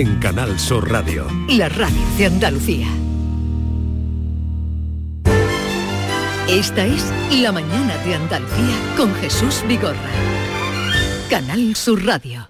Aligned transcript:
En 0.00 0.18
Canal 0.18 0.58
Sur 0.58 0.90
Radio. 0.90 1.26
La 1.46 1.68
radio 1.68 2.00
de 2.16 2.24
Andalucía. 2.24 2.86
Esta 6.48 6.86
es 6.86 7.04
La 7.42 7.52
mañana 7.52 7.98
de 7.98 8.14
Andalucía 8.14 8.76
con 8.96 9.14
Jesús 9.16 9.62
Vigorra. 9.68 10.10
Canal 11.28 11.76
Sur 11.76 12.02
Radio. 12.06 12.48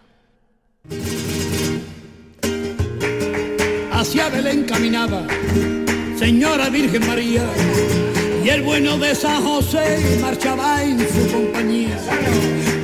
Hacia 3.91 4.29
Belén 4.29 4.63
caminaba, 4.63 5.27
Señora 6.17 6.69
Virgen 6.69 7.05
María, 7.05 7.43
y 8.45 8.49
el 8.49 8.63
bueno 8.63 8.97
de 8.97 9.13
San 9.17 9.43
José 9.43 10.21
marchaba 10.21 10.85
en 10.85 11.01
su 11.01 11.33
compañía. 11.33 11.99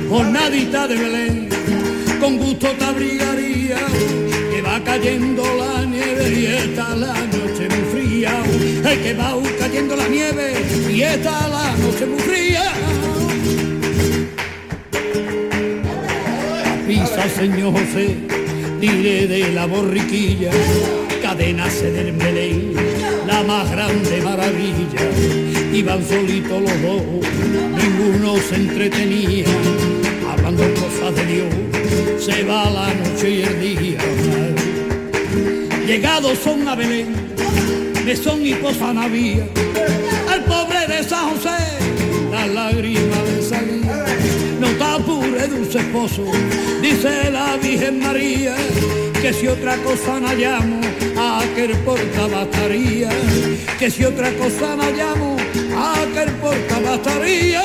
Jornadita 0.09 0.89
de 0.89 0.95
Belén, 0.97 1.49
con 2.19 2.37
gusto 2.37 2.67
te 2.71 2.83
abrigaría, 2.83 3.77
cayendo 4.83 5.43
la 5.55 5.85
nieve 5.85 6.33
y 6.39 6.45
está 6.45 6.95
la 6.95 7.13
noche 7.13 7.67
muy 7.69 8.01
fría. 8.01 8.31
Ay, 8.85 8.97
que 8.97 9.13
va 9.13 9.35
cayendo 9.59 9.95
la 9.95 10.07
nieve 10.07 10.53
y 10.91 11.01
está 11.01 11.47
la 11.47 11.75
noche 11.77 12.05
muy 12.05 12.19
fría. 12.19 12.63
Pisa, 16.87 17.29
señor 17.29 17.73
José, 17.73 18.17
diré 18.79 19.27
de 19.27 19.51
la 19.51 19.65
borriquilla, 19.65 20.51
cadena 21.21 21.69
se 21.69 21.91
del 21.91 22.13
Belén, 22.13 22.73
la 23.25 23.43
más 23.43 23.69
grande 23.71 24.21
maravilla. 24.21 25.05
Iban 25.73 26.03
solitos 26.07 26.61
los 26.61 26.81
dos, 26.81 27.01
ninguno 27.77 28.37
se 28.37 28.55
entretenía, 28.55 29.45
hablando 30.31 30.63
cosas 30.75 31.15
de 31.15 31.25
Dios, 31.25 31.53
se 32.19 32.43
va 32.43 32.69
la 32.69 32.93
noche 32.93 33.29
y 33.29 33.41
el 33.41 33.61
día. 33.61 34.26
Llegados 35.87 36.37
son 36.39 36.67
a 36.67 36.75
Belén, 36.75 37.15
mesón 38.03 38.45
y 38.45 38.53
posan 38.55 38.97
había, 38.97 39.47
al 40.29 40.43
pobre 40.43 40.85
de 40.85 41.01
San 41.01 41.29
José, 41.29 41.57
la 42.29 42.45
lágrima 42.45 43.15
de 43.23 43.41
salía 43.41 44.05
no 44.59 44.67
te 44.67 44.83
apures 44.83 45.49
dulce 45.49 45.79
esposo, 45.79 46.25
dice 46.81 47.31
la 47.31 47.55
Virgen 47.55 47.99
María, 47.99 48.53
que 49.21 49.31
si 49.31 49.47
otra 49.47 49.77
cosa 49.77 50.19
no 50.19 50.33
llamo, 50.33 50.81
a 51.17 51.39
aquel 51.39 51.71
porta 51.77 52.27
bastaría, 52.27 53.09
que 53.79 53.89
si 53.89 54.03
otra 54.03 54.29
cosa 54.33 54.75
no 54.75 54.91
llamo, 54.91 55.37
a 55.73 56.01
aquel 56.01 56.31
porta 56.33 56.79
bastaría. 56.81 57.63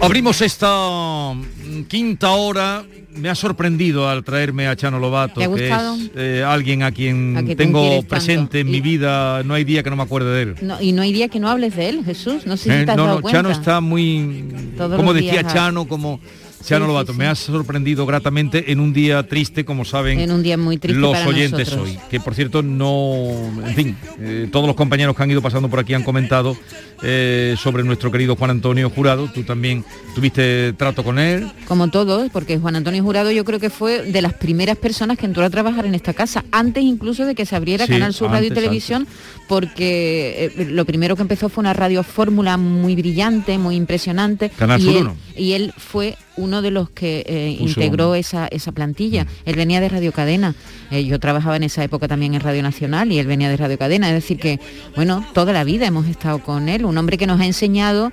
Abrimos 0.00 0.40
esta 0.40 1.34
mm, 1.34 1.84
quinta 1.84 2.30
hora. 2.32 2.84
Me 3.14 3.28
ha 3.28 3.34
sorprendido 3.34 4.08
al 4.08 4.24
traerme 4.24 4.68
a 4.68 4.74
Chano 4.76 4.98
Lobato, 4.98 5.40
¿Te 5.40 5.44
ha 5.44 5.54
que 5.54 5.68
es 5.68 6.10
eh, 6.16 6.44
alguien 6.46 6.82
a 6.82 6.92
quien 6.92 7.36
A 7.36 7.54
tengo 7.56 7.88
tanto. 7.88 8.08
presente 8.08 8.60
en 8.60 8.70
mi 8.70 8.80
vida. 8.80 9.42
No 9.42 9.54
hay 9.54 9.64
día 9.64 9.82
que 9.82 9.90
no 9.90 9.96
me 9.96 10.02
acuerde 10.02 10.34
de 10.34 10.42
él. 10.42 10.54
No, 10.62 10.80
y 10.80 10.92
no 10.92 11.02
hay 11.02 11.12
día 11.12 11.28
que 11.28 11.38
no 11.38 11.48
hables 11.48 11.76
de 11.76 11.88
él, 11.90 12.04
Jesús. 12.04 12.46
No 12.46 12.56
sé 12.56 12.64
si 12.64 12.70
Eh, 12.70 12.84
te 12.84 12.90
has 12.92 12.96
no, 12.96 13.04
dado 13.04 13.16
no, 13.16 13.22
cuenta. 13.22 13.38
Chano 13.38 13.50
está 13.50 13.80
muy, 13.80 14.44
Todos 14.76 14.96
como 14.96 15.12
decía 15.12 15.40
días, 15.42 15.52
Chano, 15.52 15.86
como 15.86 16.20
Chano 16.62 16.84
Sí, 16.86 16.88
Lobato, 16.88 17.12
sí. 17.12 17.18
me 17.18 17.26
ha 17.26 17.34
sorprendido 17.34 18.06
gratamente 18.06 18.72
en 18.72 18.80
un 18.80 18.92
día 18.92 19.26
triste, 19.26 19.64
como 19.64 19.84
saben 19.84 20.18
En 20.20 20.30
un 20.32 20.42
día 20.42 20.56
muy 20.56 20.78
triste 20.78 21.00
los 21.00 21.12
para 21.12 21.26
oyentes 21.28 21.68
nosotros. 21.68 21.88
hoy. 21.88 21.98
Que 22.10 22.20
por 22.20 22.34
cierto 22.34 22.62
no, 22.62 23.26
en 23.66 23.74
fin, 23.74 23.96
eh, 24.20 24.48
todos 24.50 24.66
los 24.66 24.76
compañeros 24.76 25.16
que 25.16 25.22
han 25.22 25.30
ido 25.30 25.42
pasando 25.42 25.68
por 25.68 25.78
aquí 25.80 25.94
han 25.94 26.02
comentado 26.04 26.56
eh, 27.02 27.56
sobre 27.58 27.82
nuestro 27.82 28.10
querido 28.10 28.36
Juan 28.36 28.50
Antonio 28.50 28.88
Jurado. 28.90 29.28
Tú 29.32 29.42
también 29.42 29.84
tuviste 30.14 30.72
trato 30.74 31.02
con 31.04 31.18
él. 31.18 31.50
Como 31.66 31.88
todos, 31.90 32.30
porque 32.30 32.58
Juan 32.58 32.76
Antonio 32.76 33.02
Jurado 33.02 33.30
yo 33.32 33.44
creo 33.44 33.58
que 33.58 33.70
fue 33.70 34.02
de 34.02 34.22
las 34.22 34.34
primeras 34.34 34.76
personas 34.76 35.18
que 35.18 35.26
entró 35.26 35.44
a 35.44 35.50
trabajar 35.50 35.86
en 35.86 35.94
esta 35.94 36.14
casa, 36.14 36.44
antes 36.52 36.82
incluso 36.84 37.26
de 37.26 37.34
que 37.34 37.46
se 37.46 37.56
abriera 37.56 37.86
Canal 37.86 38.14
Sur 38.14 38.28
Radio 38.30 38.44
y 38.44 38.48
antes, 38.50 38.62
Televisión, 38.62 39.06
porque 39.52 40.50
eh, 40.56 40.64
lo 40.64 40.86
primero 40.86 41.14
que 41.14 41.20
empezó 41.20 41.50
fue 41.50 41.60
una 41.60 41.74
radio 41.74 42.02
fórmula 42.02 42.56
muy 42.56 42.96
brillante, 42.96 43.58
muy 43.58 43.76
impresionante. 43.76 44.48
Canal 44.48 44.80
y 44.80 44.96
él. 44.96 45.10
Y 45.36 45.52
él 45.52 45.74
fue 45.76 46.16
uno 46.38 46.62
de 46.62 46.70
los 46.70 46.88
que 46.88 47.22
eh, 47.26 47.54
integró 47.60 48.14
esa, 48.14 48.46
esa 48.46 48.72
plantilla. 48.72 49.26
Él 49.44 49.54
venía 49.54 49.82
de 49.82 49.90
Radio 49.90 50.10
Cadena. 50.10 50.54
Eh, 50.90 51.04
yo 51.04 51.20
trabajaba 51.20 51.56
en 51.56 51.64
esa 51.64 51.84
época 51.84 52.08
también 52.08 52.32
en 52.32 52.40
Radio 52.40 52.62
Nacional 52.62 53.12
y 53.12 53.18
él 53.18 53.26
venía 53.26 53.50
de 53.50 53.58
Radio 53.58 53.76
Cadena. 53.76 54.08
Es 54.08 54.14
decir 54.14 54.38
que, 54.38 54.58
bueno, 54.96 55.22
toda 55.34 55.52
la 55.52 55.64
vida 55.64 55.86
hemos 55.86 56.06
estado 56.06 56.38
con 56.38 56.70
él. 56.70 56.86
Un 56.86 56.96
hombre 56.96 57.18
que 57.18 57.26
nos 57.26 57.38
ha 57.38 57.44
enseñado 57.44 58.10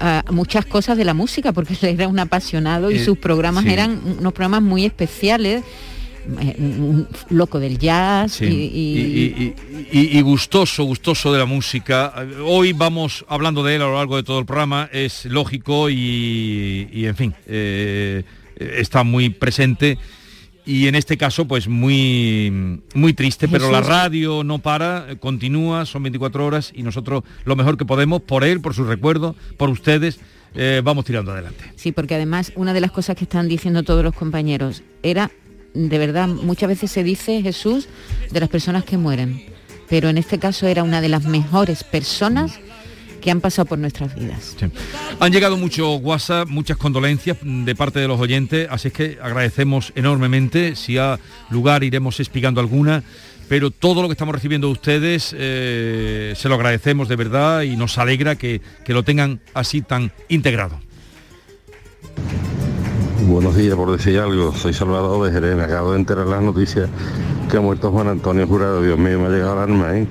ah, 0.00 0.24
muchas 0.32 0.66
cosas 0.66 0.98
de 0.98 1.04
la 1.04 1.14
música, 1.14 1.52
porque 1.52 1.74
él 1.82 2.00
era 2.00 2.08
un 2.08 2.18
apasionado 2.18 2.90
y 2.90 2.98
sus 2.98 3.16
programas 3.16 3.62
sí. 3.62 3.70
eran 3.70 4.00
unos 4.18 4.32
programas 4.32 4.62
muy 4.62 4.84
especiales. 4.84 5.62
Un- 6.26 7.08
loco 7.30 7.58
del 7.58 7.78
jazz 7.78 8.32
Sí. 8.32 8.44
y, 8.44 8.50
Y, 8.50 9.54
y- 9.92 9.98
y- 10.00 10.18
y 10.18 10.20
gustoso, 10.22 10.84
gustoso 10.84 11.32
de 11.32 11.38
la 11.38 11.46
música. 11.46 12.12
Hoy 12.44 12.72
vamos 12.72 13.24
hablando 13.28 13.62
de 13.62 13.76
él 13.76 13.82
a 13.82 13.86
lo 13.86 13.94
largo 13.96 14.16
de 14.16 14.22
todo 14.22 14.38
el 14.38 14.46
programa, 14.46 14.88
es 14.92 15.24
lógico 15.26 15.88
y, 15.90 16.88
en 17.06 17.16
fin, 17.16 17.34
eh, 17.46 18.22
está 18.58 19.02
muy 19.04 19.30
presente 19.30 19.98
y 20.66 20.86
en 20.86 20.94
este 20.94 21.16
caso 21.16 21.46
pues 21.48 21.66
muy, 21.68 22.80
muy 22.94 23.12
triste, 23.14 23.48
pero 23.48 23.70
la 23.70 23.80
radio 23.80 24.44
no 24.44 24.58
para, 24.58 25.06
continúa, 25.18 25.86
son 25.86 26.02
24 26.02 26.44
horas 26.46 26.70
y 26.74 26.82
nosotros 26.82 27.24
lo 27.44 27.56
mejor 27.56 27.76
que 27.78 27.84
podemos, 27.86 28.20
por 28.22 28.44
él, 28.44 28.60
por 28.60 28.74
su 28.74 28.84
recuerdo, 28.84 29.34
por 29.56 29.70
ustedes, 29.70 30.20
eh, 30.54 30.82
vamos 30.84 31.04
tirando 31.06 31.32
adelante. 31.32 31.64
Sí, 31.76 31.92
porque 31.92 32.14
además 32.14 32.52
una 32.56 32.74
de 32.74 32.80
las 32.80 32.90
cosas 32.92 33.16
que 33.16 33.24
están 33.24 33.48
diciendo 33.48 33.82
todos 33.82 34.04
los 34.04 34.14
compañeros 34.14 34.82
era, 35.02 35.30
de 35.74 35.98
verdad, 35.98 36.28
muchas 36.28 36.68
veces 36.68 36.90
se 36.90 37.04
dice 37.04 37.42
Jesús 37.42 37.88
de 38.30 38.40
las 38.40 38.48
personas 38.48 38.84
que 38.84 38.96
mueren, 38.96 39.44
pero 39.88 40.08
en 40.08 40.18
este 40.18 40.38
caso 40.38 40.66
era 40.66 40.82
una 40.82 41.00
de 41.00 41.08
las 41.08 41.24
mejores 41.24 41.84
personas 41.84 42.58
que 43.20 43.30
han 43.30 43.40
pasado 43.40 43.66
por 43.66 43.78
nuestras 43.78 44.14
vidas. 44.14 44.56
Han 45.20 45.32
llegado 45.32 45.56
muchos 45.56 46.00
WhatsApp, 46.02 46.48
muchas 46.48 46.76
condolencias 46.76 47.36
de 47.42 47.74
parte 47.74 48.00
de 48.00 48.08
los 48.08 48.18
oyentes, 48.18 48.66
así 48.70 48.90
que 48.90 49.18
agradecemos 49.22 49.92
enormemente. 49.94 50.74
Si 50.74 50.98
ha 50.98 51.18
lugar 51.50 51.84
iremos 51.84 52.18
explicando 52.18 52.60
alguna, 52.60 53.04
pero 53.48 53.70
todo 53.70 54.00
lo 54.00 54.08
que 54.08 54.12
estamos 54.12 54.34
recibiendo 54.34 54.68
de 54.68 54.72
ustedes 54.72 55.34
eh, 55.36 56.34
se 56.36 56.48
lo 56.48 56.54
agradecemos 56.54 57.08
de 57.08 57.16
verdad 57.16 57.62
y 57.62 57.76
nos 57.76 57.98
alegra 57.98 58.36
que, 58.36 58.60
que 58.84 58.94
lo 58.94 59.02
tengan 59.02 59.40
así 59.54 59.82
tan 59.82 60.12
integrado. 60.28 60.80
Buenos 63.40 63.56
días, 63.56 63.74
por 63.74 63.90
decir 63.90 64.18
algo. 64.18 64.52
Soy 64.52 64.74
Salvador 64.74 65.26
de 65.26 65.32
Jerez. 65.32 65.58
Acabo 65.58 65.92
de 65.92 65.98
enterar 65.98 66.26
las 66.26 66.42
noticias 66.42 66.90
que 67.50 67.56
ha 67.56 67.60
muerto 67.62 67.90
Juan 67.90 68.08
Antonio 68.08 68.46
Jurado. 68.46 68.82
Dios 68.82 68.98
mío, 68.98 69.18
me 69.18 69.28
ha 69.28 69.30
llegado 69.30 69.54
el 69.54 69.70
alma, 69.70 69.96
¿eh? 69.96 70.06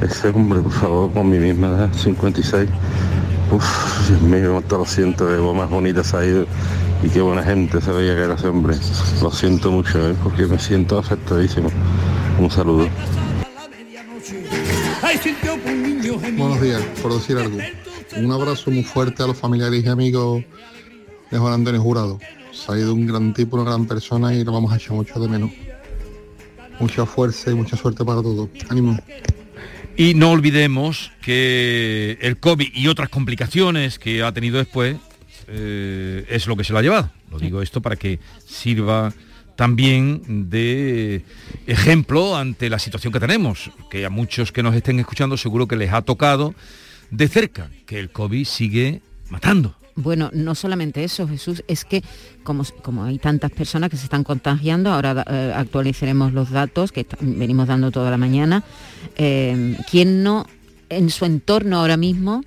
Ese 0.00 0.30
hombre, 0.30 0.62
por 0.62 0.72
favor, 0.72 1.12
con 1.12 1.30
mi 1.30 1.38
misma 1.38 1.68
edad, 1.68 1.90
56. 1.94 2.68
Uf, 3.52 4.08
Dios 4.08 4.20
mío, 4.22 4.50
cuánto 4.54 4.78
lo 4.78 4.84
siento, 4.84 5.26
de 5.26 5.40
más 5.54 5.70
bonita 5.70 6.02
se 6.02 6.16
ha 6.16 6.26
ido. 6.26 6.44
Y 7.04 7.08
qué 7.08 7.20
buena 7.20 7.44
gente 7.44 7.80
se 7.80 7.92
veía 7.92 8.16
que 8.16 8.22
era 8.22 8.34
ese 8.34 8.48
hombre. 8.48 8.76
Lo 9.22 9.30
siento 9.30 9.70
mucho, 9.70 10.10
¿eh? 10.10 10.16
Porque 10.20 10.46
me 10.46 10.58
siento 10.58 10.98
afectadísimo. 10.98 11.70
Un 12.40 12.50
saludo. 12.50 12.88
Buenos 16.36 16.60
días, 16.60 16.82
por 17.00 17.14
decir 17.14 17.38
algo. 17.38 17.58
Un 18.16 18.32
abrazo 18.32 18.72
muy 18.72 18.82
fuerte 18.82 19.22
a 19.22 19.28
los 19.28 19.38
familiares 19.38 19.84
y 19.84 19.88
amigos 19.88 20.42
de 21.30 21.38
Juan 21.38 21.52
Antonio 21.54 21.80
Jurado. 21.80 22.18
Ha 22.68 22.78
ido 22.78 22.94
un 22.94 23.06
gran 23.06 23.34
tipo, 23.34 23.56
una 23.56 23.70
gran 23.70 23.86
persona 23.86 24.34
y 24.34 24.44
lo 24.44 24.52
vamos 24.52 24.72
a 24.72 24.76
echar 24.76 24.92
mucho 24.92 25.18
de 25.18 25.28
menos. 25.28 25.50
Mucha 26.78 27.06
fuerza 27.06 27.50
y 27.50 27.54
mucha 27.54 27.76
suerte 27.76 28.04
para 28.04 28.22
todos. 28.22 28.48
Ánimo. 28.68 28.98
Y 29.96 30.14
no 30.14 30.30
olvidemos 30.30 31.12
que 31.20 32.18
el 32.20 32.38
COVID 32.38 32.68
y 32.74 32.88
otras 32.88 33.08
complicaciones 33.08 33.98
que 33.98 34.22
ha 34.22 34.32
tenido 34.32 34.58
después 34.58 34.96
eh, 35.48 36.24
es 36.28 36.46
lo 36.46 36.56
que 36.56 36.64
se 36.64 36.72
lo 36.72 36.78
ha 36.78 36.82
llevado. 36.82 37.10
Lo 37.30 37.38
digo 37.38 37.62
esto 37.62 37.82
para 37.82 37.96
que 37.96 38.20
sirva 38.46 39.12
también 39.56 40.50
de 40.50 41.24
ejemplo 41.66 42.36
ante 42.36 42.70
la 42.70 42.78
situación 42.78 43.12
que 43.12 43.20
tenemos, 43.20 43.70
que 43.90 44.04
a 44.06 44.10
muchos 44.10 44.50
que 44.50 44.62
nos 44.62 44.74
estén 44.74 44.98
escuchando 44.98 45.36
seguro 45.36 45.68
que 45.68 45.76
les 45.76 45.92
ha 45.92 46.02
tocado 46.02 46.54
de 47.10 47.28
cerca, 47.28 47.70
que 47.86 48.00
el 48.00 48.10
COVID 48.10 48.46
sigue 48.46 49.02
matando. 49.28 49.76
Bueno, 49.94 50.30
no 50.32 50.54
solamente 50.54 51.04
eso, 51.04 51.28
Jesús, 51.28 51.62
es 51.68 51.84
que 51.84 52.02
como, 52.44 52.64
como 52.82 53.04
hay 53.04 53.18
tantas 53.18 53.50
personas 53.50 53.90
que 53.90 53.96
se 53.96 54.04
están 54.04 54.24
contagiando, 54.24 54.90
ahora 54.90 55.24
eh, 55.28 55.52
actualizaremos 55.54 56.32
los 56.32 56.50
datos 56.50 56.92
que 56.92 57.06
venimos 57.20 57.68
dando 57.68 57.90
toda 57.90 58.10
la 58.10 58.16
mañana, 58.16 58.64
eh, 59.16 59.76
¿quién 59.90 60.22
no 60.22 60.46
en 60.88 61.10
su 61.10 61.24
entorno 61.24 61.78
ahora 61.78 61.96
mismo 61.96 62.42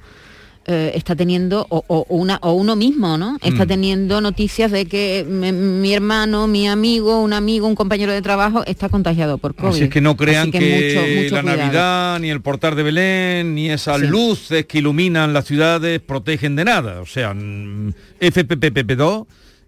eh, 0.68 0.94
está 0.96 1.16
teniendo, 1.16 1.66
o, 1.70 1.84
o 1.88 2.06
una, 2.10 2.40
o 2.42 2.54
uno 2.54 2.76
mismo, 2.76 3.18
¿no? 3.18 3.38
Está 3.44 3.66
Mm. 3.66 3.68
teniendo 3.68 4.22
noticias 4.22 4.72
de 4.72 4.86
que 4.88 5.24
mi, 5.28 5.52
mi 5.52 5.94
hermano, 5.94 6.48
mi 6.48 6.68
amigo, 6.68 7.22
un 7.22 7.34
amigo, 7.34 7.68
un 7.68 7.76
compañero 7.76 8.12
de 8.12 8.22
trabajo 8.22 8.64
está 8.66 8.90
contagiado 8.90 9.38
por 9.38 9.54
COVID. 9.56 9.70
Así 9.76 9.84
es 9.84 9.90
que 9.90 10.02
no 10.02 10.16
crean 10.18 10.50
Así 10.50 10.52
que, 10.52 10.96
mucho- 10.96 11.22
mucho 11.22 11.36
la 11.36 11.42
cuidado. 11.42 11.58
Navidad, 11.62 12.20
ni 12.20 12.30
el 12.32 12.42
portal 12.42 12.76
de 12.76 12.84
Belén, 12.84 13.54
ni 13.56 13.70
esas 13.70 14.00
Sí. 14.02 14.08
luces 14.08 14.66
que 14.66 14.80
iluminan 14.80 15.34
las 15.34 15.46
ciudades 15.46 16.00
protegen 16.00 16.56
de 16.56 16.66
nada. 16.66 17.00
O 17.02 17.06
sea, 17.06 17.34
mm, 17.34 17.94
FPPP2 18.20 19.26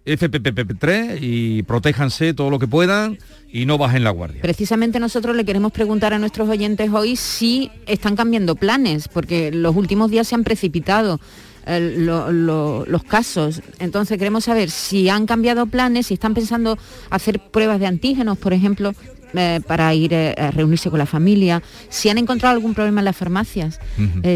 FPPP3 0.07 1.19
y 1.21 1.63
protéjanse 1.63 2.33
todo 2.33 2.50
lo 2.50 2.59
que 2.59 2.68
puedan 2.68 3.18
y 3.51 3.65
no 3.65 3.77
bajen 3.77 4.04
la 4.04 4.12
guardia. 4.12 4.42
Precisamente 4.42 5.00
nosotros 5.00 5.36
le 5.36 5.45
queremos 5.45 5.71
preguntar 5.71 6.13
a 6.13 6.19
nuestros 6.19 6.50
oyentes 6.50 6.89
hoy 6.92 7.15
si 7.15 7.69
están 7.86 8.15
cambiando 8.15 8.56
planes, 8.56 9.07
porque 9.07 9.51
los 9.51 9.75
últimos 9.75 10.09
días 10.09 10.27
se 10.27 10.36
han 10.36 10.44
precipitado 10.44 11.19
eh, 11.65 11.95
los 12.00 13.04
casos. 13.04 13.62
Entonces 13.80 14.18
queremos 14.18 14.45
saber 14.45 14.69
si 14.69 15.09
han 15.09 15.25
cambiado 15.25 15.65
planes, 15.65 16.07
si 16.07 16.13
están 16.13 16.33
pensando 16.33 16.77
hacer 17.09 17.39
pruebas 17.39 17.80
de 17.80 17.88
antígenos, 17.88 18.38
por 18.38 18.54
ejemplo, 18.54 18.94
eh, 19.33 19.62
para 19.65 19.94
ir 19.94 20.13
eh, 20.13 20.33
a 20.38 20.51
reunirse 20.51 20.89
con 20.89 21.00
la 21.00 21.06
familia, 21.06 21.62
si 21.89 22.09
han 22.09 22.18
encontrado 22.18 22.56
algún 22.56 22.74
problema 22.74 23.01
en 23.01 23.06
las 23.06 23.18
farmacias, 23.18 23.79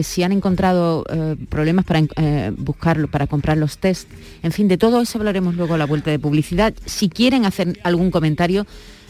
si 0.04 0.24
han 0.24 0.32
encontrado 0.32 1.04
problemas 1.50 1.86
para 1.86 2.02
buscarlo, 2.58 3.08
para 3.08 3.28
comprar 3.28 3.58
los 3.58 3.78
test. 3.78 4.10
En 4.44 4.52
fin, 4.52 4.68
de 4.68 4.78
todo 4.78 5.02
eso 5.02 5.18
hablaremos 5.18 5.56
luego 5.56 5.76
a 5.76 5.78
la 5.78 5.86
vuelta 5.86 6.12
de 6.12 6.20
publicidad. 6.20 6.74
Si 6.86 7.10
quieren 7.10 7.46
hacer 7.46 7.80
algún 7.84 8.12
comentario, 8.12 8.66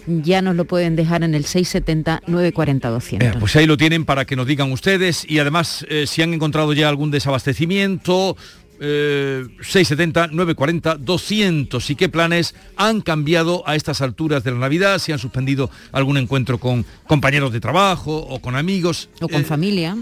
ya 0.07 0.41
nos 0.41 0.55
lo 0.55 0.65
pueden 0.65 0.95
dejar 0.95 1.23
en 1.23 1.35
el 1.35 1.45
670-940-200. 1.45 3.39
pues 3.39 3.55
ahí 3.55 3.65
lo 3.65 3.77
tienen 3.77 4.05
para 4.05 4.25
que 4.25 4.35
nos 4.35 4.47
digan 4.47 4.71
ustedes 4.71 5.25
y 5.29 5.39
además 5.39 5.85
eh, 5.89 6.05
si 6.07 6.21
han 6.21 6.33
encontrado 6.33 6.73
ya 6.73 6.89
algún 6.89 7.11
desabastecimiento, 7.11 8.35
670 8.81 10.27
940 10.27 10.95
200 10.95 11.89
y 11.89 11.95
qué 11.95 12.09
planes 12.09 12.55
han 12.75 13.01
cambiado 13.01 13.63
a 13.67 13.75
estas 13.75 14.01
alturas 14.01 14.43
de 14.43 14.51
la 14.51 14.57
Navidad, 14.57 14.97
si 14.97 15.11
han 15.11 15.19
suspendido 15.19 15.69
algún 15.91 16.17
encuentro 16.17 16.57
con 16.57 16.85
compañeros 17.05 17.53
de 17.53 17.59
trabajo 17.59 18.17
o 18.17 18.39
con 18.39 18.55
amigos 18.55 19.09
o 19.19 19.27
con 19.27 19.41
eh, 19.41 19.45
familia. 19.45 19.95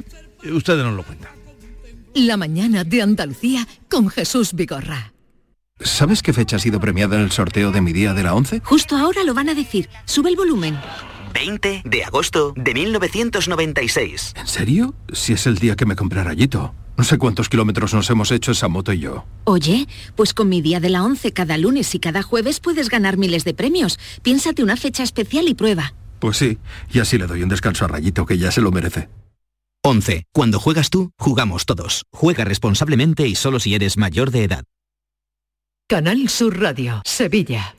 Ustedes 0.50 0.84
nos 0.86 0.96
lo 0.96 1.04
cuentan. 1.04 1.32
La 2.14 2.38
mañana 2.38 2.84
de 2.84 3.02
Andalucía 3.02 3.68
con 3.90 4.10
Jesús 4.10 4.54
Vigorra. 4.54 5.14
¿Sabes 5.82 6.22
qué 6.22 6.34
fecha 6.34 6.58
ha 6.58 6.60
sido 6.60 6.80
premiada 6.80 7.16
en 7.16 7.24
el 7.24 7.32
sorteo 7.32 7.72
de 7.72 7.82
mi 7.82 7.94
día 7.94 8.14
de 8.14 8.24
la 8.24 8.34
11? 8.34 8.62
Justo 8.64 8.98
ahora 8.98 9.24
lo 9.24 9.34
van 9.34 9.50
a 9.50 9.54
decir. 9.54 9.90
Sube 10.06 10.30
el 10.30 10.36
volumen. 10.36 10.78
20 11.34 11.84
de 11.86 12.04
agosto 12.04 12.54
de 12.56 12.74
1996. 12.74 14.34
¿En 14.36 14.48
serio? 14.48 14.96
Si 15.14 15.34
es 15.34 15.48
el 15.48 15.58
día 15.58 15.76
que 15.76 15.86
me 15.86 15.96
compré 15.96 16.24
rayito. 16.24 16.74
No 16.98 17.06
sé 17.06 17.18
cuántos 17.18 17.48
kilómetros 17.48 17.94
nos 17.94 18.10
hemos 18.10 18.30
hecho 18.32 18.52
esa 18.52 18.68
moto 18.68 18.92
y 18.92 19.00
yo. 19.00 19.26
Oye, 19.46 19.88
pues 20.18 20.34
con 20.34 20.50
mi 20.50 20.62
día 20.62 20.82
de 20.82 20.90
la 20.90 21.04
11 21.04 21.32
cada 21.32 21.58
lunes 21.58 21.96
y 21.96 22.00
cada 22.00 22.24
jueves 22.24 22.60
puedes 22.60 22.90
ganar 22.90 23.16
miles 23.18 23.46
de 23.46 23.54
premios. 23.54 23.98
Piénsate 24.22 24.64
una 24.64 24.76
fecha 24.76 25.04
especial 25.04 25.48
y 25.48 25.54
prueba. 25.54 25.94
Pues 26.20 26.36
sí, 26.36 26.58
y 26.92 27.00
así 27.00 27.18
le 27.18 27.28
doy 27.28 27.42
un 27.42 27.50
descanso 27.50 27.86
a 27.86 27.88
Rayito 27.88 28.26
que 28.26 28.38
ya 28.38 28.52
se 28.52 28.60
lo 28.60 28.72
merece. 28.72 29.08
11. 29.82 30.26
Cuando 30.34 30.60
juegas 30.60 30.90
tú, 30.90 31.12
jugamos 31.18 31.66
todos. 31.66 32.04
Juega 32.12 32.44
responsablemente 32.44 33.28
y 33.28 33.36
solo 33.36 33.62
si 33.62 33.74
eres 33.76 33.98
mayor 33.98 34.32
de 34.32 34.44
edad. 34.44 34.66
Canal 35.88 36.28
Sur 36.30 36.60
Radio, 36.60 37.02
Sevilla. 37.06 37.76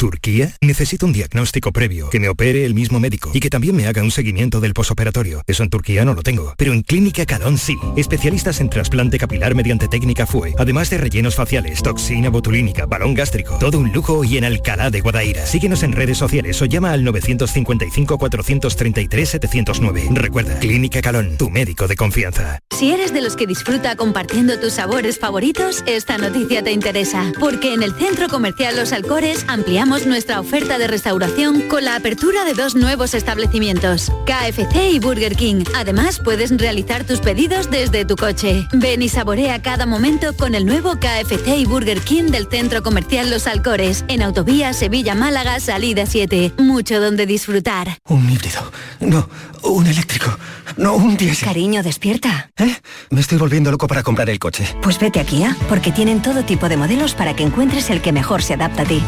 ¿Turquía? 0.00 0.56
Necesito 0.62 1.04
un 1.04 1.12
diagnóstico 1.12 1.72
previo, 1.72 2.08
que 2.08 2.20
me 2.20 2.30
opere 2.30 2.64
el 2.64 2.72
mismo 2.72 2.98
médico 3.00 3.32
y 3.34 3.40
que 3.40 3.50
también 3.50 3.76
me 3.76 3.86
haga 3.86 4.02
un 4.02 4.10
seguimiento 4.10 4.58
del 4.58 4.72
posoperatorio. 4.72 5.42
Eso 5.46 5.62
en 5.62 5.68
Turquía 5.68 6.06
no 6.06 6.14
lo 6.14 6.22
tengo, 6.22 6.54
pero 6.56 6.72
en 6.72 6.80
Clínica 6.80 7.26
Calón 7.26 7.58
sí. 7.58 7.76
Especialistas 7.98 8.62
en 8.62 8.70
trasplante 8.70 9.18
capilar 9.18 9.54
mediante 9.54 9.88
técnica 9.88 10.24
FUE, 10.24 10.54
además 10.56 10.88
de 10.88 10.96
rellenos 10.96 11.34
faciales, 11.34 11.82
toxina 11.82 12.30
botulínica, 12.30 12.86
balón 12.86 13.12
gástrico, 13.12 13.58
todo 13.58 13.78
un 13.78 13.92
lujo 13.92 14.24
y 14.24 14.38
en 14.38 14.44
Alcalá 14.44 14.88
de 14.88 15.02
Guadaira. 15.02 15.44
Síguenos 15.44 15.82
en 15.82 15.92
redes 15.92 16.16
sociales 16.16 16.62
o 16.62 16.64
llama 16.64 16.92
al 16.92 17.04
955 17.04 18.16
433 18.16 19.28
709. 19.28 20.08
Recuerda, 20.12 20.58
Clínica 20.60 21.02
Calón, 21.02 21.36
tu 21.36 21.50
médico 21.50 21.86
de 21.88 21.96
confianza. 21.96 22.60
Si 22.70 22.90
eres 22.90 23.12
de 23.12 23.20
los 23.20 23.36
que 23.36 23.46
disfruta 23.46 23.96
compartiendo 23.96 24.58
tus 24.58 24.72
sabores 24.72 25.18
favoritos, 25.18 25.84
esta 25.86 26.16
noticia 26.16 26.62
te 26.62 26.72
interesa, 26.72 27.34
porque 27.38 27.74
en 27.74 27.82
el 27.82 27.92
Centro 27.92 28.28
Comercial 28.28 28.76
Los 28.76 28.94
Alcores 28.94 29.44
ampliamos 29.46 29.89
nuestra 29.90 30.38
oferta 30.38 30.78
de 30.78 30.86
restauración 30.86 31.62
con 31.62 31.84
la 31.84 31.96
apertura 31.96 32.44
de 32.44 32.54
dos 32.54 32.76
nuevos 32.76 33.12
establecimientos, 33.12 34.12
KFC 34.24 34.92
y 34.92 35.00
Burger 35.00 35.34
King. 35.34 35.64
Además, 35.74 36.20
puedes 36.22 36.56
realizar 36.56 37.02
tus 37.02 37.18
pedidos 37.18 37.72
desde 37.72 38.04
tu 38.04 38.14
coche. 38.14 38.68
Ven 38.72 39.02
y 39.02 39.08
saborea 39.08 39.60
cada 39.62 39.86
momento 39.86 40.36
con 40.36 40.54
el 40.54 40.64
nuevo 40.64 40.94
KFC 41.00 41.58
y 41.58 41.66
Burger 41.66 42.00
King 42.02 42.30
del 42.30 42.46
Centro 42.46 42.84
Comercial 42.84 43.30
Los 43.30 43.48
Alcores, 43.48 44.04
en 44.06 44.22
Autovía 44.22 44.72
Sevilla-Málaga, 44.74 45.58
salida 45.58 46.06
7. 46.06 46.54
Mucho 46.58 47.00
donde 47.00 47.26
disfrutar. 47.26 47.98
Un 48.08 48.30
híbrido. 48.30 48.70
No, 49.00 49.28
un 49.64 49.88
eléctrico. 49.88 50.38
No, 50.76 50.94
un 50.94 51.16
diésel. 51.16 51.48
Cariño, 51.48 51.82
despierta. 51.82 52.50
¿Eh? 52.56 52.76
Me 53.10 53.20
estoy 53.20 53.38
volviendo 53.38 53.72
loco 53.72 53.88
para 53.88 54.04
comprar 54.04 54.30
el 54.30 54.38
coche. 54.38 54.64
Pues 54.82 55.00
vete 55.00 55.18
a 55.18 55.24
Kia, 55.24 55.56
porque 55.68 55.90
tienen 55.90 56.22
todo 56.22 56.44
tipo 56.44 56.68
de 56.68 56.76
modelos 56.76 57.14
para 57.14 57.34
que 57.34 57.42
encuentres 57.42 57.90
el 57.90 58.00
que 58.00 58.12
mejor 58.12 58.44
se 58.44 58.54
adapta 58.54 58.82
a 58.82 58.84
ti. 58.84 59.02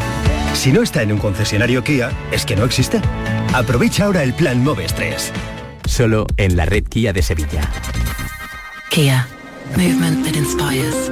Si 0.53 0.71
no 0.71 0.81
está 0.81 1.01
en 1.01 1.11
un 1.11 1.17
concesionario 1.17 1.83
Kia, 1.83 2.11
es 2.31 2.45
que 2.45 2.55
no 2.55 2.63
existe. 2.63 3.01
Aprovecha 3.53 4.05
ahora 4.05 4.23
el 4.23 4.33
plan 4.33 4.63
Moves 4.63 4.93
3. 4.93 5.31
Solo 5.85 6.25
en 6.37 6.55
la 6.55 6.65
red 6.65 6.85
Kia 6.85 7.11
de 7.11 7.21
Sevilla. 7.21 7.69
Kia. 8.89 9.27
Movement 9.75 10.25
that 10.25 10.35
inspires. 10.35 11.11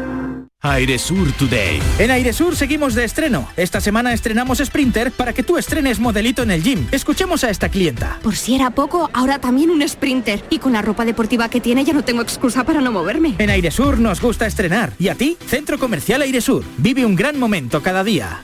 Airesur 0.64 1.32
Today. 1.34 1.82
En 1.98 2.12
Airesur 2.12 2.56
seguimos 2.56 2.94
de 2.94 3.04
estreno. 3.04 3.50
Esta 3.58 3.82
semana 3.82 4.14
estrenamos 4.14 4.60
Sprinter 4.60 5.12
para 5.12 5.34
que 5.34 5.42
tú 5.42 5.58
estrenes 5.58 6.00
modelito 6.00 6.44
en 6.44 6.52
el 6.52 6.62
gym. 6.62 6.88
Escuchemos 6.92 7.44
a 7.44 7.50
esta 7.50 7.70
clienta. 7.70 8.20
Por 8.22 8.36
si 8.36 8.54
era 8.54 8.70
poco, 8.70 9.10
ahora 9.12 9.40
también 9.40 9.72
un 9.72 9.88
Sprinter. 9.88 10.44
Y 10.52 10.60
con 10.60 10.74
la 10.74 10.84
ropa 10.84 11.04
deportiva 11.04 11.50
que 11.50 11.60
tiene 11.60 11.84
ya 11.84 11.94
no 11.94 12.04
tengo 12.04 12.22
excusa 12.22 12.64
para 12.64 12.80
no 12.80 12.92
moverme. 12.92 13.36
En 13.40 13.50
Airesur 13.50 13.98
nos 13.98 14.22
gusta 14.22 14.46
estrenar. 14.46 14.94
¿Y 15.00 15.08
a 15.08 15.16
ti? 15.16 15.36
Centro 15.48 15.80
Comercial 15.80 16.22
Airesur. 16.22 16.64
Vive 16.78 17.06
un 17.06 17.16
gran 17.16 17.40
momento 17.40 17.82
cada 17.82 18.04
día. 18.04 18.44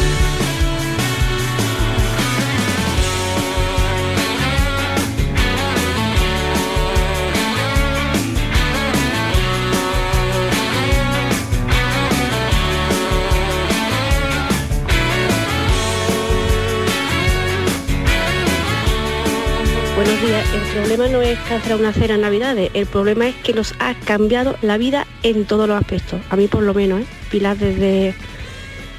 El 20.23 20.61
problema 20.75 21.07
no 21.07 21.23
es 21.23 21.39
cancelar 21.49 21.79
una 21.79 21.93
cena 21.93 22.13
en 22.13 22.21
Navidades, 22.21 22.69
el 22.75 22.85
problema 22.85 23.27
es 23.27 23.35
que 23.37 23.53
nos 23.53 23.73
ha 23.79 23.95
cambiado 23.95 24.55
la 24.61 24.77
vida 24.77 25.07
en 25.23 25.45
todos 25.45 25.67
los 25.67 25.81
aspectos. 25.81 26.21
A 26.29 26.35
mí 26.35 26.47
por 26.47 26.61
lo 26.61 26.75
menos, 26.75 27.01
¿eh? 27.01 27.05
Pilar 27.31 27.57
desde 27.57 28.13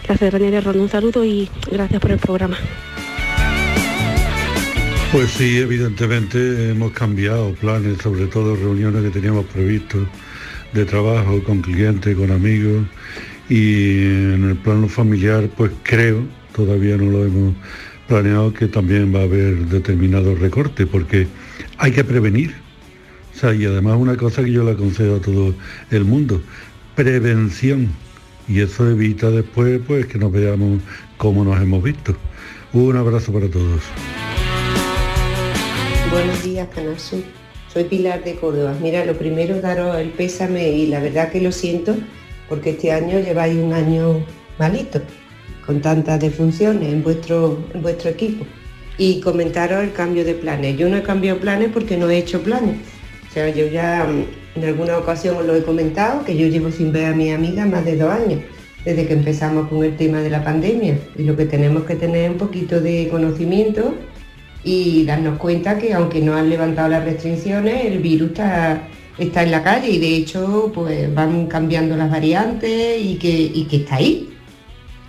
la 0.09 0.17
Serranía 0.17 0.51
de 0.51 0.61
Ronda, 0.61 0.83
un 0.83 0.89
saludo 0.89 1.25
y 1.25 1.49
gracias 1.71 2.01
por 2.01 2.11
el 2.11 2.19
programa. 2.19 2.57
Pues 5.13 5.31
sí, 5.31 5.59
evidentemente 5.59 6.71
hemos 6.71 6.91
cambiado 6.91 7.53
planes, 7.55 7.99
sobre 8.03 8.27
todo 8.27 8.57
reuniones 8.57 9.05
que 9.05 9.11
teníamos 9.11 9.45
previstos 9.45 10.09
de 10.73 10.85
trabajo 10.85 11.41
con 11.45 11.63
clientes, 11.63 12.17
con 12.17 12.33
amigos 12.33 12.85
y 13.49 14.07
en 14.07 14.49
el 14.51 14.57
plano 14.57 14.89
familiar 14.89 15.49
pues 15.57 15.71
creo, 15.85 16.25
todavía 16.53 16.97
no 16.97 17.13
lo 17.13 17.25
hemos 17.25 17.55
planeado 18.13 18.53
que 18.53 18.69
también 18.69 19.15
va 19.15 19.21
a 19.21 19.23
haber 19.23 19.57
determinados 19.69 20.39
recortes, 20.39 20.87
porque 20.87 21.27
hay 21.79 21.93
que 21.93 22.05
prevenir. 22.05 22.55
O 23.35 23.39
sea, 23.39 23.55
y 23.55 23.65
además 23.65 23.97
una 23.99 24.19
cosa 24.19 24.45
que 24.45 24.53
yo 24.53 24.65
le 24.65 24.73
aconsejo 24.73 25.17
a 25.17 25.21
todo 25.21 25.55
el 25.91 26.05
mundo, 26.05 26.43
prevención. 26.95 27.89
Y 28.47 28.61
eso 28.61 28.91
evita 28.91 29.31
después 29.31 29.81
pues 29.87 30.05
que 30.05 30.19
nos 30.19 30.31
veamos 30.31 30.83
como 31.17 31.43
nos 31.43 31.59
hemos 31.63 31.83
visto. 31.83 32.15
Un 32.75 32.97
abrazo 32.97 33.33
para 33.33 33.49
todos. 33.49 33.81
Buenos 36.11 36.45
días, 36.45 36.69
Canal 36.75 36.99
Soy 36.99 37.85
Pilar 37.89 38.23
de 38.25 38.35
Córdoba. 38.35 38.77
Mira, 38.83 39.07
lo 39.07 39.17
primero 39.17 39.59
daros 39.63 39.97
el 39.97 40.11
pésame 40.11 40.69
y 40.71 40.89
la 40.89 41.01
verdad 41.01 41.33
que 41.33 41.41
lo 41.41 41.51
siento 41.51 41.97
porque 42.47 42.71
este 42.71 42.93
año 42.93 43.21
lleváis 43.21 43.57
un 43.57 43.73
año 43.73 44.23
malito, 44.59 45.01
con 45.67 45.81
tantas 45.81 46.21
defunciones 46.21 46.93
en 46.93 47.03
vuestro, 47.03 47.59
en 47.75 47.83
vuestro 47.83 48.11
equipo. 48.11 48.45
Y 48.99 49.21
comentaros 49.21 49.83
el 49.83 49.93
cambio 49.93 50.25
de 50.25 50.35
planes. 50.35 50.77
Yo 50.77 50.89
no 50.89 50.97
he 50.97 51.03
cambiado 51.03 51.39
planes 51.41 51.71
porque 51.73 51.97
no 51.97 52.11
he 52.11 52.19
hecho 52.19 52.43
planes. 52.43 52.77
O 53.29 53.33
sea, 53.33 53.49
yo 53.49 53.67
ya 53.67 54.05
mm, 54.05 54.59
en 54.59 54.65
alguna 54.65 54.99
ocasión 54.99 55.37
os 55.37 55.47
lo 55.47 55.55
he 55.55 55.63
comentado, 55.63 56.25
que 56.25 56.37
yo 56.37 56.47
llevo 56.47 56.71
sin 56.71 56.93
ver 56.93 57.07
a 57.07 57.17
mi 57.17 57.31
amiga 57.31 57.65
más 57.65 57.85
de 57.85 57.97
dos 57.97 58.11
años, 58.11 58.41
desde 58.85 59.07
que 59.07 59.15
empezamos 59.15 59.69
con 59.69 59.83
el 59.83 59.97
tema 59.97 60.21
de 60.21 60.31
la 60.31 60.45
pandemia. 60.45 60.99
Y 61.17 61.23
lo 61.23 61.37
que 61.37 61.47
tenemos 61.47 61.85
que 61.85 61.97
tener 61.97 62.31
un 62.31 62.37
poquito 62.37 62.81
de 62.81 63.09
conocimiento 63.11 63.95
y 64.65 65.05
darnos 65.05 65.39
cuenta 65.39 65.79
que 65.79 65.95
aunque 65.95 66.21
no 66.21 66.35
han 66.35 66.51
levantado 66.51 66.89
las 66.89 67.05
restricciones, 67.05 67.87
el 67.87 67.99
virus 67.99 68.31
está, 68.31 68.89
está 69.19 69.43
en 69.43 69.51
la 69.51 69.63
calle 69.63 69.91
y 69.91 69.99
de 69.99 70.17
hecho 70.17 70.71
pues 70.75 71.13
van 71.15 71.47
cambiando 71.47 71.97
las 71.97 72.11
variantes 72.11 73.01
y 73.01 73.17
que, 73.17 73.31
y 73.31 73.65
que 73.65 73.77
está 73.77 73.97
ahí. 73.97 74.32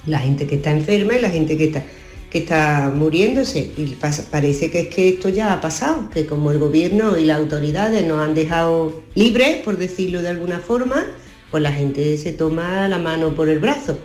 La 0.05 0.19
gente 0.19 0.47
que 0.47 0.55
está 0.55 0.71
enferma 0.71 1.15
y 1.15 1.21
la 1.21 1.29
gente 1.29 1.57
que 1.57 1.65
está, 1.65 1.83
que 2.29 2.39
está 2.39 2.91
muriéndose. 2.93 3.71
Y 3.77 3.97
parece 4.31 4.69
que 4.69 4.81
es 4.81 4.87
que 4.87 5.09
esto 5.09 5.29
ya 5.29 5.53
ha 5.53 5.61
pasado, 5.61 6.09
que 6.09 6.25
como 6.25 6.51
el 6.51 6.59
gobierno 6.59 7.17
y 7.17 7.25
las 7.25 7.37
autoridades 7.37 8.05
nos 8.05 8.19
han 8.19 8.33
dejado 8.35 9.01
libres, 9.15 9.57
por 9.57 9.77
decirlo 9.77 10.21
de 10.21 10.29
alguna 10.29 10.59
forma, 10.59 11.05
pues 11.51 11.61
la 11.61 11.71
gente 11.71 12.17
se 12.17 12.33
toma 12.33 12.87
la 12.87 12.97
mano 12.97 13.35
por 13.35 13.49
el 13.49 13.59
brazo. 13.59 13.97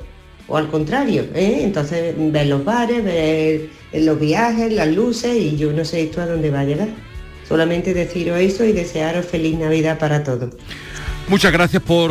O 0.49 0.57
al 0.57 0.71
contrario, 0.71 1.25
¿eh? 1.35 1.61
entonces 1.63 2.15
ver 2.17 2.47
los 2.47 2.65
bares, 2.65 3.05
ver 3.05 3.69
los 3.93 4.19
viajes, 4.19 4.73
las 4.73 4.89
luces 4.89 5.37
y 5.37 5.57
yo 5.57 5.73
no 5.73 5.85
sé 5.85 6.03
esto 6.03 6.23
a 6.23 6.27
dónde 6.27 6.51
va 6.51 6.61
a 6.61 6.65
llegar. 6.65 6.89
Solamente 7.47 7.95
deciros 7.95 8.39
eso 8.39 8.65
y 8.65 8.73
desearos 8.73 9.27
feliz 9.27 9.59
Navidad 9.59 9.99
para 9.99 10.23
todos. 10.23 10.55
Muchas 11.29 11.53
gracias 11.53 11.83
por 11.83 12.11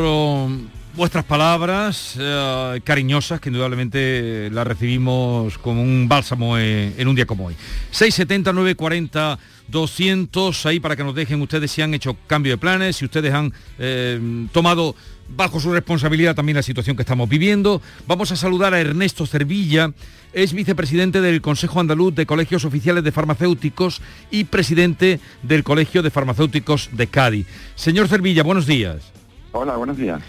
vuestras 0.98 1.24
palabras 1.26 2.16
eh, 2.20 2.82
cariñosas, 2.84 3.40
que 3.40 3.50
indudablemente 3.50 4.50
las 4.52 4.66
recibimos 4.66 5.58
como 5.60 5.84
un 5.84 6.10
bálsamo 6.10 6.58
eh, 6.58 6.92
en 6.98 7.08
un 7.08 7.16
día 7.16 7.28
como 7.28 7.46
hoy. 7.46 7.56
670 7.92 8.52
940 8.52 9.40
200 9.68 10.66
ahí 10.66 10.80
para 10.80 10.96
que 10.96 11.04
nos 11.04 11.14
dejen 11.14 11.42
ustedes 11.42 11.72
si 11.72 11.84
han 11.84 11.94
hecho 11.94 12.18
cambio 12.26 12.54
de 12.54 12.58
planes, 12.58 12.96
si 12.96 13.06
ustedes 13.06 13.32
han 13.32 13.54
eh, 13.78 14.48
tomado 14.52 14.96
bajo 15.30 15.60
su 15.60 15.72
responsabilidad 15.72 16.36
también 16.36 16.56
la 16.56 16.64
situación 16.64 16.96
que 16.96 17.04
estamos 17.04 17.30
viviendo. 17.30 17.80
Vamos 18.08 18.32
a 18.32 18.36
saludar 18.36 18.74
a 18.74 18.80
Ernesto 18.80 19.28
Cervilla, 19.28 19.92
es 20.34 20.54
vicepresidente 20.54 21.22
del 21.22 21.42
Consejo 21.42 21.80
Andaluz 21.80 22.16
de 22.16 22.26
Colegios 22.26 22.66
Oficiales 22.66 23.04
de 23.04 23.12
Farmacéuticos 23.12 24.02
y 24.32 24.46
presidente 24.46 25.20
del 25.44 25.64
Colegio 25.64 26.02
de 26.02 26.10
Farmacéuticos 26.10 26.90
de 26.94 27.06
Cádiz. 27.06 27.46
Señor 27.76 28.08
Cervilla, 28.08 28.42
buenos 28.42 28.66
días. 28.66 29.12
Hola, 29.52 29.76
buenos 29.76 29.98
días. 29.98 30.22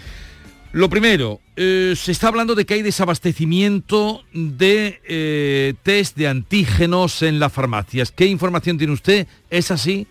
Lo 0.71 0.87
primero, 0.87 1.39
eh, 1.55 1.93
se 1.95 2.11
está 2.11 2.27
hablando 2.27 2.53
de 2.53 2.63
que 2.63 2.75
hay 2.75 2.83
desabastecimiento 2.83 4.21
de 4.33 5.01
eh, 5.03 5.73
test 5.81 6.15
de 6.15 6.27
antígenos 6.27 7.23
en 7.23 7.39
las 7.39 7.51
farmacias. 7.51 8.11
¿Qué 8.11 8.27
información 8.27 8.77
tiene 8.77 8.93
usted? 8.93 9.25
¿Es 9.49 9.71
así? 9.71 10.05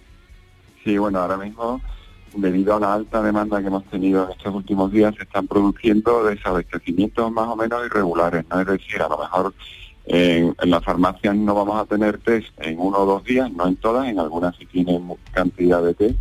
Sí, 0.83 0.99
bueno, 0.99 1.21
ahora 1.21 1.37
mismo, 1.37 1.81
debido 2.35 2.75
a 2.75 2.81
la 2.81 2.95
alta 2.95 3.23
demanda 3.23 3.61
que 3.61 3.69
hemos 3.69 3.85
tenido 3.85 4.25
en 4.25 4.33
estos 4.33 4.53
últimos 4.53 4.91
días, 4.91 5.15
se 5.15 5.23
están 5.23 5.47
produciendo 5.47 6.25
desabastecimientos 6.25 7.31
más 7.31 7.47
o 7.47 7.55
menos 7.55 7.87
irregulares. 7.87 8.45
Es 8.51 8.67
decir, 8.67 9.01
a 9.01 9.09
lo 9.09 9.19
mejor 9.19 9.55
en, 10.07 10.57
en 10.61 10.71
las 10.71 10.83
farmacias 10.83 11.37
no 11.37 11.55
vamos 11.55 11.81
a 11.81 11.87
tener 11.87 12.19
test 12.19 12.49
en 12.59 12.81
uno 12.81 12.99
o 12.99 13.07
dos 13.07 13.23
días, 13.23 13.49
no 13.53 13.69
en 13.69 13.77
todas, 13.77 14.09
en 14.09 14.19
algunas 14.19 14.57
sí 14.57 14.67
tienen 14.67 15.09
cantidad 15.31 15.85
de 15.85 15.95
test. 15.95 16.19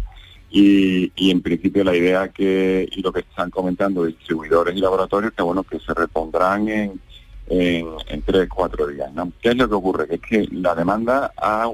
Y, 0.50 1.12
y 1.16 1.32
en 1.32 1.42
principio 1.42 1.84
la 1.84 1.96
idea 1.96 2.30
que, 2.30 2.88
y 2.90 3.02
lo 3.02 3.12
que 3.12 3.20
están 3.20 3.50
comentando 3.50 4.06
distribuidores 4.06 4.76
y 4.76 4.80
laboratorios, 4.80 5.34
que 5.34 5.44
bueno, 5.44 5.64
que 5.64 5.80
se 5.80 5.94
repondrán 5.94 6.70
en, 6.70 7.02
en, 7.50 7.88
en 8.08 8.22
tres, 8.22 8.48
cuatro 8.50 8.88
días. 8.88 9.12
¿no? 9.14 9.32
¿Qué 9.42 9.50
es 9.50 9.56
lo 9.56 9.68
que 9.68 9.76
ocurre? 9.76 10.08
Que 10.08 10.16
es 10.16 10.22
que 10.22 10.48
la 10.52 10.76
demanda 10.76 11.34
ha, 11.38 11.70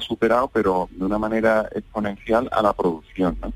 superado, 0.00 0.50
pero 0.52 0.88
de 0.92 1.04
una 1.04 1.18
manera 1.18 1.68
exponencial, 1.74 2.48
a 2.52 2.62
la 2.62 2.72
producción. 2.72 3.36
¿no? 3.40 3.52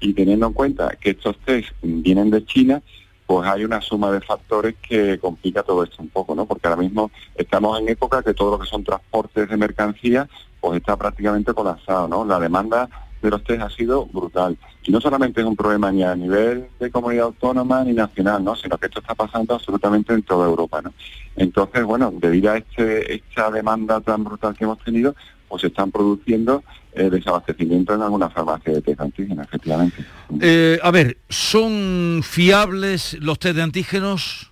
Y 0.00 0.12
teniendo 0.12 0.46
en 0.46 0.52
cuenta 0.52 0.96
que 1.00 1.10
estos 1.10 1.38
test 1.38 1.70
vienen 1.82 2.30
de 2.30 2.44
China, 2.44 2.82
pues 3.26 3.48
hay 3.48 3.64
una 3.64 3.80
suma 3.80 4.10
de 4.10 4.20
factores 4.20 4.74
que 4.86 5.18
complica 5.18 5.62
todo 5.62 5.82
esto 5.82 6.02
un 6.02 6.08
poco, 6.08 6.34
¿no? 6.34 6.44
Porque 6.44 6.68
ahora 6.68 6.82
mismo 6.82 7.10
estamos 7.34 7.80
en 7.80 7.88
época 7.88 8.22
que 8.22 8.34
todo 8.34 8.52
lo 8.52 8.58
que 8.58 8.66
son 8.66 8.84
transportes 8.84 9.48
de 9.48 9.56
mercancía, 9.56 10.28
pues 10.60 10.76
está 10.78 10.96
prácticamente 10.96 11.54
colapsado, 11.54 12.06
¿no? 12.06 12.26
La 12.26 12.38
demanda 12.38 12.88
de 13.24 13.30
los 13.30 13.44
test 13.44 13.62
ha 13.62 13.70
sido 13.70 14.06
brutal. 14.06 14.56
Y 14.84 14.92
no 14.92 15.00
solamente 15.00 15.40
es 15.40 15.46
un 15.46 15.56
problema 15.56 15.90
ni 15.90 16.02
a 16.02 16.14
nivel 16.14 16.66
de 16.78 16.90
comunidad 16.90 17.26
autónoma 17.26 17.82
ni 17.84 17.92
nacional, 17.92 18.44
¿no? 18.44 18.54
Sino 18.54 18.76
que 18.78 18.86
esto 18.86 19.00
está 19.00 19.14
pasando 19.14 19.54
absolutamente 19.54 20.12
en 20.12 20.22
toda 20.22 20.46
Europa, 20.46 20.82
¿no? 20.82 20.92
Entonces, 21.36 21.82
bueno, 21.84 22.12
debido 22.16 22.52
a 22.52 22.58
este, 22.58 23.14
esta 23.14 23.50
demanda 23.50 24.00
tan 24.00 24.22
brutal 24.24 24.54
que 24.54 24.64
hemos 24.64 24.78
tenido, 24.78 25.14
pues 25.48 25.62
se 25.62 25.68
están 25.68 25.90
produciendo 25.90 26.62
eh, 26.92 27.10
desabastecimientos 27.10 27.96
en 27.96 28.02
algunas 28.02 28.32
farmacias 28.32 28.76
de 28.76 28.82
test 28.82 29.00
antígenos, 29.00 29.46
efectivamente. 29.46 30.04
Eh, 30.40 30.78
a 30.82 30.90
ver, 30.90 31.16
¿son 31.28 32.20
fiables 32.22 33.16
los 33.20 33.38
test 33.38 33.56
de 33.56 33.62
antígenos? 33.62 34.50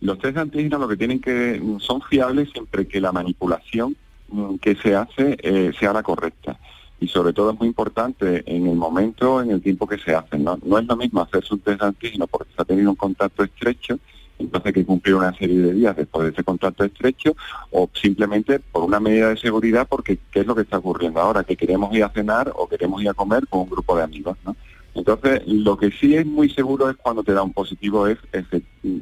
Los 0.00 0.18
test 0.18 0.34
de 0.34 0.40
antígenos 0.42 0.80
lo 0.80 0.88
que 0.88 0.96
tienen 0.96 1.20
que 1.20 1.60
son 1.78 2.02
fiables 2.02 2.50
siempre 2.52 2.86
que 2.86 3.00
la 3.00 3.12
manipulación 3.12 3.96
mm, 4.28 4.56
que 4.56 4.76
se 4.76 4.94
hace 4.94 5.36
eh, 5.42 5.72
sea 5.78 5.92
la 5.92 6.02
correcta. 6.02 6.58
Y 6.98 7.08
sobre 7.08 7.32
todo 7.32 7.50
es 7.50 7.58
muy 7.58 7.68
importante 7.68 8.42
en 8.46 8.66
el 8.66 8.76
momento, 8.76 9.42
en 9.42 9.50
el 9.50 9.60
tiempo 9.60 9.86
que 9.86 9.98
se 9.98 10.14
hacen. 10.14 10.44
No, 10.44 10.58
no 10.64 10.78
es 10.78 10.86
lo 10.86 10.96
mismo 10.96 11.20
hacerse 11.20 11.54
un 11.54 11.60
test 11.60 11.82
antígeno 11.82 12.26
porque 12.26 12.52
se 12.54 12.62
ha 12.62 12.64
tenido 12.64 12.90
un 12.90 12.96
contacto 12.96 13.44
estrecho, 13.44 13.98
entonces 14.38 14.66
hay 14.66 14.72
que 14.72 14.84
cumplir 14.84 15.14
una 15.14 15.34
serie 15.34 15.58
de 15.58 15.72
días 15.72 15.96
después 15.96 16.24
de 16.24 16.32
ese 16.32 16.44
contacto 16.44 16.84
estrecho, 16.84 17.34
o 17.70 17.88
simplemente 17.94 18.58
por 18.58 18.84
una 18.84 19.00
medida 19.00 19.30
de 19.30 19.36
seguridad, 19.36 19.86
porque 19.88 20.18
¿qué 20.30 20.40
es 20.40 20.46
lo 20.46 20.54
que 20.54 20.62
está 20.62 20.78
ocurriendo 20.78 21.20
ahora? 21.20 21.44
Que 21.44 21.56
queremos 21.56 21.94
ir 21.94 22.04
a 22.04 22.10
cenar 22.10 22.52
o 22.54 22.68
queremos 22.68 23.02
ir 23.02 23.08
a 23.08 23.14
comer 23.14 23.46
con 23.48 23.60
un 23.60 23.70
grupo 23.70 23.96
de 23.96 24.02
amigos, 24.02 24.36
¿no? 24.44 24.56
Entonces, 24.94 25.42
lo 25.46 25.76
que 25.76 25.90
sí 25.90 26.16
es 26.16 26.24
muy 26.24 26.48
seguro 26.48 26.88
es 26.88 26.96
cuando 26.96 27.22
te 27.22 27.34
da 27.34 27.42
un 27.42 27.52
positivo, 27.52 28.06
es, 28.06 28.18
es, 28.32 28.46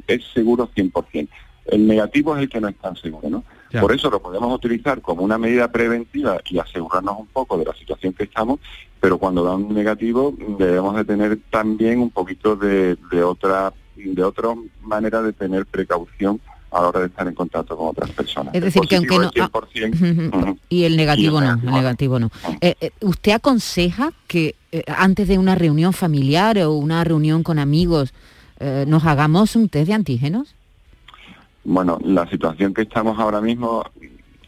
es 0.07 0.23
seguro 0.33 0.69
100%. 0.75 1.29
El 1.67 1.87
negativo 1.87 2.35
es 2.35 2.43
el 2.43 2.49
que 2.49 2.59
no 2.59 2.67
es 2.67 2.75
tan 2.75 2.97
seguro, 2.97 3.29
¿no? 3.29 3.43
Ya. 3.75 3.81
Por 3.81 3.93
eso 3.93 4.09
lo 4.09 4.21
podemos 4.21 4.53
utilizar 4.53 5.01
como 5.01 5.23
una 5.23 5.37
medida 5.37 5.69
preventiva 5.69 6.39
y 6.49 6.59
asegurarnos 6.59 7.19
un 7.19 7.27
poco 7.27 7.57
de 7.57 7.65
la 7.65 7.73
situación 7.73 8.13
que 8.13 8.23
estamos, 8.23 8.59
pero 9.01 9.17
cuando 9.17 9.43
da 9.43 9.55
un 9.55 9.73
negativo 9.73 10.33
debemos 10.57 10.95
de 10.95 11.03
tener 11.03 11.39
también 11.49 11.99
un 11.99 12.09
poquito 12.09 12.55
de, 12.55 12.97
de 13.11 13.23
otra 13.23 13.73
de 13.95 14.23
otra 14.23 14.49
manera 14.81 15.21
de 15.21 15.33
tener 15.33 15.65
precaución 15.65 16.39
a 16.71 16.81
la 16.81 16.87
hora 16.89 16.99
de 17.01 17.05
estar 17.07 17.27
en 17.27 17.33
contacto 17.33 17.77
con 17.77 17.87
otras 17.87 18.09
personas. 18.11 18.53
Es 18.53 18.59
El 18.59 18.65
decir, 18.65 18.81
que 18.83 18.95
aunque 18.97 19.17
no... 19.17 19.31
ah, 19.41 19.49
100%, 19.51 20.43
ujú. 20.43 20.59
y 20.69 20.83
el 20.83 20.97
negativo 20.97 21.39
Y 21.39 21.43
el 21.43 21.45
no, 21.45 21.53
el 21.53 21.73
negativo 21.73 22.19
no. 22.19 22.31
Eh, 22.61 22.75
eh, 22.81 22.91
¿Usted 23.01 23.31
aconseja 23.31 24.11
que 24.27 24.55
eh, 24.71 24.83
antes 24.87 25.27
de 25.27 25.37
una 25.37 25.55
reunión 25.55 25.93
familiar 25.93 26.57
o 26.59 26.73
una 26.73 27.03
reunión 27.03 27.43
con 27.43 27.59
amigos 27.59 28.13
eh, 28.59 28.85
nos 28.87 29.05
hagamos 29.05 29.55
un 29.55 29.69
test 29.69 29.87
de 29.87 29.93
antígenos? 29.93 30.55
Bueno, 31.65 31.97
la 32.03 32.27
situación 32.29 32.73
que 32.75 32.83
estamos 32.83 33.19
ahora 33.19 33.41
mismo, 33.41 33.83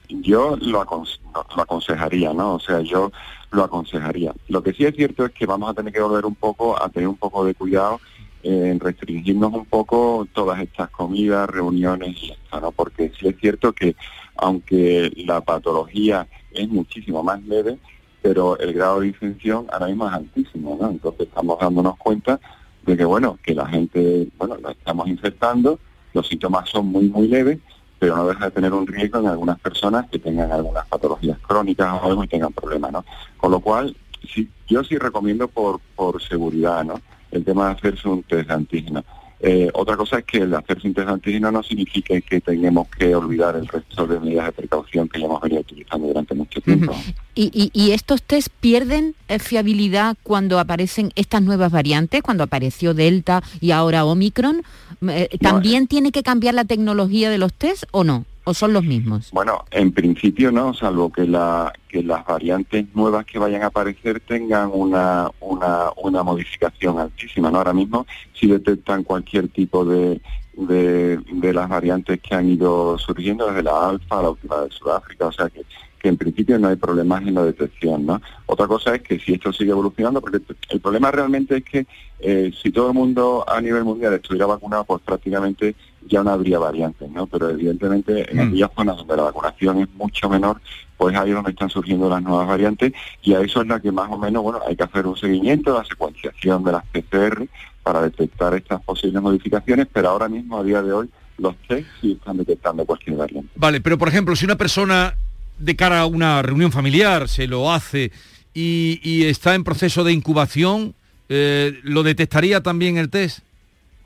yo 0.08 0.56
lo, 0.62 0.86
lo 0.86 1.62
aconsejaría, 1.62 2.32
¿no? 2.32 2.56
O 2.56 2.60
sea, 2.60 2.82
yo 2.82 3.12
lo 3.52 3.64
aconsejaría. 3.64 4.34
Lo 4.48 4.62
que 4.62 4.74
sí 4.74 4.86
es 4.86 4.96
cierto 4.96 5.26
es 5.26 5.32
que 5.32 5.48
vamos 5.48 5.70
a 5.70 5.74
tener 5.74 5.92
que 5.92 6.00
volver 6.00 6.26
un 6.26 6.36
poco 6.36 6.82
a 6.82 6.90
tener 6.90 7.08
un 7.08 7.18
poco 7.18 7.44
de 7.44 7.56
cuidado 7.56 8.00
en 8.44 8.80
restringirnos 8.80 9.52
un 9.52 9.66
poco 9.66 10.28
todas 10.32 10.62
estas 10.62 10.90
comidas, 10.92 11.50
reuniones 11.50 12.16
y 12.22 12.32
esto, 12.32 12.62
¿no? 12.62 12.72
Porque 12.72 13.12
sí 13.20 13.28
es 13.28 13.36
cierto 13.40 13.74
que 13.74 13.96
aunque 14.36 15.12
la 15.26 15.42
patología 15.42 16.28
es 16.52 16.70
muchísimo 16.70 17.24
más 17.24 17.42
leve, 17.44 17.80
pero 18.22 18.60
el 18.60 18.74
grado 18.74 19.00
de 19.00 19.08
infección 19.08 19.66
ahora 19.72 19.88
mismo 19.88 20.08
es 20.08 20.14
altísimo, 20.14 20.78
¿no? 20.80 20.90
Entonces 20.92 21.28
estamos 21.28 21.58
dándonos 21.60 21.98
cuenta 21.98 22.40
de 22.86 22.96
que, 22.96 23.06
bueno, 23.06 23.40
que 23.44 23.56
la 23.56 23.66
gente, 23.66 24.28
bueno, 24.38 24.58
nos 24.58 24.74
estamos 24.74 25.08
infectando, 25.08 25.80
los 26.18 26.28
síntomas 26.28 26.70
son 26.70 26.88
muy, 26.88 27.08
muy 27.10 27.28
leves, 27.28 27.60
pero 28.00 28.16
no 28.16 28.28
deja 28.28 28.46
de 28.46 28.52
tener 28.52 28.74
un 28.74 28.86
riesgo 28.86 29.20
en 29.20 29.28
algunas 29.28 29.60
personas 29.60 30.08
que 30.10 30.20
tengan 30.20 30.52
algunas 30.52 30.86
patologías 30.88 31.38
crónicas 31.40 31.88
o 32.02 32.06
algo 32.06 32.24
y 32.24 32.28
tengan 32.28 32.52
problemas, 32.54 32.92
¿no? 32.92 33.06
Con 33.38 33.52
lo 33.52 33.60
cual, 33.60 33.96
sí, 34.34 34.50
yo 34.68 34.84
sí 34.84 34.98
recomiendo 34.98 35.48
por, 35.48 35.80
por 35.96 36.22
seguridad, 36.22 36.84
¿no? 36.84 37.00
El 37.32 37.46
tema 37.46 37.68
de 37.68 37.74
hacerse 37.74 38.08
un 38.08 38.24
test 38.24 38.48
de 38.48 38.54
antígeno. 38.54 39.04
Eh, 39.40 39.70
otra 39.74 39.96
cosa 39.96 40.18
es 40.20 40.26
que 40.26 40.40
el 40.40 40.56
test 40.66 40.84
de 40.84 41.02
antígeno 41.04 41.52
no 41.52 41.62
significa 41.62 42.20
que 42.22 42.42
tengamos 42.42 42.88
que 42.90 43.14
olvidar 43.14 43.56
el 43.56 43.68
resto 43.68 44.08
de 44.08 44.20
medidas 44.20 44.48
de 44.48 44.52
precaución 44.54 45.08
que 45.08 45.20
ya 45.20 45.26
hemos 45.28 45.40
venido 45.42 45.62
utilizando 45.62 46.08
durante 46.08 46.34
mucho 46.34 46.60
tiempo. 46.62 46.96
¿Y, 47.36 47.52
y- 47.54 47.70
y 47.72 47.92
estos 47.92 48.24
test 48.24 48.48
pierden 48.60 49.14
eh, 49.28 49.38
fiabilidad 49.38 50.18
cuando 50.24 50.60
aparecen 50.60 51.12
estas 51.16 51.44
nuevas 51.44 51.72
variantes, 51.72 52.24
cuando 52.24 52.44
apareció 52.44 52.96
Delta 52.96 53.44
y 53.62 53.72
ahora 53.72 54.06
Omicron? 54.06 54.64
Eh, 55.08 55.30
¿También 55.40 55.86
tiene 55.88 56.12
que 56.12 56.24
cambiar 56.24 56.56
la 56.56 56.66
tecnología 56.66 57.30
de 57.30 57.38
los 57.38 57.54
test 57.54 57.84
o 57.92 58.04
no? 58.04 58.26
O 58.48 58.54
son 58.54 58.72
los 58.72 58.86
mismos? 58.86 59.30
Bueno, 59.34 59.66
en 59.72 59.92
principio 59.92 60.54
no, 60.54 60.74
salvo 60.74 61.12
que, 61.12 61.28
la, 61.28 61.74
que 61.90 62.02
las 62.02 62.26
variantes 62.26 62.86
nuevas 62.96 63.26
que 63.26 63.40
vayan 63.40 63.64
a 63.64 63.66
aparecer 63.66 64.22
tengan 64.22 64.70
una, 64.74 65.30
una, 65.42 65.90
una 65.98 66.24
modificación 66.24 66.98
altísima. 66.98 67.52
¿no? 67.52 67.58
Ahora 67.58 67.74
mismo 67.74 68.08
si 68.32 68.48
detectan 68.48 69.04
cualquier 69.04 69.50
tipo 69.50 69.84
de, 69.84 70.22
de, 70.54 71.54
las 71.54 71.68
variantes 71.68 72.22
que 72.22 72.36
han 72.36 72.50
ido 72.50 72.98
surgiendo 72.98 73.48
desde 73.48 73.64
la 73.64 73.90
alfa 73.90 74.20
a 74.20 74.22
la 74.22 74.30
última 74.30 74.62
de 74.62 74.72
Sudáfrica, 74.72 75.28
o 75.28 75.32
sea 75.34 75.50
que 75.50 75.66
que 76.00 76.10
en 76.10 76.18
principio 76.18 76.60
no 76.60 76.68
hay 76.68 76.76
problemas 76.76 77.24
en 77.24 77.34
la 77.34 77.44
detección, 77.44 78.06
¿no? 78.06 78.22
Otra 78.46 78.68
cosa 78.68 78.96
es 78.96 79.02
que 79.02 79.20
si 79.20 79.34
esto 79.34 79.52
sigue 79.52 79.72
evolucionando, 79.72 80.22
porque 80.22 80.40
el 80.70 80.80
problema 80.80 81.10
realmente 81.10 81.58
es 81.58 81.64
que 81.64 81.88
eh, 82.20 82.52
si 82.62 82.72
todo 82.72 82.90
el 82.90 82.94
mundo 82.94 83.44
a 83.48 83.60
nivel 83.62 83.84
mundial 83.84 84.14
estuviera 84.14 84.46
vacunado, 84.46 84.84
pues 84.84 85.02
prácticamente 85.02 85.76
ya 86.08 86.24
no 86.24 86.32
habría 86.32 86.60
variantes, 86.60 87.10
¿no? 87.10 87.28
Pero 87.28 87.50
evidentemente 87.50 88.32
en 88.32 88.38
mm. 88.38 88.48
aquellas 88.48 88.72
zonas 88.76 88.98
donde 88.98 89.18
la 89.18 89.24
vacunación 89.24 89.80
es 89.80 89.90
mucho 89.96 90.30
menor, 90.30 90.62
pues 90.98 91.16
ahí 91.16 91.30
es 91.30 91.36
donde 91.36 91.52
están 91.52 91.70
surgiendo 91.70 92.10
las 92.10 92.22
nuevas 92.22 92.48
variantes 92.48 92.94
y 93.22 93.34
a 93.34 93.42
eso 93.42 93.62
es 93.62 93.68
la 93.68 93.80
que 93.80 93.92
más 93.92 94.10
o 94.12 94.18
menos, 94.18 94.44
bueno, 94.44 94.60
hay 94.68 94.76
que 94.76 94.84
hacer 94.84 95.06
un 95.06 95.16
seguimiento, 95.16 95.78
la 95.78 95.86
secuenciación 95.86 96.64
de 96.64 96.72
las 96.72 96.86
PCR 96.86 97.48
para 97.84 98.02
detectar 98.02 98.54
estas 98.56 98.82
posibles 98.82 99.22
modificaciones, 99.22 99.88
pero 99.92 100.10
ahora 100.10 100.28
mismo, 100.28 100.58
a 100.60 100.64
día 100.64 100.82
de 100.82 100.92
hoy, 100.92 101.10
los 101.38 101.56
test 101.68 101.88
sí 102.02 102.14
están 102.14 102.38
detectando 102.38 102.86
cualquier 102.86 103.16
variante. 103.16 103.50
Vale, 103.56 103.80
pero 103.80 103.98
por 103.98 104.08
ejemplo, 104.08 104.36
si 104.36 104.46
una 104.46 104.58
persona 104.58 105.16
de 105.58 105.76
cara 105.76 106.02
a 106.02 106.06
una 106.06 106.42
reunión 106.42 106.72
familiar 106.72 107.30
se 107.30 107.48
lo 107.48 107.72
hace 107.72 108.12
y, 108.54 109.26
está 109.26 109.54
en 109.54 109.64
proceso 109.64 110.04
de 110.04 110.14
incubación, 110.14 110.96
eh, 111.30 111.80
¿lo 111.84 112.02
detectaría 112.02 112.64
también 112.64 112.98
el 112.98 113.10
test? 113.10 113.40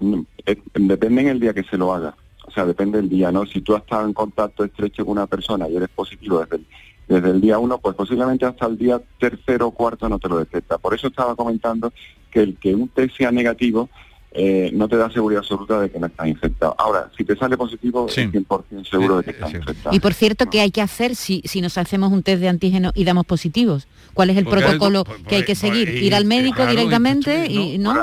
Mm, 0.01 0.21
eh, 0.45 0.57
depende 0.73 1.21
en 1.21 1.27
el 1.29 1.39
día 1.39 1.53
que 1.53 1.63
se 1.63 1.77
lo 1.77 1.93
haga. 1.93 2.15
O 2.45 2.51
sea, 2.51 2.65
depende 2.65 2.97
del 2.97 3.09
día, 3.09 3.31
¿no? 3.31 3.45
Si 3.45 3.61
tú 3.61 3.75
has 3.75 3.83
estado 3.83 4.05
en 4.05 4.13
contacto 4.13 4.65
estrecho 4.65 5.05
con 5.05 5.13
una 5.13 5.27
persona 5.27 5.69
y 5.69 5.77
eres 5.77 5.89
positivo 5.89 6.39
desde 6.41 6.57
el, 6.57 6.65
desde 7.07 7.29
el 7.29 7.39
día 7.39 7.59
uno, 7.59 7.77
pues 7.77 7.95
posiblemente 7.95 8.45
hasta 8.45 8.65
el 8.65 8.77
día 8.77 9.01
tercero 9.19 9.67
o 9.67 9.71
cuarto 9.71 10.09
no 10.09 10.19
te 10.19 10.27
lo 10.27 10.39
detecta. 10.39 10.77
Por 10.77 10.93
eso 10.93 11.07
estaba 11.07 11.35
comentando 11.35 11.93
que 12.29 12.41
el 12.41 12.57
que 12.57 12.73
un 12.73 12.89
test 12.89 13.15
sea 13.15 13.31
negativo 13.31 13.89
eh, 14.33 14.71
no 14.73 14.87
te 14.87 14.95
da 14.95 15.11
seguridad 15.11 15.39
absoluta 15.39 15.81
de 15.81 15.89
que 15.89 15.99
no 15.99 16.07
estás 16.07 16.27
infectado. 16.27 16.73
Ahora, 16.77 17.11
si 17.17 17.25
te 17.25 17.35
sale 17.35 17.57
positivo, 17.57 18.07
es 18.07 18.17
100% 18.17 18.89
seguro 18.89 19.17
de 19.17 19.23
que 19.25 19.31
estás 19.31 19.53
infectado. 19.53 19.93
Y 19.93 19.99
por 19.99 20.13
cierto, 20.13 20.49
¿qué 20.49 20.61
hay 20.61 20.71
que 20.71 20.81
hacer 20.81 21.15
si, 21.15 21.41
si 21.45 21.59
nos 21.59 21.77
hacemos 21.77 22.13
un 22.13 22.23
test 22.23 22.41
de 22.41 22.47
antígeno 22.47 22.91
y 22.95 23.03
damos 23.03 23.25
positivos? 23.25 23.87
¿Cuál 24.13 24.29
es 24.29 24.37
el 24.37 24.45
protocolo 24.45 25.03
que 25.27 25.35
hay 25.35 25.43
que 25.43 25.55
seguir? 25.55 25.89
¿Ir 25.89 26.15
al 26.15 26.25
médico 26.25 26.65
directamente? 26.65 27.47
y, 27.47 27.77
¿no? 27.77 27.93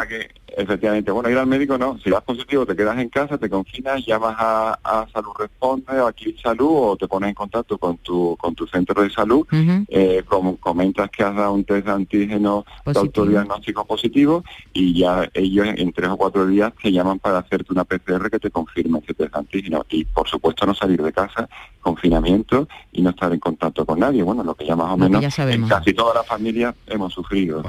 Efectivamente, 0.58 1.12
bueno, 1.12 1.30
ir 1.30 1.38
al 1.38 1.46
médico 1.46 1.78
no, 1.78 1.96
si 2.02 2.10
vas 2.10 2.24
positivo 2.24 2.66
te 2.66 2.74
quedas 2.74 2.98
en 2.98 3.08
casa, 3.10 3.38
te 3.38 3.48
confinas, 3.48 4.04
llamas 4.04 4.34
a, 4.38 5.06
Salud 5.12 5.30
Responde 5.38 6.00
o 6.00 6.08
aquí 6.08 6.34
Salud 6.42 6.68
o 6.72 6.96
te 6.96 7.06
pones 7.06 7.28
en 7.28 7.34
contacto 7.34 7.78
con 7.78 7.98
tu 7.98 8.36
con 8.36 8.56
tu 8.56 8.66
centro 8.66 9.04
de 9.04 9.10
salud, 9.10 9.46
eh, 9.52 10.24
comentas 10.58 11.10
que 11.10 11.22
has 11.22 11.36
dado 11.36 11.52
un 11.52 11.62
test 11.62 11.86
de 11.86 11.92
antígeno 11.92 12.64
de 12.84 12.98
autodiagnóstico 12.98 13.84
positivo 13.86 14.42
y 14.72 14.98
ya 14.98 15.30
ellos 15.32 15.68
en 15.76 15.92
tres 15.92 16.10
o 16.10 16.16
cuatro 16.16 16.44
días 16.44 16.72
te 16.82 16.90
llaman 16.90 17.20
para 17.20 17.38
hacerte 17.38 17.72
una 17.72 17.84
PCR 17.84 18.28
que 18.28 18.40
te 18.40 18.50
confirme 18.50 18.98
ese 18.98 19.14
test 19.14 19.32
de 19.32 19.38
antígeno. 19.38 19.86
Y 19.90 20.06
por 20.06 20.28
supuesto 20.28 20.66
no 20.66 20.74
salir 20.74 21.00
de 21.00 21.12
casa, 21.12 21.48
confinamiento 21.80 22.68
y 22.90 23.02
no 23.02 23.10
estar 23.10 23.32
en 23.32 23.38
contacto 23.38 23.86
con 23.86 24.00
nadie, 24.00 24.24
bueno, 24.24 24.42
lo 24.42 24.56
que 24.56 24.66
ya 24.66 24.74
más 24.74 24.90
o 24.90 24.96
menos 24.96 25.38
en 25.38 25.68
casi 25.68 25.94
toda 25.94 26.14
la 26.14 26.24
familia 26.24 26.74
hemos 26.88 27.12
sufrido. 27.12 27.62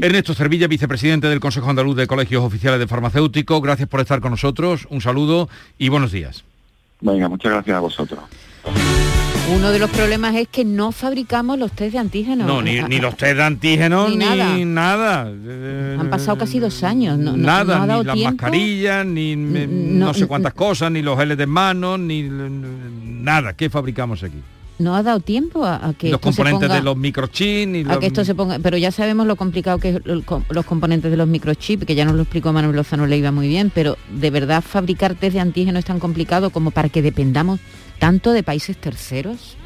Ernesto 0.00 0.34
Servilla, 0.34 0.68
vicepresidente 0.68 1.26
del 1.26 1.40
Consejo 1.40 1.68
Andaluz 1.68 1.96
de 1.96 2.06
Colegio 2.06 2.27
oficiales 2.36 2.78
de 2.78 2.86
farmacéutico. 2.86 3.60
Gracias 3.60 3.88
por 3.88 4.00
estar 4.00 4.20
con 4.20 4.30
nosotros. 4.30 4.86
Un 4.90 5.00
saludo 5.00 5.48
y 5.78 5.88
buenos 5.88 6.12
días. 6.12 6.44
Venga, 7.00 7.28
muchas 7.28 7.52
gracias 7.52 7.76
a 7.76 7.80
vosotros. 7.80 8.20
Uno 9.54 9.70
de 9.70 9.78
los 9.78 9.88
problemas 9.88 10.34
es 10.34 10.46
que 10.48 10.64
no 10.64 10.92
fabricamos 10.92 11.58
los 11.58 11.72
test 11.72 11.92
de 11.92 11.98
antígenos. 11.98 12.46
No, 12.46 12.60
ni, 12.60 12.80
los 12.98 13.16
test 13.16 13.36
de 13.36 13.42
antígenos, 13.42 14.10
ni, 14.10 14.64
nada. 14.64 15.22
Han 15.22 16.10
pasado 16.10 16.36
casi 16.36 16.58
dos 16.58 16.82
años. 16.82 17.18
No, 17.18 17.36
nada, 17.36 17.86
ni 17.86 18.04
las 18.04 18.18
mascarillas, 18.18 19.06
ni 19.06 19.36
no, 19.36 20.12
sé 20.12 20.26
cuántas 20.26 20.52
cosas, 20.52 20.90
ni 20.90 21.02
los 21.02 21.18
geles 21.18 21.38
de 21.38 21.46
manos, 21.46 21.98
ni 21.98 22.28
nada. 22.28 23.54
¿Qué 23.54 23.70
fabricamos 23.70 24.22
aquí? 24.22 24.42
No 24.78 24.94
ha 24.94 25.02
dado 25.02 25.20
tiempo 25.20 25.64
a, 25.64 25.92
que 25.98 26.10
los 26.10 26.20
componentes 26.20 26.70
de 26.70 26.82
los 26.82 26.96
microchips 26.96 27.88
a 27.90 27.98
que 27.98 28.06
esto 28.06 28.24
se 28.24 28.34
ponga 28.34 28.58
pero 28.60 28.76
ya 28.76 28.92
sabemos 28.92 29.26
lo 29.26 29.36
complicado 29.36 29.78
que 29.78 29.90
es 29.90 30.00
los 30.04 30.64
componentes 30.64 31.10
de 31.10 31.16
los 31.16 31.26
microchips 31.26 31.84
que 31.84 31.94
ya 31.94 32.04
nos 32.04 32.14
lo 32.14 32.22
explicó 32.22 32.52
Manuel 32.52 32.76
Lozano 32.76 33.06
le 33.06 33.16
iba 33.16 33.32
muy 33.32 33.48
bien 33.48 33.70
pero 33.74 33.96
de 34.10 34.30
verdad 34.30 34.62
fabricar 34.62 35.14
test 35.14 35.34
de 35.34 35.40
antígeno 35.40 35.78
es 35.78 35.84
tan 35.84 35.98
complicado 35.98 36.50
como 36.50 36.70
para 36.70 36.88
que 36.88 37.02
dependamos 37.02 37.60
tanto 37.98 38.30
de 38.32 38.44
países 38.44 38.76
terceros. 38.76 39.56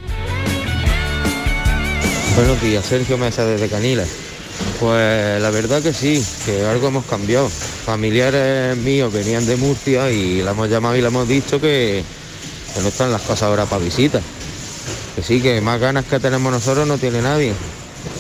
Buenos 2.35 2.63
días 2.63 2.85
Sergio 2.85 3.19
Mesa 3.19 3.45
desde 3.45 3.69
Caniles 3.69 4.31
pues 4.79 5.41
la 5.41 5.51
verdad 5.51 5.83
que 5.83 5.93
sí, 5.93 6.25
que 6.45 6.65
algo 6.67 6.89
hemos 6.89 7.05
cambiado. 7.07 7.49
Familiares 7.49 8.77
míos 8.77 9.13
venían 9.13 9.47
de 9.47 9.57
Murcia 9.57 10.11
y 10.11 10.43
la 10.43 10.53
hemos 10.53 10.69
llamado 10.69 10.97
y 10.97 11.01
le 11.01 11.07
hemos 11.07 11.27
dicho 11.29 11.61
que, 11.61 12.03
que 12.75 12.81
no 12.81 12.89
están 12.89 13.13
las 13.13 13.23
cosas 13.23 13.45
ahora 13.45 13.67
para 13.67 13.83
visitas 13.83 14.23
que 15.15 15.23
sí, 15.23 15.41
que 15.41 15.61
más 15.61 15.81
ganas 15.81 16.05
que 16.05 16.19
tenemos 16.21 16.53
nosotros 16.53 16.87
no 16.87 16.99
tiene 16.99 17.23
nadie, 17.23 17.53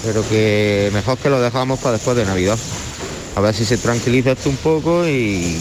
pero 0.04 0.26
que 0.28 0.90
mejor 0.92 1.18
que 1.18 1.30
lo 1.30 1.40
dejamos 1.40 1.78
para 1.80 1.92
después 1.92 2.16
de 2.16 2.24
Navidad. 2.24 2.58
A 3.34 3.40
ver 3.40 3.54
si 3.54 3.64
se 3.64 3.78
tranquiliza 3.78 4.32
esto 4.32 4.50
un 4.50 4.56
poco 4.56 5.06
y, 5.06 5.58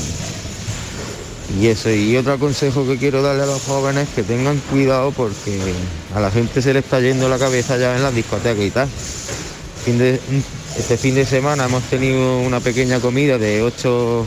y 1.60 1.68
eso. 1.68 1.90
Y 1.90 2.18
otro 2.18 2.38
consejo 2.38 2.86
que 2.86 2.98
quiero 2.98 3.22
darle 3.22 3.44
a 3.44 3.46
los 3.46 3.62
jóvenes 3.62 4.10
que 4.14 4.24
tengan 4.24 4.58
cuidado 4.70 5.12
porque 5.12 5.58
a 6.14 6.20
la 6.20 6.32
gente 6.32 6.62
se 6.62 6.74
le 6.74 6.80
está 6.80 7.00
yendo 7.00 7.30
la 7.30 7.38
cabeza 7.38 7.78
ya 7.78 7.96
en 7.96 8.04
las 8.04 8.14
discotecas 8.14 8.64
y 8.64 8.72
tal. 8.72 8.90
este 10.78 10.98
fin 10.98 11.16
de 11.16 11.26
semana 11.26 11.66
hemos 11.66 11.84
tenido 11.84 12.40
una 12.40 12.60
pequeña 12.60 13.00
comida 13.00 13.38
de 13.38 13.62
ocho 13.64 14.26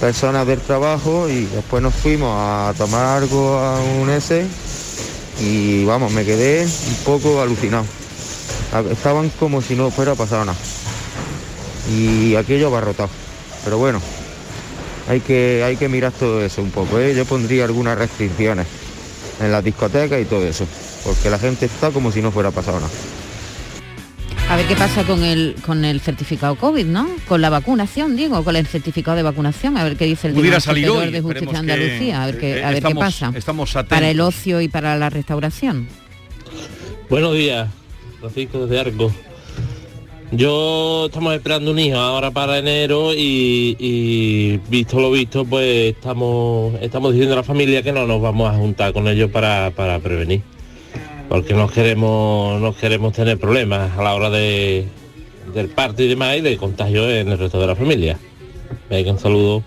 personas 0.00 0.46
del 0.46 0.60
trabajo 0.60 1.28
y 1.28 1.46
después 1.46 1.82
nos 1.82 1.94
fuimos 1.94 2.30
a 2.32 2.72
tomar 2.76 3.22
algo 3.22 3.58
a 3.58 3.80
un 3.80 4.10
S 4.10 4.46
y 5.40 5.84
vamos, 5.84 6.12
me 6.12 6.24
quedé 6.24 6.64
un 6.64 6.94
poco 7.04 7.40
alucinado. 7.40 7.84
Estaban 8.90 9.30
como 9.30 9.62
si 9.62 9.74
no 9.74 9.90
fuera 9.90 10.14
pasado 10.14 10.44
nada. 10.44 10.58
Y 11.94 12.34
aquello 12.34 12.68
abarrotado. 12.68 13.10
Pero 13.64 13.78
bueno, 13.78 14.00
hay 15.08 15.20
que, 15.20 15.62
hay 15.64 15.76
que 15.76 15.88
mirar 15.88 16.12
todo 16.12 16.42
eso 16.42 16.62
un 16.62 16.70
poco. 16.70 16.98
¿eh? 16.98 17.14
Yo 17.14 17.24
pondría 17.24 17.64
algunas 17.64 17.98
restricciones 17.98 18.66
en 19.40 19.52
las 19.52 19.62
discotecas 19.62 20.20
y 20.20 20.24
todo 20.24 20.46
eso. 20.46 20.66
Porque 21.04 21.30
la 21.30 21.38
gente 21.38 21.66
está 21.66 21.90
como 21.90 22.10
si 22.10 22.22
no 22.22 22.32
fuera 22.32 22.50
pasado 22.50 22.80
nada. 22.80 22.90
A 24.48 24.54
ver 24.54 24.66
qué 24.68 24.76
pasa 24.76 25.02
con 25.02 25.24
el 25.24 25.56
con 25.66 25.84
el 25.84 26.00
certificado 26.00 26.54
COVID, 26.54 26.86
¿no? 26.86 27.08
Con 27.26 27.40
la 27.40 27.50
vacunación, 27.50 28.14
digo, 28.14 28.44
con 28.44 28.54
el 28.54 28.66
certificado 28.66 29.16
de 29.16 29.24
vacunación, 29.24 29.76
a 29.76 29.82
ver 29.82 29.96
qué 29.96 30.04
dice 30.04 30.28
el 30.28 30.34
Tribunal 30.34 30.62
Superior 30.62 31.10
de 31.10 31.20
Justicia 31.20 31.52
de 31.52 31.58
Andalucía, 31.58 32.22
a 32.22 32.26
ver 32.26 32.38
qué, 32.38 32.64
a 32.64 32.70
ver 32.70 32.82
qué 32.82 32.94
pasa. 32.94 33.32
para 33.88 34.08
el 34.08 34.20
ocio 34.20 34.60
y 34.60 34.68
para 34.68 34.96
la 34.96 35.10
restauración. 35.10 35.88
Buenos 37.10 37.34
días, 37.34 37.68
Francisco 38.20 38.66
desde 38.66 38.80
Arco. 38.80 39.12
Yo 40.30 41.06
estamos 41.06 41.34
esperando 41.34 41.72
un 41.72 41.78
hijo 41.80 41.98
ahora 41.98 42.30
para 42.30 42.58
enero 42.58 43.14
y, 43.14 44.60
visto 44.68 45.00
lo 45.00 45.10
visto, 45.10 45.44
pues 45.44 45.94
estamos 45.96 46.74
estamos 46.80 47.12
diciendo 47.12 47.34
a 47.34 47.38
la 47.38 47.42
familia 47.42 47.82
que 47.82 47.92
no 47.92 48.06
nos 48.06 48.22
vamos 48.22 48.48
a 48.48 48.56
juntar 48.56 48.92
con 48.92 49.08
ellos 49.08 49.28
para, 49.30 49.72
para 49.72 49.98
prevenir 49.98 50.42
porque 51.28 51.54
no 51.54 51.68
queremos, 51.68 52.60
no 52.60 52.74
queremos 52.74 53.12
tener 53.12 53.38
problemas 53.38 53.96
a 53.96 54.02
la 54.02 54.14
hora 54.14 54.30
de, 54.30 54.86
del 55.52 55.68
parto 55.68 56.02
y 56.02 56.08
demás 56.08 56.36
y 56.36 56.40
de 56.40 56.56
contagio 56.56 57.08
en 57.10 57.28
el 57.28 57.38
resto 57.38 57.60
de 57.60 57.66
la 57.66 57.76
familia. 57.76 58.18
Venga, 58.88 59.12
un 59.12 59.18
saludo. 59.18 59.64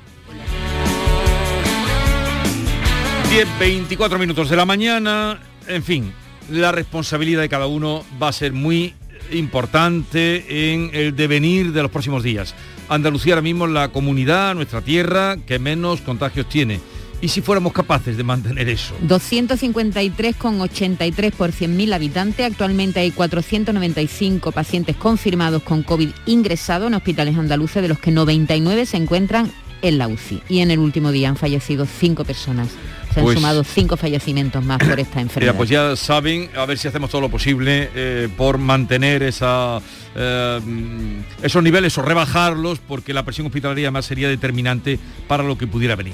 10, 3.30 3.48
24 3.60 4.18
minutos 4.18 4.50
de 4.50 4.56
la 4.56 4.66
mañana, 4.66 5.40
en 5.68 5.84
fin, 5.84 6.14
la 6.50 6.72
responsabilidad 6.72 7.42
de 7.42 7.50
cada 7.50 7.68
uno 7.68 8.04
va 8.22 8.30
a 8.30 8.34
ser 8.34 8.54
muy 8.54 8.96
importante 9.32 10.74
en 10.74 10.90
el 10.94 11.16
devenir 11.16 11.72
de 11.72 11.84
los 11.84 11.92
próximos 11.92 12.24
días. 12.24 12.56
Andalucía 12.88 13.34
ahora 13.34 13.44
mismo 13.44 13.66
es 13.66 13.72
la 13.72 13.90
comunidad, 13.90 14.56
nuestra 14.56 14.82
tierra, 14.82 15.38
que 15.46 15.60
menos 15.60 16.02
contagios 16.02 16.50
tiene 16.50 16.80
¿Y 17.22 17.28
si 17.28 17.42
fuéramos 17.42 17.74
capaces 17.74 18.16
de 18.16 18.24
mantener 18.24 18.70
eso? 18.70 18.96
253,83 19.06 21.32
por 21.34 21.52
100.000 21.52 21.94
habitantes. 21.94 22.46
Actualmente 22.46 23.02
hay 23.02 23.12
495 23.12 24.52
pacientes 24.52 24.96
confirmados 24.96 25.64
con 25.64 25.84
COVID 25.84 26.10
ingresados 26.26 26.88
en 26.88 26.94
hospitales 26.94 27.38
andaluces, 27.38 27.82
de 27.82 27.90
los 27.90 28.00
que 28.00 28.12
99 28.12 28.86
se 28.86 28.98
encuentran 28.98 29.52
en 29.82 29.98
la 29.98 30.08
UCI. 30.08 30.44
Y 30.48 30.60
en 30.60 30.72
el 30.72 30.80
último 30.80 31.12
día 31.12 31.28
han 31.30 31.36
fallecido 31.36 31.86
cinco 31.86 32.24
personas. 32.24 32.70
Se 33.14 33.20
han 33.20 33.26
pues 33.26 33.38
sumado 33.38 33.64
cinco 33.64 33.98
fallecimientos 33.98 34.64
más 34.64 34.80
por 34.80 35.00
esta 35.00 35.22
enfermedad. 35.22 35.54
Mira, 35.54 35.58
pues 35.58 35.70
ya 35.70 35.96
saben, 35.96 36.50
a 36.56 36.66
ver 36.66 36.78
si 36.78 36.88
hacemos 36.88 37.10
todo 37.10 37.22
lo 37.22 37.30
posible 37.30 37.90
eh, 37.96 38.30
por 38.38 38.60
mantener 38.60 39.24
esa, 39.24 39.82
eh, 40.16 40.60
esos 41.42 41.64
niveles 41.64 41.98
o 41.98 42.02
rebajarlos, 42.02 42.80
porque 42.80 43.14
la 43.14 43.26
presión 43.26 43.48
hospitalaria 43.48 43.92
más 43.92 44.06
sería 44.06 44.30
determinante 44.30 45.00
para 45.28 45.44
lo 45.44 45.58
que 45.58 45.68
pudiera 45.68 45.96
venir. 45.96 46.14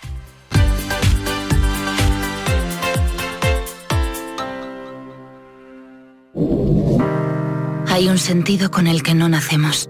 Hay 7.87 8.09
un 8.09 8.19
sentido 8.19 8.69
con 8.69 8.85
el 8.85 9.01
que 9.01 9.15
no 9.15 9.27
nacemos, 9.27 9.89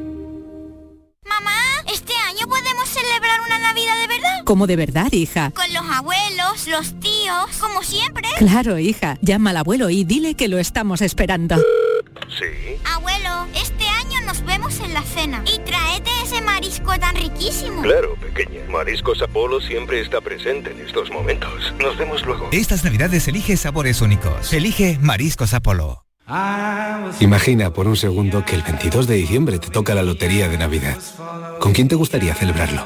¿Cómo 4.51 4.67
de 4.67 4.75
verdad, 4.75 5.13
hija? 5.13 5.51
Con 5.51 5.73
los 5.73 5.89
abuelos, 5.89 6.67
los 6.67 6.99
tíos, 6.99 7.57
como 7.61 7.81
siempre. 7.83 8.27
Claro, 8.37 8.77
hija. 8.79 9.17
Llama 9.21 9.51
al 9.51 9.55
abuelo 9.55 9.89
y 9.89 10.03
dile 10.03 10.35
que 10.35 10.49
lo 10.49 10.59
estamos 10.59 11.01
esperando. 11.01 11.55
Sí. 12.37 12.75
Abuelo, 12.83 13.47
este 13.55 13.87
año 13.87 14.19
nos 14.25 14.45
vemos 14.45 14.77
en 14.81 14.93
la 14.93 15.03
cena. 15.03 15.41
Y 15.45 15.57
tráete 15.59 16.09
ese 16.25 16.41
marisco 16.41 16.91
tan 16.99 17.15
riquísimo. 17.15 17.81
Claro, 17.81 18.15
pequeña. 18.15 18.65
Mariscos 18.67 19.21
Apolo 19.21 19.61
siempre 19.61 20.01
está 20.01 20.19
presente 20.19 20.71
en 20.71 20.85
estos 20.85 21.09
momentos. 21.11 21.73
Nos 21.79 21.97
vemos 21.97 22.25
luego. 22.25 22.49
Estas 22.51 22.83
navidades 22.83 23.29
elige 23.29 23.55
sabores 23.55 24.01
únicos. 24.01 24.51
Elige 24.51 24.97
Mariscos 24.99 25.53
Apolo. 25.53 26.03
Imagina 27.21 27.71
por 27.71 27.87
un 27.87 27.95
segundo 27.95 28.43
que 28.43 28.55
el 28.55 28.63
22 28.63 29.07
de 29.07 29.15
diciembre 29.15 29.59
te 29.59 29.69
toca 29.69 29.95
la 29.95 30.03
lotería 30.03 30.49
de 30.49 30.57
Navidad. 30.57 30.97
¿Con 31.59 31.71
quién 31.71 31.87
te 31.87 31.95
gustaría 31.95 32.35
celebrarlo? 32.35 32.85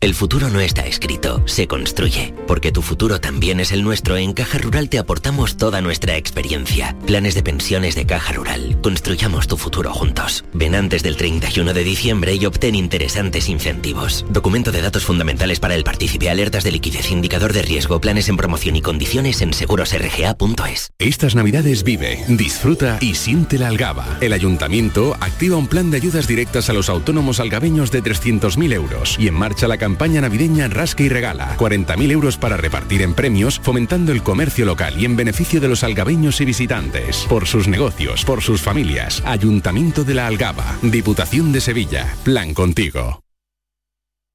El 0.00 0.14
futuro 0.14 0.48
no 0.48 0.60
está 0.60 0.86
escrito, 0.86 1.42
se 1.48 1.66
construye. 1.66 2.32
Porque 2.46 2.70
tu 2.70 2.82
futuro 2.82 3.20
también 3.20 3.58
es 3.58 3.72
el 3.72 3.82
nuestro, 3.82 4.16
en 4.16 4.32
Caja 4.32 4.58
Rural 4.58 4.88
te 4.88 5.00
aportamos 5.00 5.56
toda 5.56 5.80
nuestra 5.80 6.16
experiencia. 6.16 6.96
Planes 7.04 7.34
de 7.34 7.42
pensiones 7.42 7.96
de 7.96 8.06
Caja 8.06 8.32
Rural. 8.32 8.78
Construyamos 8.80 9.48
tu 9.48 9.56
futuro 9.56 9.92
juntos. 9.92 10.44
Ven 10.54 10.76
antes 10.76 11.02
del 11.02 11.16
31 11.16 11.74
de 11.74 11.82
diciembre 11.82 12.36
y 12.36 12.46
obtén 12.46 12.76
interesantes 12.76 13.48
incentivos. 13.48 14.24
Documento 14.30 14.70
de 14.70 14.82
datos 14.82 15.04
fundamentales 15.04 15.58
para 15.58 15.74
el 15.74 15.82
partícipe, 15.82 16.30
alertas 16.30 16.62
de 16.62 16.70
liquidez, 16.70 17.10
indicador 17.10 17.52
de 17.52 17.62
riesgo, 17.62 18.00
planes 18.00 18.28
en 18.28 18.36
promoción 18.36 18.76
y 18.76 18.82
condiciones 18.82 19.42
en 19.42 19.52
segurosrga.es. 19.52 20.92
Estas 21.00 21.34
navidades 21.34 21.82
vive, 21.82 22.24
disfruta 22.28 22.98
y 23.00 23.16
siente 23.16 23.58
la 23.58 23.66
algaba. 23.66 24.06
El 24.20 24.32
ayuntamiento 24.32 25.16
activa 25.18 25.56
un 25.56 25.66
plan 25.66 25.90
de 25.90 25.96
ayudas 25.96 26.28
directas 26.28 26.70
a 26.70 26.72
los 26.72 26.88
autónomos 26.88 27.40
algabeños 27.40 27.90
de 27.90 28.04
300.000 28.04 28.72
euros 28.72 29.16
y 29.18 29.26
en 29.26 29.34
marcha 29.34 29.66
la 29.66 29.76
campaña 29.76 29.87
navideña 29.96 30.68
Rasca 30.68 31.02
y 31.02 31.08
Regala. 31.08 31.56
40.000 31.56 32.10
euros 32.10 32.36
para 32.36 32.56
repartir 32.56 33.02
en 33.02 33.14
premios, 33.14 33.60
fomentando 33.62 34.12
el 34.12 34.22
comercio 34.22 34.64
local 34.64 34.94
y 35.00 35.04
en 35.04 35.16
beneficio 35.16 35.60
de 35.60 35.68
los 35.68 35.84
algabeños 35.84 36.40
y 36.40 36.44
visitantes. 36.44 37.26
Por 37.28 37.46
sus 37.46 37.68
negocios, 37.68 38.24
por 38.24 38.42
sus 38.42 38.62
familias. 38.62 39.22
Ayuntamiento 39.24 40.04
de 40.04 40.14
la 40.14 40.26
Algaba. 40.26 40.76
Diputación 40.82 41.52
de 41.52 41.60
Sevilla. 41.60 42.14
Plan 42.24 42.54
contigo. 42.54 43.27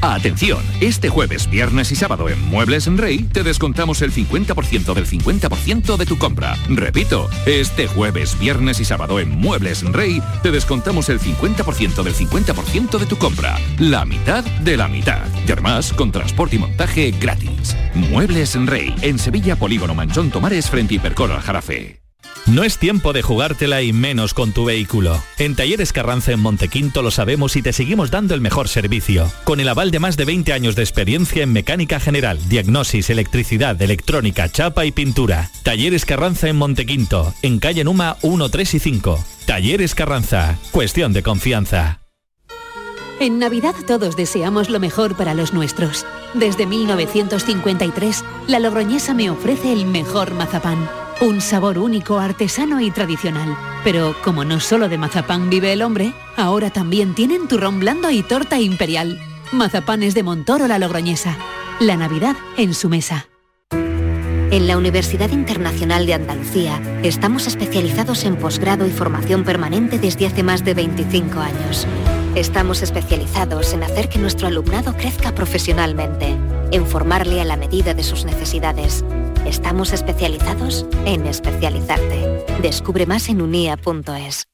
Atención, 0.00 0.62
este 0.80 1.08
jueves, 1.08 1.48
viernes 1.48 1.90
y 1.92 1.96
sábado 1.96 2.28
en 2.28 2.40
Muebles 2.48 2.86
en 2.86 2.98
Rey 2.98 3.18
te 3.18 3.42
descontamos 3.42 4.02
el 4.02 4.12
50% 4.12 4.94
del 4.94 5.06
50% 5.06 5.96
de 5.96 6.06
tu 6.06 6.18
compra. 6.18 6.56
Repito, 6.68 7.28
este 7.46 7.86
jueves, 7.86 8.38
viernes 8.38 8.80
y 8.80 8.84
sábado 8.84 9.18
en 9.18 9.30
Muebles 9.30 9.82
en 9.82 9.92
Rey 9.92 10.22
te 10.42 10.50
descontamos 10.50 11.08
el 11.08 11.20
50% 11.20 12.02
del 12.02 12.14
50% 12.14 12.98
de 12.98 13.06
tu 13.06 13.16
compra. 13.16 13.56
La 13.78 14.04
mitad 14.04 14.44
de 14.44 14.76
la 14.76 14.88
mitad. 14.88 15.24
Y 15.46 15.52
además 15.52 15.92
con 15.92 16.12
transporte 16.12 16.56
y 16.56 16.58
montaje 16.58 17.10
gratis. 17.12 17.76
Muebles 17.94 18.54
en 18.54 18.66
Rey, 18.66 18.94
en 19.02 19.18
Sevilla 19.18 19.56
Polígono 19.56 19.94
Manchón 19.94 20.30
Tomares 20.30 20.68
frente 20.68 20.94
Hipercor 20.94 21.32
al 21.32 21.40
Jarafe. 21.40 22.03
No 22.46 22.62
es 22.62 22.76
tiempo 22.76 23.14
de 23.14 23.22
jugártela 23.22 23.80
y 23.80 23.94
menos 23.94 24.34
con 24.34 24.52
tu 24.52 24.66
vehículo. 24.66 25.22
En 25.38 25.56
Talleres 25.56 25.94
Carranza 25.94 26.32
en 26.32 26.40
Montequinto 26.40 27.00
lo 27.00 27.10
sabemos 27.10 27.56
y 27.56 27.62
te 27.62 27.72
seguimos 27.72 28.10
dando 28.10 28.34
el 28.34 28.42
mejor 28.42 28.68
servicio. 28.68 29.32
Con 29.44 29.60
el 29.60 29.68
aval 29.68 29.90
de 29.90 29.98
más 29.98 30.18
de 30.18 30.26
20 30.26 30.52
años 30.52 30.76
de 30.76 30.82
experiencia 30.82 31.42
en 31.42 31.54
mecánica 31.54 32.00
general, 32.00 32.38
diagnosis, 32.46 33.08
electricidad, 33.08 33.80
electrónica, 33.80 34.50
chapa 34.50 34.84
y 34.84 34.92
pintura. 34.92 35.50
Talleres 35.62 36.04
Carranza 36.04 36.48
en 36.48 36.56
Montequinto, 36.56 37.32
en 37.40 37.58
calle 37.58 37.82
Numa 37.82 38.18
1, 38.20 38.48
3 38.50 38.74
y 38.74 38.78
5. 38.78 39.24
Talleres 39.46 39.94
Carranza, 39.94 40.58
cuestión 40.70 41.14
de 41.14 41.22
confianza. 41.22 42.00
En 43.20 43.38
Navidad 43.38 43.74
todos 43.86 44.16
deseamos 44.16 44.68
lo 44.68 44.80
mejor 44.80 45.16
para 45.16 45.32
los 45.32 45.54
nuestros. 45.54 46.04
Desde 46.34 46.66
1953, 46.66 48.22
la 48.48 48.58
Logroñesa 48.58 49.14
me 49.14 49.30
ofrece 49.30 49.72
el 49.72 49.86
mejor 49.86 50.34
mazapán. 50.34 51.03
Un 51.20 51.40
sabor 51.40 51.78
único, 51.78 52.18
artesano 52.18 52.80
y 52.80 52.90
tradicional. 52.90 53.56
Pero 53.84 54.14
como 54.24 54.44
no 54.44 54.60
solo 54.60 54.88
de 54.88 54.98
mazapán 54.98 55.48
vive 55.48 55.72
el 55.72 55.82
hombre, 55.82 56.12
ahora 56.36 56.70
también 56.70 57.14
tienen 57.14 57.48
turrón 57.48 57.80
blando 57.80 58.10
y 58.10 58.22
torta 58.22 58.58
imperial. 58.58 59.20
Mazapanes 59.52 60.14
de 60.14 60.22
Montoro 60.22 60.66
la 60.66 60.78
Logroñesa. 60.78 61.36
La 61.80 61.96
Navidad 61.96 62.36
en 62.56 62.74
su 62.74 62.88
mesa. 62.88 63.28
En 64.50 64.68
la 64.68 64.76
Universidad 64.76 65.30
Internacional 65.30 66.06
de 66.06 66.14
Andalucía 66.14 66.80
estamos 67.02 67.46
especializados 67.46 68.24
en 68.24 68.36
posgrado 68.36 68.86
y 68.86 68.90
formación 68.90 69.42
permanente 69.42 69.98
desde 69.98 70.26
hace 70.26 70.42
más 70.42 70.64
de 70.64 70.74
25 70.74 71.40
años. 71.40 71.86
Estamos 72.34 72.82
especializados 72.82 73.72
en 73.72 73.82
hacer 73.82 74.08
que 74.08 74.18
nuestro 74.18 74.46
alumnado 74.46 74.96
crezca 74.96 75.34
profesionalmente, 75.34 76.36
en 76.70 76.86
formarle 76.86 77.40
a 77.40 77.44
la 77.44 77.56
medida 77.56 77.94
de 77.94 78.04
sus 78.04 78.24
necesidades. 78.24 79.04
Estamos 79.46 79.92
especializados 79.92 80.86
en 81.04 81.26
especializarte. 81.26 82.44
Descubre 82.62 83.06
más 83.06 83.28
en 83.28 83.42
unia.es. 83.42 84.53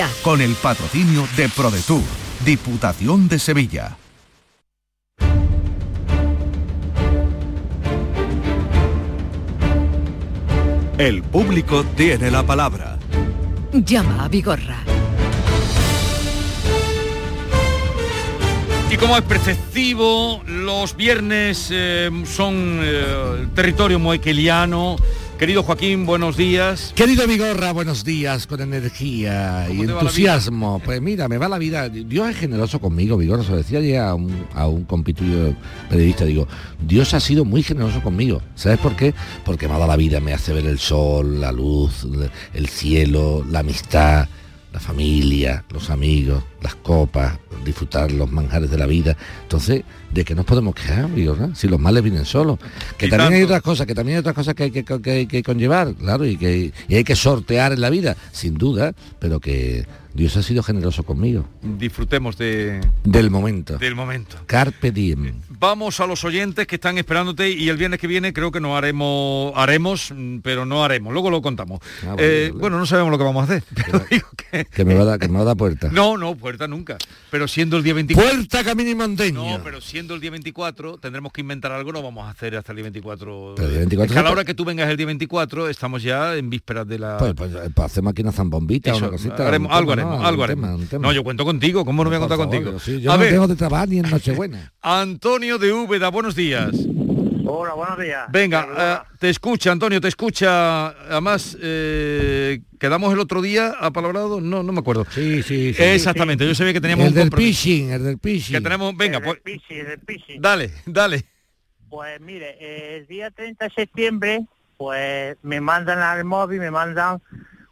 Con 0.23 0.41
el 0.41 0.55
patrocinio 0.55 1.27
de 1.37 1.49
ProDetour, 1.49 2.01
Diputación 2.43 3.27
de 3.27 3.39
Sevilla. 3.39 3.97
El 10.97 11.23
público 11.23 11.83
tiene 11.95 12.31
la 12.31 12.43
palabra. 12.43 12.97
Llama 13.73 14.25
a 14.25 14.27
Vigorra. 14.27 14.83
Y 18.91 18.97
como 18.97 19.15
es 19.17 19.23
preceptivo, 19.23 20.41
los 20.45 20.95
viernes 20.95 21.69
eh, 21.71 22.09
son 22.25 22.81
eh, 22.83 23.47
territorio 23.55 23.99
moequeliano. 23.99 24.97
Querido 25.41 25.63
Joaquín, 25.63 26.05
buenos 26.05 26.37
días. 26.37 26.93
Querido 26.95 27.25
Vigorra, 27.25 27.71
buenos 27.71 28.03
días, 28.03 28.45
con 28.45 28.61
energía 28.61 29.67
y 29.71 29.81
entusiasmo. 29.81 30.79
Pues 30.85 31.01
mira, 31.01 31.27
me 31.27 31.39
va 31.39 31.49
la 31.49 31.57
vida. 31.57 31.89
Dios 31.89 32.29
es 32.29 32.37
generoso 32.37 32.79
conmigo, 32.79 33.17
Vigorra. 33.17 33.43
Se 33.43 33.49
lo 33.49 33.57
decía 33.57 33.79
ayer 33.79 33.97
a 33.97 34.13
un, 34.13 34.45
a 34.53 34.67
un 34.67 34.83
compituyo 34.83 35.55
periodista, 35.89 36.25
digo, 36.25 36.47
Dios 36.85 37.15
ha 37.15 37.19
sido 37.19 37.43
muy 37.43 37.63
generoso 37.63 38.03
conmigo. 38.03 38.39
¿Sabes 38.53 38.77
por 38.77 38.95
qué? 38.95 39.15
Porque 39.43 39.67
me 39.67 39.73
ha 39.73 39.77
dado 39.79 39.89
la 39.89 39.97
vida, 39.97 40.19
me 40.19 40.31
hace 40.31 40.53
ver 40.53 40.67
el 40.67 40.77
sol, 40.77 41.41
la 41.41 41.51
luz, 41.51 42.05
el 42.53 42.67
cielo, 42.67 43.43
la 43.49 43.61
amistad, 43.61 44.27
la 44.71 44.79
familia, 44.79 45.65
los 45.69 45.89
amigos, 45.89 46.43
las 46.61 46.75
copas, 46.75 47.37
disfrutar 47.65 48.11
los 48.11 48.31
manjares 48.31 48.71
de 48.71 48.77
la 48.77 48.85
vida. 48.85 49.17
Entonces, 49.43 49.83
¿de 50.13 50.23
qué 50.23 50.33
nos 50.33 50.45
podemos 50.45 50.75
quejar? 50.75 51.09
Si 51.55 51.67
los 51.67 51.79
males 51.79 52.03
vienen 52.03 52.25
solos. 52.25 52.57
Que 52.97 53.07
también 53.09 53.33
hay 53.33 53.43
otras 53.43 53.61
cosas, 53.61 53.85
que 53.85 53.95
también 53.95 54.17
hay 54.17 54.19
otras 54.19 54.35
cosas 54.35 54.53
que 54.53 54.63
hay 54.63 54.71
que, 54.71 54.83
que 54.83 55.11
hay 55.11 55.27
que 55.27 55.43
conllevar, 55.43 55.93
claro, 55.95 56.25
y 56.25 56.37
que 56.37 56.71
y 56.87 56.95
hay 56.95 57.03
que 57.03 57.15
sortear 57.15 57.73
en 57.73 57.81
la 57.81 57.89
vida, 57.89 58.15
sin 58.31 58.55
duda, 58.55 58.93
pero 59.19 59.39
que 59.39 59.85
Dios 60.13 60.35
ha 60.37 60.43
sido 60.43 60.63
generoso 60.63 61.03
conmigo. 61.03 61.45
Disfrutemos 61.61 62.37
de, 62.37 62.81
Del 63.03 63.29
momento. 63.29 63.77
del 63.77 63.95
momento. 63.95 64.37
Carpe 64.45 64.91
diem. 64.91 65.33
Vamos 65.61 65.99
a 65.99 66.07
los 66.07 66.23
oyentes 66.23 66.65
que 66.65 66.73
están 66.73 66.97
esperándote 66.97 67.47
y 67.51 67.69
el 67.69 67.77
viernes 67.77 67.99
que 67.99 68.07
viene 68.07 68.33
creo 68.33 68.51
que 68.51 68.59
no 68.59 68.75
haremos, 68.75 69.53
haremos, 69.55 70.11
mm, 70.11 70.39
pero 70.39 70.65
no 70.65 70.83
haremos. 70.83 71.13
Luego 71.13 71.29
lo 71.29 71.39
contamos. 71.43 71.79
Ah, 72.03 72.15
Eh, 72.17 72.51
bueno, 72.55 72.79
no 72.79 72.87
sabemos 72.87 73.11
lo 73.11 73.19
que 73.19 73.23
vamos 73.23 73.41
a 73.41 73.53
hacer. 73.53 73.63
pero 73.75 74.03
digo 74.09 74.27
que- 74.35 74.65
Que 74.65 74.83
me 74.83 74.95
va 74.95 75.03
a 75.03 75.05
dar, 75.05 75.19
que 75.19 75.27
me 75.27 75.35
va 75.35 75.41
a 75.41 75.45
dar 75.45 75.57
puerta. 75.57 75.89
No, 75.93 76.17
no, 76.17 76.33
puerta 76.35 76.67
nunca. 76.67 76.97
Pero 77.29 77.47
siendo 77.47 77.77
el 77.77 77.83
día 77.83 77.93
24... 77.93 78.27
Puerta, 78.31 78.63
camino 78.63 78.89
y 78.89 78.95
monteño. 78.95 79.57
No, 79.57 79.63
pero 79.63 79.81
siendo 79.81 80.15
el 80.15 80.19
día 80.19 80.31
24 80.31 80.97
tendremos 80.97 81.31
que 81.31 81.41
inventar 81.41 81.71
algo, 81.73 81.91
no 81.91 82.01
vamos 82.01 82.25
a 82.25 82.31
hacer 82.31 82.55
hasta 82.57 82.71
el 82.71 82.77
día 82.77 82.83
24. 82.85 83.53
Pero 83.55 83.67
el 83.67 83.71
día 83.73 83.79
24 83.81 84.05
Es 84.05 84.13
que 84.13 84.19
a 84.19 84.23
la 84.23 84.31
hora 84.31 84.43
que 84.43 84.55
tú 84.55 84.65
vengas 84.65 84.89
el 84.89 84.97
día 84.97 85.05
24 85.05 85.69
estamos 85.69 86.01
ya 86.01 86.35
en 86.37 86.49
vísperas 86.49 86.87
de 86.87 86.97
la... 86.97 87.19
Pues, 87.19 87.35
pues, 87.35 87.51
pues 87.75 87.85
hacer 87.85 88.01
máquina 88.01 88.31
zambombita, 88.31 88.89
Eso, 88.89 88.97
una 88.97 89.09
cosita. 89.11 89.47
haremos- 89.47 89.67
un 89.67 89.67
tema, 89.67 89.77
algo 89.77 89.91
haremos, 89.93 90.19
¿no? 90.21 90.25
algo 90.25 90.43
haremos. 90.43 90.89
tema. 90.89 91.05
No, 91.05 91.13
yo 91.13 91.23
cuento 91.23 91.45
contigo, 91.45 91.85
¿cómo 91.85 92.03
no 92.03 92.09
voy 92.09 92.17
a 92.17 92.19
contar 92.21 92.39
favor, 92.39 92.51
contigo? 92.55 92.79
sí, 92.79 92.99
yo 92.99 93.11
a 93.11 93.15
no 93.17 93.21
ver, 93.21 93.31
dejo 93.33 93.47
de 93.47 93.55
trabajar 93.55 93.87
ni 93.89 93.99
en 93.99 94.09
Nochebuena. 94.09 94.71
Antonio 94.81 95.50
de 95.57 95.73
Úbeda, 95.73 96.09
buenos 96.09 96.35
días. 96.35 96.71
Hola, 97.45 97.73
buenos 97.73 97.99
días. 97.99 98.31
Venga, 98.31 98.67
eh, 98.77 99.09
te 99.19 99.29
escucha, 99.29 99.71
Antonio, 99.71 99.99
te 99.99 100.07
escucha. 100.07 100.87
Además, 100.87 101.57
eh, 101.61 102.61
quedamos 102.79 103.13
el 103.13 103.19
otro 103.19 103.41
día 103.41 103.73
a 103.79 103.91
palabrado, 103.91 104.39
no, 104.39 104.63
no 104.63 104.71
me 104.71 104.79
acuerdo. 104.79 105.05
Sí, 105.09 105.43
sí, 105.43 105.73
sí. 105.73 105.83
Exactamente, 105.83 106.47
yo 106.47 106.55
sabía 106.55 106.73
que 106.73 106.81
teníamos 106.81 107.07
El 107.07 107.13
un 107.13 107.19
del 107.19 107.31
phishing, 107.31 107.91
el 107.91 108.03
del 108.03 108.19
phishing. 108.19 108.55
Que 108.55 108.61
tenemos, 108.61 108.95
venga, 108.95 109.17
El 109.17 109.23
pues, 109.23 109.43
del 109.43 109.43
Pisi, 109.43 109.79
el 109.79 109.87
del 109.87 110.41
dale, 110.41 110.71
dale. 110.85 111.25
Pues 111.89 112.21
mire, 112.21 112.57
eh, 112.61 112.97
el 112.97 113.07
día 113.07 113.31
30 113.31 113.65
de 113.65 113.71
septiembre, 113.71 114.45
pues 114.77 115.35
me 115.43 115.59
mandan 115.59 115.99
al 115.99 116.23
móvil, 116.23 116.59
me 116.59 116.71
mandan 116.71 117.21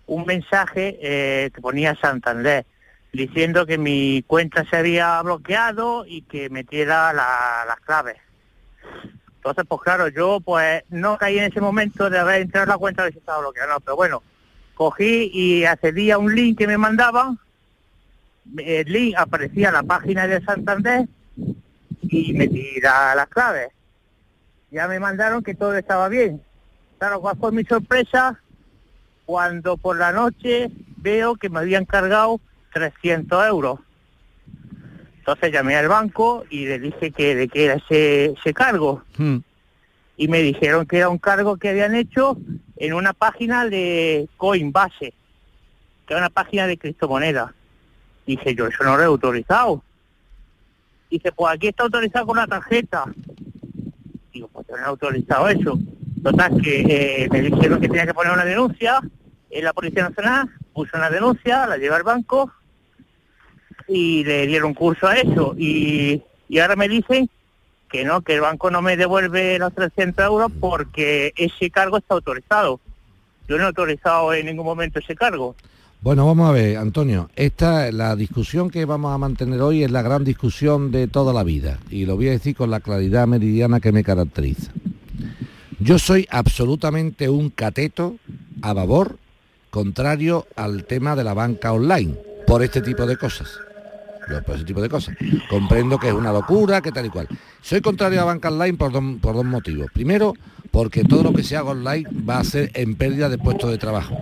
un 0.07 0.25
mensaje 0.25 0.99
eh, 1.01 1.51
que 1.53 1.61
ponía 1.61 1.95
Santander, 1.95 2.65
diciendo 3.11 3.65
que 3.65 3.77
mi 3.77 4.23
cuenta 4.27 4.65
se 4.69 4.77
había 4.77 5.21
bloqueado 5.21 6.05
y 6.05 6.21
que 6.23 6.49
metiera 6.49 7.11
la- 7.13 7.63
las 7.67 7.79
claves. 7.81 8.17
Entonces, 9.35 9.65
pues 9.67 9.81
claro, 9.81 10.07
yo 10.09 10.39
pues 10.41 10.83
no 10.89 11.17
caí 11.17 11.37
en 11.39 11.45
ese 11.45 11.61
momento 11.61 12.09
de 12.09 12.19
haber 12.19 12.41
entrado 12.41 12.65
en 12.65 12.69
la 12.69 12.77
cuenta 12.77 13.03
de 13.05 13.11
si 13.11 13.17
estaba 13.19 13.39
bloqueado, 13.39 13.71
no, 13.73 13.79
pero 13.79 13.95
bueno, 13.95 14.21
cogí 14.75 15.31
y 15.33 15.65
accedí 15.65 16.11
a 16.11 16.17
un 16.17 16.35
link 16.35 16.57
que 16.57 16.67
me 16.67 16.77
mandaban, 16.77 17.39
el 18.57 18.91
link 18.91 19.15
aparecía 19.17 19.67
en 19.69 19.73
la 19.75 19.83
página 19.83 20.27
de 20.27 20.41
Santander 20.43 21.07
y 22.01 22.33
metí 22.33 22.79
la- 22.81 23.15
las 23.15 23.27
claves. 23.27 23.69
Ya 24.71 24.87
me 24.87 24.99
mandaron 24.99 25.41
que 25.43 25.55
todo 25.55 25.75
estaba 25.75 26.09
bien. 26.09 26.41
Claro, 26.99 27.21
¿cuál 27.21 27.37
fue 27.37 27.51
mi 27.51 27.63
sorpresa? 27.63 28.39
Cuando 29.25 29.77
por 29.77 29.97
la 29.97 30.11
noche 30.11 30.69
veo 30.97 31.35
que 31.35 31.49
me 31.49 31.59
habían 31.59 31.85
cargado 31.85 32.39
300 32.71 33.47
euros. 33.47 33.79
Entonces 35.19 35.51
llamé 35.51 35.75
al 35.75 35.87
banco 35.87 36.45
y 36.49 36.65
le 36.65 36.79
dije 36.79 37.11
que 37.11 37.35
de 37.35 37.47
qué 37.47 37.65
era 37.65 37.75
ese, 37.75 38.33
ese 38.37 38.53
cargo. 38.53 39.03
Hmm. 39.17 39.37
Y 40.17 40.27
me 40.27 40.41
dijeron 40.41 40.85
que 40.85 40.97
era 40.97 41.09
un 41.09 41.17
cargo 41.17 41.57
que 41.57 41.69
habían 41.69 41.95
hecho 41.95 42.37
en 42.77 42.93
una 42.93 43.13
página 43.13 43.65
de 43.65 44.27
Coinbase, 44.37 45.13
que 46.07 46.13
era 46.13 46.17
una 46.17 46.29
página 46.29 46.67
de 46.67 46.77
criptomonedas. 46.77 47.51
Dije 48.25 48.55
yo, 48.55 48.67
eso 48.67 48.83
no 48.83 48.97
lo 48.97 49.03
he 49.03 49.05
autorizado. 49.05 49.83
Dice, 51.09 51.31
pues 51.31 51.53
aquí 51.53 51.67
está 51.67 51.83
autorizado 51.83 52.25
con 52.25 52.37
la 52.37 52.47
tarjeta. 52.47 53.05
Digo, 54.33 54.47
pues 54.49 54.67
yo 54.67 54.77
no 54.77 54.83
he 54.83 54.87
autorizado 54.87 55.47
eso. 55.49 55.79
Total, 56.23 56.61
que 56.61 56.81
eh, 57.23 57.29
me 57.31 57.41
dijeron 57.41 57.79
que 57.79 57.87
tenía 57.87 58.05
que 58.05 58.13
poner 58.13 58.33
una 58.33 58.45
denuncia 58.45 58.99
en 59.49 59.63
la 59.63 59.73
Policía 59.73 60.09
Nacional, 60.09 60.49
puse 60.73 60.95
una 60.95 61.09
denuncia, 61.09 61.65
la 61.65 61.77
llevé 61.77 61.95
al 61.95 62.03
banco 62.03 62.51
y 63.89 64.23
le 64.23 64.47
dieron 64.47 64.73
curso 64.73 65.07
a 65.07 65.15
eso. 65.15 65.55
Y, 65.57 66.21
y 66.47 66.59
ahora 66.59 66.75
me 66.75 66.87
dicen 66.87 67.29
que 67.89 68.05
no, 68.05 68.21
que 68.21 68.35
el 68.35 68.41
banco 68.41 68.69
no 68.69 68.81
me 68.81 68.95
devuelve 68.95 69.57
los 69.57 69.73
300 69.73 70.25
euros 70.25 70.51
porque 70.59 71.33
ese 71.35 71.69
cargo 71.71 71.97
está 71.97 72.13
autorizado. 72.13 72.79
Yo 73.47 73.57
no 73.57 73.63
he 73.63 73.67
autorizado 73.67 74.33
en 74.33 74.45
ningún 74.45 74.65
momento 74.65 74.99
ese 74.99 75.15
cargo. 75.15 75.55
Bueno, 76.01 76.25
vamos 76.25 76.49
a 76.49 76.53
ver, 76.53 76.77
Antonio, 76.77 77.29
esta, 77.35 77.91
la 77.91 78.15
discusión 78.15 78.69
que 78.69 78.85
vamos 78.85 79.13
a 79.13 79.17
mantener 79.17 79.59
hoy 79.61 79.83
es 79.83 79.91
la 79.91 80.01
gran 80.01 80.23
discusión 80.23 80.91
de 80.91 81.07
toda 81.07 81.33
la 81.33 81.43
vida 81.43 81.79
y 81.89 82.05
lo 82.05 82.15
voy 82.15 82.29
a 82.29 82.31
decir 82.31 82.55
con 82.55 82.71
la 82.71 82.79
claridad 82.79 83.27
meridiana 83.27 83.81
que 83.81 83.91
me 83.91 84.03
caracteriza. 84.03 84.71
Yo 85.79 85.99
soy 85.99 86.25
absolutamente 86.29 87.27
un 87.27 87.49
cateto 87.49 88.15
a 88.61 88.73
favor, 88.73 89.17
contrario 89.71 90.47
al 90.55 90.85
tema 90.85 91.17
de 91.17 91.25
la 91.25 91.33
banca 91.33 91.73
online, 91.73 92.15
por 92.47 92.63
este 92.63 92.81
tipo 92.81 93.05
de 93.05 93.17
cosas. 93.17 93.59
Por 94.45 94.55
ese 94.55 94.65
tipo 94.65 94.81
de 94.81 94.89
cosas. 94.89 95.15
Comprendo 95.49 95.97
que 95.97 96.07
es 96.07 96.13
una 96.13 96.31
locura, 96.31 96.81
que 96.81 96.91
tal 96.91 97.05
y 97.05 97.09
cual. 97.09 97.27
Soy 97.61 97.81
contrario 97.81 98.19
a 98.19 98.25
la 98.25 98.25
banca 98.25 98.49
online 98.49 98.77
por 98.77 98.91
dos, 98.91 99.03
por 99.21 99.35
dos 99.35 99.45
motivos. 99.45 99.87
Primero, 99.93 100.33
porque 100.71 101.03
todo 101.03 101.23
lo 101.23 101.33
que 101.33 101.43
se 101.43 101.57
haga 101.57 101.71
online 101.71 102.07
va 102.27 102.39
a 102.39 102.43
ser 102.43 102.71
en 102.73 102.95
pérdida 102.95 103.29
de 103.29 103.37
puestos 103.37 103.71
de 103.71 103.77
trabajo. 103.77 104.15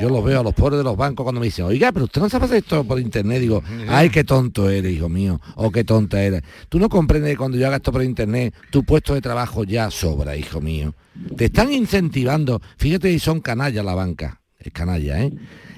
Yo 0.00 0.08
los 0.08 0.24
veo 0.24 0.40
a 0.40 0.42
los 0.42 0.54
pobres 0.54 0.78
de 0.78 0.84
los 0.84 0.96
bancos 0.96 1.22
cuando 1.22 1.40
me 1.40 1.46
dicen, 1.46 1.66
oiga, 1.66 1.92
pero 1.92 2.06
usted 2.06 2.20
no 2.20 2.28
sabe 2.28 2.46
hacer 2.46 2.58
esto 2.58 2.82
por 2.82 2.98
internet. 2.98 3.40
Digo, 3.40 3.62
ay, 3.88 4.10
qué 4.10 4.24
tonto 4.24 4.68
eres, 4.68 4.92
hijo 4.92 5.08
mío, 5.08 5.40
o 5.54 5.70
qué 5.70 5.84
tonta 5.84 6.20
eres. 6.20 6.42
Tú 6.68 6.80
no 6.80 6.88
comprendes 6.88 7.30
que 7.30 7.36
cuando 7.36 7.56
yo 7.56 7.66
haga 7.66 7.76
esto 7.76 7.92
por 7.92 8.02
internet, 8.02 8.52
tu 8.70 8.82
puesto 8.84 9.14
de 9.14 9.20
trabajo 9.20 9.62
ya 9.62 9.90
sobra, 9.90 10.36
hijo 10.36 10.60
mío. 10.60 10.94
Te 11.36 11.44
están 11.44 11.72
incentivando, 11.72 12.60
fíjate 12.76 13.12
si 13.12 13.20
son 13.20 13.40
canallas 13.40 13.84
la 13.84 13.94
banca, 13.94 14.40
es 14.58 14.72
canalla, 14.72 15.22
¿eh? 15.22 15.32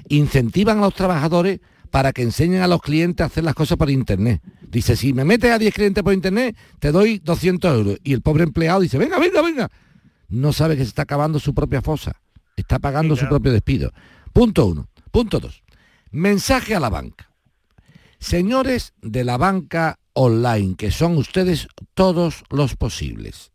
Incentivan 0.09 0.79
a 0.79 0.81
los 0.81 0.95
trabajadores 0.95 1.59
para 1.87 2.13
que 2.13 2.21
enseñen 2.21 2.61
a 2.61 2.67
los 2.67 2.81
clientes 2.81 3.23
a 3.23 3.27
hacer 3.27 3.43
las 3.43 3.55
cosas 3.55 3.77
por 3.77 3.89
internet. 3.89 4.41
Dice, 4.61 4.95
si 4.95 5.13
me 5.13 5.25
metes 5.25 5.51
a 5.51 5.57
10 5.57 5.73
clientes 5.73 6.03
por 6.03 6.13
internet, 6.13 6.55
te 6.79 6.91
doy 6.91 7.19
200 7.19 7.73
euros. 7.73 7.97
Y 8.03 8.13
el 8.13 8.21
pobre 8.21 8.43
empleado 8.43 8.81
dice, 8.81 8.97
venga, 8.97 9.19
venga, 9.19 9.41
venga. 9.41 9.69
No 10.29 10.53
sabe 10.53 10.75
que 10.75 10.83
se 10.83 10.89
está 10.89 11.03
acabando 11.03 11.39
su 11.39 11.53
propia 11.53 11.81
fosa. 11.81 12.21
Está 12.55 12.79
pagando 12.79 13.15
su 13.15 13.27
propio 13.27 13.51
despido. 13.51 13.91
Punto 14.33 14.65
uno. 14.65 14.89
Punto 15.11 15.39
dos. 15.39 15.63
Mensaje 16.11 16.75
a 16.75 16.79
la 16.79 16.89
banca. 16.89 17.31
Señores 18.19 18.93
de 19.01 19.23
la 19.23 19.37
banca 19.37 19.99
online, 20.13 20.75
que 20.75 20.91
son 20.91 21.17
ustedes 21.17 21.67
todos 21.93 22.43
los 22.49 22.75
posibles. 22.75 23.51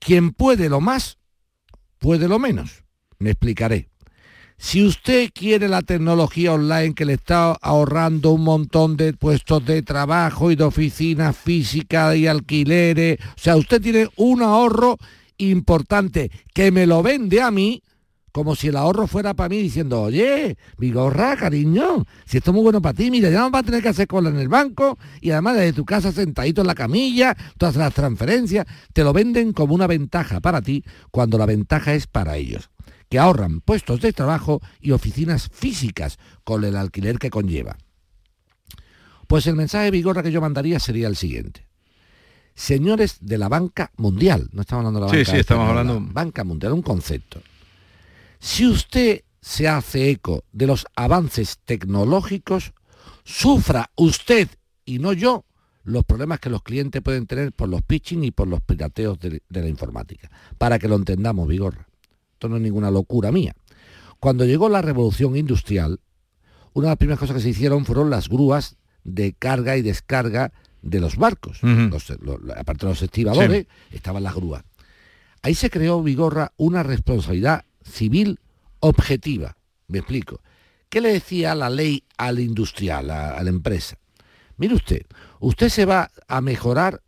Quien 0.00 0.32
puede 0.32 0.68
lo 0.68 0.80
más, 0.80 1.18
puede 1.98 2.28
lo 2.28 2.38
menos. 2.38 2.84
Me 3.18 3.30
explicaré. 3.30 3.88
Si 4.56 4.84
usted 4.84 5.30
quiere 5.32 5.68
la 5.68 5.82
tecnología 5.82 6.52
online 6.52 6.94
que 6.94 7.04
le 7.04 7.14
está 7.14 7.52
ahorrando 7.52 8.30
un 8.30 8.44
montón 8.44 8.96
de 8.96 9.12
puestos 9.12 9.64
de 9.64 9.82
trabajo 9.82 10.50
y 10.50 10.56
de 10.56 10.64
oficinas 10.64 11.36
físicas 11.36 12.16
y 12.16 12.26
alquileres, 12.26 13.18
o 13.20 13.38
sea, 13.38 13.56
usted 13.56 13.82
tiene 13.82 14.08
un 14.16 14.42
ahorro 14.42 14.96
importante 15.38 16.30
que 16.54 16.70
me 16.70 16.86
lo 16.86 17.02
vende 17.02 17.42
a 17.42 17.50
mí 17.50 17.82
como 18.32 18.56
si 18.56 18.66
el 18.66 18.76
ahorro 18.76 19.06
fuera 19.06 19.34
para 19.34 19.48
mí 19.48 19.58
diciendo, 19.58 20.02
oye, 20.02 20.56
Vigorra, 20.76 21.36
cariño, 21.36 22.04
si 22.24 22.38
esto 22.38 22.50
es 22.50 22.54
muy 22.54 22.64
bueno 22.64 22.82
para 22.82 22.94
ti, 22.94 23.08
mira, 23.08 23.30
ya 23.30 23.38
no 23.38 23.50
vas 23.52 23.62
a 23.62 23.66
tener 23.66 23.80
que 23.80 23.90
hacer 23.90 24.08
cola 24.08 24.28
en 24.28 24.40
el 24.40 24.48
banco 24.48 24.98
y 25.20 25.30
además 25.30 25.54
desde 25.54 25.72
tu 25.72 25.84
casa 25.84 26.10
sentadito 26.10 26.62
en 26.62 26.66
la 26.66 26.74
camilla, 26.74 27.36
todas 27.58 27.76
las 27.76 27.94
transferencias, 27.94 28.66
te 28.92 29.04
lo 29.04 29.12
venden 29.12 29.52
como 29.52 29.76
una 29.76 29.86
ventaja 29.86 30.40
para 30.40 30.62
ti 30.62 30.82
cuando 31.12 31.38
la 31.38 31.46
ventaja 31.46 31.94
es 31.94 32.08
para 32.08 32.36
ellos 32.36 32.73
que 33.14 33.20
ahorran 33.20 33.60
puestos 33.60 34.00
de 34.00 34.12
trabajo 34.12 34.60
y 34.80 34.90
oficinas 34.90 35.48
físicas 35.52 36.18
con 36.42 36.64
el 36.64 36.74
alquiler 36.74 37.20
que 37.20 37.30
conlleva. 37.30 37.76
Pues 39.28 39.46
el 39.46 39.54
mensaje 39.54 39.84
de 39.84 39.90
Vigorra 39.92 40.20
que 40.24 40.32
yo 40.32 40.40
mandaría 40.40 40.80
sería 40.80 41.06
el 41.06 41.14
siguiente. 41.14 41.64
Señores 42.56 43.18
de 43.20 43.38
la 43.38 43.48
banca 43.48 43.92
mundial, 43.98 44.48
no 44.52 44.62
estamos 44.62 44.80
hablando 44.84 44.98
de 44.98 45.06
la 45.06 45.10
Sí, 45.12 45.16
banca 45.18 45.30
sí, 45.30 45.36
estamos 45.38 45.62
española, 45.68 45.80
hablando- 45.92 46.12
banca 46.12 46.42
mundial, 46.42 46.72
un 46.72 46.82
concepto. 46.82 47.40
Si 48.40 48.66
usted 48.66 49.22
se 49.40 49.68
hace 49.68 50.10
eco 50.10 50.42
de 50.50 50.66
los 50.66 50.84
avances 50.96 51.58
tecnológicos, 51.64 52.72
sufra 53.22 53.92
usted 53.94 54.48
y 54.84 54.98
no 54.98 55.12
yo 55.12 55.44
los 55.84 56.04
problemas 56.04 56.40
que 56.40 56.50
los 56.50 56.64
clientes 56.64 57.00
pueden 57.00 57.28
tener 57.28 57.52
por 57.52 57.68
los 57.68 57.82
pitching 57.82 58.24
y 58.24 58.32
por 58.32 58.48
los 58.48 58.60
pirateos 58.60 59.20
de, 59.20 59.40
de 59.48 59.60
la 59.62 59.68
informática. 59.68 60.28
Para 60.58 60.80
que 60.80 60.88
lo 60.88 60.96
entendamos, 60.96 61.46
Vigorra. 61.46 61.86
Esto 62.44 62.50
no 62.50 62.56
es 62.56 62.62
ninguna 62.62 62.90
locura 62.90 63.32
mía. 63.32 63.54
Cuando 64.20 64.44
llegó 64.44 64.68
la 64.68 64.82
revolución 64.82 65.34
industrial, 65.34 65.98
una 66.74 66.88
de 66.88 66.90
las 66.90 66.98
primeras 66.98 67.18
cosas 67.18 67.36
que 67.36 67.42
se 67.42 67.48
hicieron 67.48 67.86
fueron 67.86 68.10
las 68.10 68.28
grúas 68.28 68.76
de 69.02 69.32
carga 69.32 69.78
y 69.78 69.82
descarga 69.82 70.52
de 70.82 71.00
los 71.00 71.16
barcos. 71.16 71.62
Los- 71.88 72.10
aparte 72.54 72.84
de 72.84 72.92
los 72.92 73.00
estibadores, 73.00 73.66
estaban 73.92 74.22
las 74.22 74.34
grúas. 74.34 74.62
Ahí 75.40 75.54
se 75.54 75.70
creó, 75.70 76.02
Vigorra, 76.02 76.52
una 76.58 76.82
responsabilidad 76.82 77.64
civil 77.82 78.38
objetiva. 78.80 79.56
Me 79.88 79.98
explico. 80.00 80.42
¿Qué 80.90 81.00
le 81.00 81.14
decía 81.14 81.54
la 81.54 81.70
ley 81.70 82.04
al 82.18 82.40
industrial, 82.40 83.10
a, 83.10 83.38
a 83.38 83.42
la 83.42 83.48
empresa? 83.48 83.96
Mire 84.58 84.74
usted, 84.74 85.06
usted 85.40 85.70
se 85.70 85.86
va 85.86 86.10
a 86.28 86.40
mejorar 86.42 87.00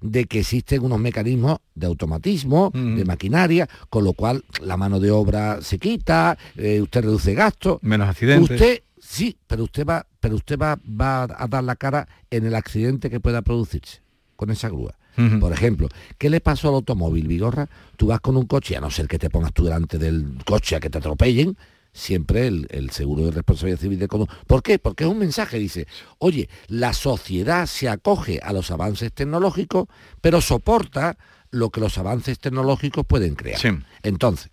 de 0.00 0.24
que 0.24 0.40
existen 0.40 0.82
unos 0.82 0.98
mecanismos 0.98 1.58
de 1.74 1.86
automatismo, 1.86 2.70
de 2.72 3.04
maquinaria, 3.04 3.68
con 3.88 4.04
lo 4.04 4.12
cual 4.12 4.44
la 4.62 4.76
mano 4.76 5.00
de 5.00 5.10
obra 5.10 5.60
se 5.62 5.78
quita, 5.78 6.38
eh, 6.56 6.80
usted 6.80 7.02
reduce 7.02 7.34
gastos. 7.34 7.78
Menos 7.82 8.08
accidentes. 8.08 8.50
Usted, 8.50 8.82
sí, 8.98 9.36
pero 9.46 9.64
usted 9.64 9.86
va, 9.86 10.06
pero 10.20 10.36
usted 10.36 10.58
va, 10.58 10.78
va 10.88 11.24
a 11.24 11.46
dar 11.48 11.64
la 11.64 11.76
cara 11.76 12.08
en 12.30 12.46
el 12.46 12.54
accidente 12.54 13.10
que 13.10 13.20
pueda 13.20 13.42
producirse 13.42 14.02
con 14.36 14.50
esa 14.50 14.68
grúa. 14.68 14.96
Por 15.38 15.52
ejemplo, 15.52 15.88
¿qué 16.16 16.30
le 16.30 16.40
pasó 16.40 16.68
al 16.68 16.76
automóvil, 16.76 17.28
Vigorra? 17.28 17.68
Tú 17.98 18.06
vas 18.06 18.20
con 18.20 18.38
un 18.38 18.46
coche, 18.46 18.76
a 18.76 18.80
no 18.80 18.90
ser 18.90 19.06
que 19.06 19.18
te 19.18 19.28
pongas 19.28 19.52
tú 19.52 19.64
delante 19.64 19.98
del 19.98 20.38
coche 20.46 20.76
a 20.76 20.80
que 20.80 20.88
te 20.88 20.96
atropellen, 20.96 21.58
siempre 21.92 22.46
el, 22.46 22.66
el 22.70 22.90
seguro 22.90 23.24
de 23.24 23.30
responsabilidad 23.32 23.80
civil 23.80 23.98
de 23.98 24.08
conductor. 24.08 24.38
¿Por 24.46 24.62
qué? 24.62 24.78
Porque 24.78 25.04
es 25.04 25.10
un 25.10 25.18
mensaje, 25.18 25.58
dice, 25.58 25.86
oye, 26.18 26.48
la 26.68 26.92
sociedad 26.92 27.66
se 27.66 27.88
acoge 27.88 28.40
a 28.42 28.52
los 28.52 28.70
avances 28.70 29.12
tecnológicos, 29.12 29.86
pero 30.20 30.40
soporta 30.40 31.16
lo 31.50 31.70
que 31.70 31.80
los 31.80 31.98
avances 31.98 32.38
tecnológicos 32.38 33.04
pueden 33.06 33.34
crear. 33.34 33.58
Sí. 33.58 33.68
Entonces, 34.02 34.50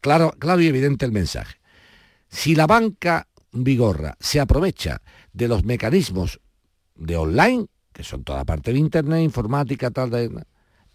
claro, 0.00 0.32
claro 0.38 0.60
y 0.60 0.66
evidente 0.66 1.04
el 1.06 1.12
mensaje. 1.12 1.56
Si 2.28 2.54
la 2.54 2.66
banca 2.66 3.28
Vigorra 3.52 4.16
se 4.20 4.40
aprovecha 4.40 5.02
de 5.32 5.48
los 5.48 5.64
mecanismos 5.64 6.40
de 6.94 7.16
online, 7.16 7.66
que 7.92 8.04
son 8.04 8.22
toda 8.24 8.44
parte 8.44 8.72
de 8.72 8.78
internet, 8.78 9.22
informática, 9.22 9.90
tal, 9.90 10.10
de- 10.10 10.44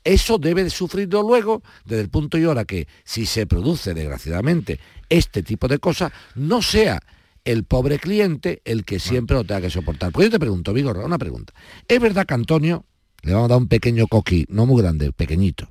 eso 0.05 0.37
debe 0.37 0.63
de 0.63 0.69
sufrirlo 0.69 1.21
luego 1.23 1.61
desde 1.83 2.03
el 2.03 2.09
punto 2.09 2.37
y 2.37 2.45
hora 2.45 2.63
que 2.63 2.87
si 3.03 3.25
se 3.25 3.45
produce 3.45 3.93
desgraciadamente 3.93 4.79
este 5.09 5.43
tipo 5.43 5.67
de 5.67 5.79
cosas, 5.79 6.13
no 6.35 6.61
sea 6.61 7.01
el 7.43 7.63
pobre 7.63 7.99
cliente 7.99 8.61
el 8.63 8.85
que 8.85 8.99
siempre 8.99 9.35
lo 9.35 9.43
tenga 9.43 9.61
que 9.61 9.69
soportar. 9.69 10.11
Pues 10.11 10.27
yo 10.27 10.31
te 10.31 10.39
pregunto, 10.39 10.73
Vigorra, 10.73 11.05
una 11.05 11.17
pregunta. 11.17 11.53
¿Es 11.87 11.99
verdad 11.99 12.25
que 12.25 12.33
Antonio, 12.33 12.85
le 13.23 13.33
vamos 13.33 13.47
a 13.47 13.53
dar 13.53 13.57
un 13.57 13.67
pequeño 13.67 14.07
coqui, 14.07 14.45
no 14.49 14.65
muy 14.65 14.81
grande, 14.81 15.11
pequeñito, 15.11 15.67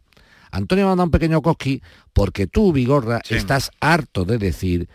Antonio 0.51 0.87
va 0.87 0.93
a 0.93 0.97
dar 0.97 1.07
un 1.07 1.11
pequeño 1.11 1.43
coqui 1.43 1.83
porque 2.13 2.47
tú, 2.47 2.73
Vigorra, 2.73 3.21
estás 3.29 3.73
harto 3.81 4.25
de 4.25 4.39
decir, 4.39 4.89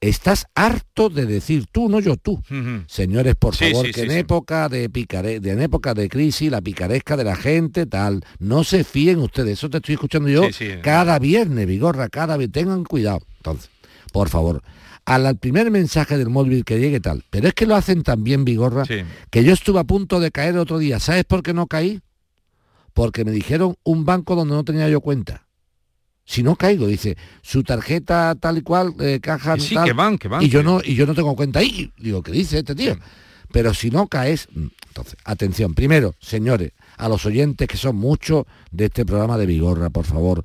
estás 0.00 0.46
harto 0.54 1.10
de 1.10 1.26
decir 1.26 1.66
tú, 1.70 1.88
no 1.88 2.00
yo 2.00 2.16
tú. 2.16 2.42
Señores, 2.86 3.34
por 3.36 3.54
Sí, 3.54 3.70
favor, 3.70 3.86
sí, 3.86 3.92
que 3.92 4.00
sí, 4.02 4.06
en 4.06 4.12
época 4.12 4.68
de 4.68 4.88
picare, 4.88 5.40
de, 5.40 5.50
en 5.50 5.60
época 5.60 5.92
de 5.94 6.08
crisis, 6.08 6.50
la 6.50 6.60
picaresca 6.60 7.16
de 7.16 7.24
la 7.24 7.36
gente, 7.36 7.86
tal, 7.86 8.22
no 8.38 8.64
se 8.64 8.84
fíen 8.84 9.18
ustedes. 9.18 9.58
Eso 9.58 9.68
te 9.70 9.78
estoy 9.78 9.94
escuchando 9.94 10.28
yo 10.28 10.42
cada 10.82 11.18
viernes, 11.18 11.66
Vigorra, 11.66 12.08
cada 12.08 12.36
vez. 12.36 12.50
Tengan 12.50 12.84
cuidado. 12.84 13.20
Entonces, 13.38 13.70
por 14.12 14.28
favor, 14.30 14.62
al, 15.04 15.26
al 15.26 15.36
primer 15.36 15.70
mensaje 15.70 16.16
del 16.16 16.30
móvil 16.30 16.64
que 16.64 16.78
llegue 16.80 17.00
tal. 17.00 17.24
Pero 17.30 17.48
es 17.48 17.54
que 17.54 17.66
lo 17.66 17.76
hacen 17.76 18.02
tan 18.02 18.24
bien, 18.24 18.44
Vigorra, 18.44 18.84
que 19.30 19.44
yo 19.44 19.52
estuve 19.52 19.80
a 19.80 19.84
punto 19.84 20.18
de 20.20 20.30
caer 20.30 20.54
el 20.54 20.60
otro 20.60 20.78
día. 20.78 20.98
¿Sabes 20.98 21.24
por 21.24 21.42
qué 21.42 21.52
no 21.52 21.66
caí? 21.66 22.00
Porque 22.94 23.24
me 23.24 23.30
dijeron 23.30 23.76
un 23.84 24.04
banco 24.04 24.34
donde 24.34 24.54
no 24.54 24.64
tenía 24.64 24.88
yo 24.88 25.00
cuenta. 25.00 25.46
Si 26.30 26.44
no 26.44 26.54
caigo, 26.54 26.86
dice, 26.86 27.16
su 27.42 27.64
tarjeta 27.64 28.36
tal 28.38 28.58
y 28.58 28.62
cual, 28.62 28.94
eh, 29.00 29.18
caja 29.20 29.58
Sí, 29.58 29.74
tal, 29.74 29.84
que 29.84 29.92
van, 29.92 30.16
que 30.16 30.28
van, 30.28 30.40
Y 30.40 30.48
yo 30.48 30.62
no, 30.62 30.80
y 30.80 30.94
yo 30.94 31.04
no 31.04 31.12
tengo 31.12 31.34
cuenta 31.34 31.58
ahí. 31.58 31.90
Digo, 31.98 32.22
¿qué 32.22 32.30
dice 32.30 32.60
este 32.60 32.76
tío? 32.76 32.96
Pero 33.50 33.74
si 33.74 33.90
no 33.90 34.06
caes, 34.06 34.46
mm, 34.54 34.66
entonces, 34.86 35.16
atención, 35.24 35.74
primero, 35.74 36.14
señores, 36.20 36.70
a 36.98 37.08
los 37.08 37.26
oyentes 37.26 37.66
que 37.66 37.76
son 37.76 37.96
muchos 37.96 38.44
de 38.70 38.84
este 38.84 39.04
programa 39.04 39.38
de 39.38 39.46
Vigorra, 39.46 39.90
por 39.90 40.04
favor, 40.04 40.44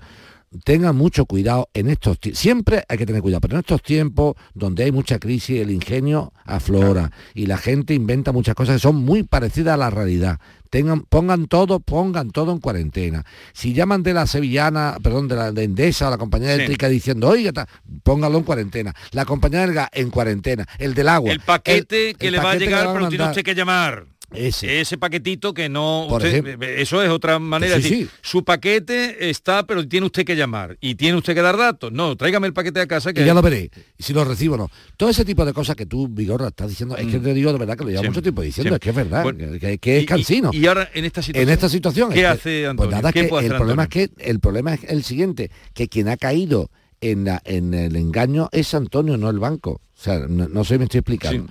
tengan 0.64 0.96
mucho 0.96 1.26
cuidado 1.26 1.70
en 1.74 1.90
estos 1.90 2.20
tiempos. 2.20 2.40
Siempre 2.40 2.84
hay 2.88 2.98
que 2.98 3.06
tener 3.06 3.22
cuidado, 3.22 3.42
pero 3.42 3.56
en 3.56 3.60
estos 3.60 3.82
tiempos 3.82 4.36
donde 4.54 4.84
hay 4.84 4.92
mucha 4.92 5.20
crisis, 5.20 5.60
el 5.62 5.72
ingenio 5.72 6.32
aflora 6.46 7.12
y 7.34 7.46
la 7.48 7.58
gente 7.58 7.94
inventa 7.94 8.32
muchas 8.32 8.56
cosas 8.56 8.76
que 8.76 8.80
son 8.82 8.96
muy 8.98 9.24
parecidas 9.24 9.74
a 9.74 9.78
la 9.78 9.90
realidad. 9.90 10.40
Tengan, 10.70 11.02
pongan 11.02 11.48
todo, 11.48 11.80
pongan 11.80 12.32
todo 12.32 12.52
en 12.52 12.60
cuarentena. 12.60 13.24
Si 13.54 13.74
llaman 13.74 14.04
de 14.04 14.14
la 14.14 14.28
sevillana, 14.28 14.98
perdón, 15.02 15.28
de 15.30 15.36
la 15.36 15.52
de 15.54 15.64
Endesa 15.64 16.08
o 16.08 16.12
la 16.12 16.18
compañía 16.18 16.50
Sí. 16.50 16.54
eléctrica 16.56 16.90
diciendo, 16.90 17.30
oiga, 17.30 17.54
ta", 17.54 17.68
póngalo 18.04 18.38
en 18.40 18.44
cuarentena. 18.44 18.94
La 19.12 19.24
compañía 19.26 19.62
del 19.62 19.74
gas 19.74 19.90
en 19.94 20.10
cuarentena. 20.10 20.66
El 20.78 20.94
del 20.94 21.08
agua. 21.08 21.32
El 21.32 21.40
paquete 21.40 22.10
el- 22.10 22.18
que 22.18 22.28
el 22.28 22.34
le 22.34 22.40
va 22.40 22.52
a 22.52 22.56
llegar, 22.56 22.92
pero 22.94 23.08
tiene 23.08 23.26
usted 23.26 23.44
que 23.44 23.56
llamar. 23.56 24.06
Ese. 24.34 24.98
paquetito 24.98 25.54
que 25.54 25.70
no... 25.70 26.08
Por 26.10 26.22
usted- 26.24 26.40
ejemplo. 26.46 26.68
eso 26.68 27.04
es 27.04 27.10
otra 27.10 27.40
manera. 27.40 27.76
Sí, 27.78 27.82
de 27.84 27.90
decir, 27.90 28.08
sí. 28.08 28.14
Su 28.22 28.44
paquete 28.44 29.30
está, 29.30 29.66
pero 29.68 29.88
tiene 29.88 30.06
usted 30.06 30.26
que 30.26 30.36
llamar. 30.36 30.78
Y 30.82 30.96
tiene 30.96 31.18
usted 31.18 31.34
que 31.36 31.42
dar 31.42 31.58
datos. 31.58 31.92
No, 31.92 32.16
tráigame 32.16 32.48
el 32.48 32.54
paquete 32.54 32.80
a 32.82 32.88
casa 32.88 33.14
que... 33.14 33.22
Y 33.22 33.26
ya 33.26 33.34
lo 33.34 33.42
veré, 33.42 33.70
y 33.98 34.04
si 34.04 34.14
lo 34.14 34.24
recibo 34.26 34.56
o 34.56 34.58
no. 34.58 34.72
Todo 34.98 35.10
ese 35.10 35.26
tipo 35.26 35.46
de 35.46 35.54
cosas 35.54 35.76
que 35.76 35.86
tú, 35.86 36.08
Vigorra, 36.08 36.48
estás 36.48 36.70
diciendo, 36.70 36.98
es 36.98 37.08
que 37.08 37.20
te 37.20 37.34
digo 37.34 37.52
de 37.54 37.60
verdad 37.60 37.78
que 37.78 37.84
lo 37.84 37.90
llevo 37.90 38.02
Mm. 38.02 38.06
Sí. 38.06 38.10
mucho 38.10 38.22
tiempo 38.22 38.42
diciendo, 38.42 38.74
es 38.76 38.80
que 38.80 38.90
es 38.90 38.96
verdad, 38.96 39.24
Bueno, 39.24 39.60
que, 39.60 39.74
es 39.98 40.06
y- 40.30 40.58
y- 40.58 40.68
ahora 40.68 40.90
en 40.94 41.06
esta 41.06 41.22
situación... 41.22 41.44
en 41.48 41.54
esta 41.54 41.70
situación 41.70 42.10
¿Qué 42.12 42.16
es 42.20 42.22
que- 42.22 42.28
hace 42.28 42.66
Antonio? 42.68 42.90
Pues 42.90 42.96
nada, 43.02 43.12
¿Qué 43.14 43.22
que 43.24 43.28
puede 43.28 43.46
el 43.46 43.52
hacer 43.52 43.58
problema 43.58 43.84
Antonio? 43.84 44.06
es 44.06 44.16
que 44.18 44.30
el 44.30 44.40
problema 44.40 44.74
es 44.74 44.84
el 44.86 45.04
siguiente, 45.04 45.52
que 45.74 45.88
quien 45.88 46.08
ha 46.10 46.18
caído 46.18 46.70
en, 47.02 47.26
la- 47.26 47.42
en 47.46 47.74
el 47.74 47.96
engaño 47.96 48.50
es 48.52 48.74
Antonio, 48.74 49.18
no 49.18 49.30
el 49.30 49.40
banco. 49.40 49.82
O 49.98 50.02
sea, 50.02 50.20
no, 50.28 50.48
no 50.48 50.64
sé 50.64 50.76
si 50.76 50.78
me 50.80 50.84
estoy 50.86 51.00
explicando. 51.00 51.48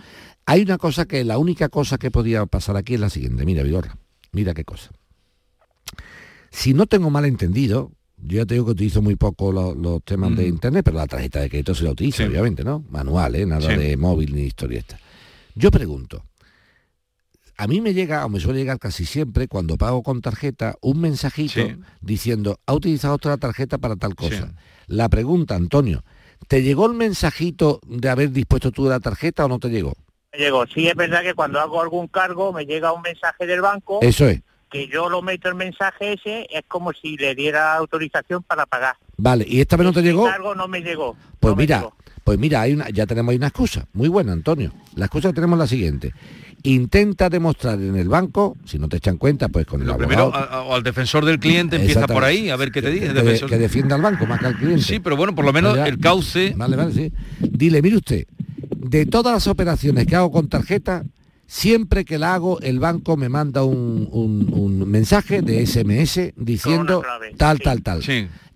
Hay 0.46 0.62
una 0.62 0.78
cosa 0.78 1.06
que 1.06 1.24
la 1.24 1.38
única 1.38 1.68
cosa 1.68 1.96
que 1.98 2.10
podía 2.10 2.44
pasar 2.46 2.76
aquí 2.76 2.94
es 2.94 3.00
la 3.00 3.10
siguiente, 3.10 3.44
mira, 3.46 3.62
Vigorra, 3.62 3.96
mira 4.32 4.52
qué 4.54 4.64
cosa. 4.64 4.90
Si 6.50 6.74
no 6.74 6.86
tengo 6.86 7.10
mal 7.10 7.24
entendido, 7.24 7.92
yo 8.18 8.38
ya 8.38 8.46
te 8.46 8.54
digo 8.54 8.66
que 8.66 8.72
utilizo 8.72 9.02
muy 9.02 9.16
poco 9.16 9.52
lo- 9.52 9.74
los, 9.74 10.02
temas 10.04 10.36
de 10.36 10.46
internet, 10.46 10.84
pero 10.84 10.96
la 10.98 11.06
tarjeta 11.06 11.40
de 11.40 11.48
crédito 11.50 11.74
se 11.74 11.84
la 11.84 11.90
utiliza, 11.90 12.24
obviamente, 12.24 12.62
¿no? 12.62 12.84
Manual, 12.90 13.34
¿eh? 13.34 13.46
Nada 13.46 13.70
Sí. 13.72 13.76
de 13.76 13.96
móvil 13.96 14.34
ni 14.34 14.42
historia 14.42 14.78
esta. 14.78 14.98
Yo 15.54 15.70
pregunto, 15.70 16.24
a 17.56 17.66
mí 17.66 17.80
me 17.80 17.94
llega, 17.94 18.24
o 18.24 18.28
me 18.28 18.40
suele 18.40 18.60
llegar 18.60 18.78
casi 18.78 19.04
siempre, 19.04 19.48
cuando 19.48 19.76
pago 19.78 20.02
con 20.02 20.20
tarjeta, 20.20 20.76
un 20.80 21.00
mensajito 21.00 21.60
Sí. 21.66 21.76
diciendo, 22.00 22.58
ha 22.66 22.74
utilizado 22.74 23.14
otra 23.14 23.36
tarjeta 23.36 23.78
para 23.78 23.96
tal 23.96 24.14
cosa. 24.14 24.54
La 24.86 25.08
pregunta, 25.08 25.54
Antonio, 25.54 26.04
¿te 26.48 26.62
llegó 26.62 26.86
el 26.86 26.94
mensajito 26.94 27.80
de 27.86 28.08
haber 28.10 28.30
dispuesto 28.30 28.70
tú 28.72 28.84
la 28.88 29.00
tarjeta 29.00 29.44
o 29.44 29.48
no 29.48 29.58
te 29.58 29.68
llegó? 29.70 29.94
Llegó. 30.38 30.66
Sí, 30.66 30.88
es 30.88 30.94
verdad 30.94 31.22
que 31.22 31.34
cuando 31.34 31.60
hago 31.60 31.80
algún 31.80 32.08
cargo 32.08 32.52
me 32.52 32.66
llega 32.66 32.92
un 32.92 33.02
mensaje 33.02 33.46
del 33.46 33.60
banco 33.60 34.00
Eso 34.02 34.26
es. 34.28 34.40
que 34.70 34.88
yo 34.88 35.08
lo 35.08 35.22
meto 35.22 35.48
el 35.48 35.54
mensaje 35.54 36.14
ese, 36.14 36.46
es 36.50 36.62
como 36.68 36.92
si 36.92 37.16
le 37.16 37.34
diera 37.34 37.74
autorización 37.76 38.42
para 38.42 38.66
pagar. 38.66 38.96
Vale, 39.16 39.44
¿y 39.48 39.60
esta 39.60 39.76
vez 39.76 39.86
no 39.86 39.92
te 39.92 40.00
El 40.00 40.06
llegó? 40.06 40.24
cargo 40.24 40.54
no 40.54 40.66
me 40.66 40.80
llegó. 40.80 41.16
Pues 41.38 41.52
no 41.52 41.56
mira, 41.56 41.78
llegó. 41.78 41.94
pues 42.24 42.38
mira, 42.38 42.62
hay 42.62 42.72
una, 42.72 42.88
ya 42.90 43.06
tenemos 43.06 43.30
ahí 43.30 43.36
una 43.36 43.46
excusa. 43.48 43.86
Muy 43.92 44.08
buena, 44.08 44.32
Antonio. 44.32 44.72
La 44.96 45.04
excusa 45.06 45.28
que 45.28 45.34
tenemos 45.34 45.56
es 45.56 45.60
la 45.60 45.66
siguiente. 45.68 46.12
Intenta 46.64 47.28
demostrar 47.28 47.78
en 47.78 47.94
el 47.94 48.08
banco, 48.08 48.56
si 48.64 48.78
no 48.78 48.88
te 48.88 48.96
echan 48.96 49.18
cuenta, 49.18 49.48
pues 49.50 49.66
con 49.66 49.82
el 49.82 49.86
Lo 49.86 49.92
abogado. 49.94 50.08
primero, 50.30 50.34
a- 50.34 50.44
a- 50.60 50.62
o 50.62 50.74
al 50.74 50.82
defensor 50.82 51.24
del 51.26 51.38
cliente 51.38 51.76
empieza 51.76 52.06
por 52.06 52.24
ahí, 52.24 52.48
a 52.48 52.56
ver 52.56 52.72
qué 52.72 52.80
te 52.80 52.90
dice. 52.90 53.08
que, 53.08 53.12
defensor. 53.12 53.50
que 53.50 53.58
defienda 53.58 53.94
al 53.96 54.02
banco 54.02 54.24
más 54.26 54.40
que 54.40 54.46
al 54.46 54.56
cliente. 54.56 54.82
Sí, 54.82 54.98
pero 54.98 55.14
bueno, 55.16 55.34
por 55.34 55.44
lo 55.44 55.52
menos 55.52 55.76
Ya. 55.76 55.86
el 55.86 55.98
cauce... 55.98 56.54
Vale, 56.56 56.74
vale, 56.76 56.92
sí. 56.92 57.12
Dile, 57.38 57.82
mire 57.82 57.96
usted, 57.98 58.24
de 58.84 59.06
todas 59.06 59.32
las 59.32 59.46
operaciones 59.46 60.06
que 60.06 60.14
hago 60.16 60.30
con 60.30 60.48
tarjeta, 60.48 61.04
siempre 61.46 62.04
que 62.04 62.18
la 62.18 62.34
hago, 62.34 62.60
el 62.60 62.78
banco 62.80 63.16
me 63.16 63.28
manda 63.28 63.64
un, 63.64 64.08
un- 64.10 64.48
un 64.52 64.90
mensaje 64.90 65.42
de 65.42 65.66
SMS 65.66 66.32
diciendo 66.36 67.02
tal, 67.36 67.60
tal, 67.60 67.82
tal. 67.82 68.02